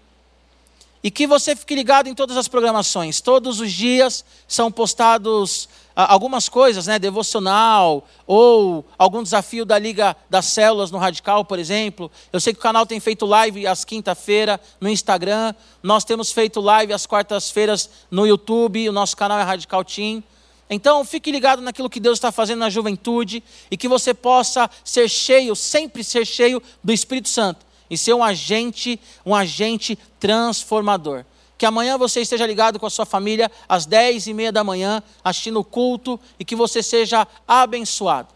e 1.02 1.10
que 1.10 1.26
você 1.26 1.56
fique 1.56 1.74
ligado 1.74 2.08
em 2.08 2.14
todas 2.14 2.36
as 2.36 2.46
programações. 2.46 3.20
Todos 3.20 3.60
os 3.60 3.72
dias 3.72 4.24
são 4.46 4.70
postados 4.70 5.68
algumas 5.94 6.48
coisas, 6.48 6.86
né, 6.86 6.98
devocional, 6.98 8.06
ou 8.26 8.84
algum 8.96 9.22
desafio 9.22 9.64
da 9.64 9.78
Liga 9.78 10.16
das 10.30 10.46
Células 10.46 10.90
no 10.90 10.98
Radical, 10.98 11.44
por 11.44 11.58
exemplo. 11.58 12.10
Eu 12.32 12.40
sei 12.40 12.52
que 12.52 12.58
o 12.58 12.62
canal 12.62 12.86
tem 12.86 13.00
feito 13.00 13.26
live 13.26 13.66
às 13.66 13.84
quinta-feira 13.84 14.60
no 14.80 14.88
Instagram, 14.88 15.54
nós 15.82 16.04
temos 16.04 16.32
feito 16.32 16.60
live 16.60 16.92
às 16.92 17.04
quartas-feiras 17.04 17.90
no 18.10 18.26
YouTube, 18.26 18.88
o 18.88 18.92
nosso 18.92 19.16
canal 19.16 19.38
é 19.38 19.42
Radical 19.42 19.84
Team. 19.84 20.22
Então, 20.70 21.04
fique 21.04 21.30
ligado 21.30 21.60
naquilo 21.60 21.90
que 21.90 22.00
Deus 22.00 22.16
está 22.16 22.32
fazendo 22.32 22.60
na 22.60 22.70
juventude 22.70 23.42
e 23.70 23.76
que 23.76 23.88
você 23.88 24.14
possa 24.14 24.70
ser 24.82 25.08
cheio, 25.08 25.54
sempre 25.54 26.02
ser 26.02 26.24
cheio 26.24 26.62
do 26.82 26.92
Espírito 26.92 27.28
Santo 27.28 27.71
e 27.92 27.98
ser 27.98 28.14
um 28.14 28.24
agente, 28.24 28.98
um 29.24 29.34
agente 29.34 29.98
transformador. 30.18 31.26
Que 31.58 31.66
amanhã 31.66 31.98
você 31.98 32.22
esteja 32.22 32.46
ligado 32.46 32.80
com 32.80 32.86
a 32.86 32.90
sua 32.90 33.04
família 33.04 33.52
às 33.68 33.84
dez 33.84 34.26
e 34.26 34.32
meia 34.32 34.50
da 34.50 34.64
manhã, 34.64 35.02
assistindo 35.22 35.60
o 35.60 35.64
culto 35.64 36.18
e 36.38 36.44
que 36.44 36.56
você 36.56 36.82
seja 36.82 37.28
abençoado. 37.46 38.28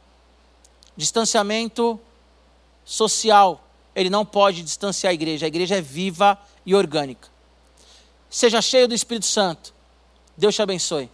Distanciamento 0.95 1.99
social, 2.85 3.67
ele 3.95 4.11
não 4.11 4.27
pode 4.27 4.63
distanciar 4.63 5.13
a 5.13 5.15
igreja. 5.15 5.47
A 5.47 5.49
igreja 5.49 5.77
é 5.77 5.81
viva 5.81 6.39
e 6.67 6.75
orgânica. 6.75 7.27
Seja 8.29 8.61
cheio 8.61 8.87
do 8.87 8.95
Espírito 8.95 9.25
Santo. 9.25 9.73
Deus 10.37 10.55
te 10.55 10.61
abençoe. 10.61 11.09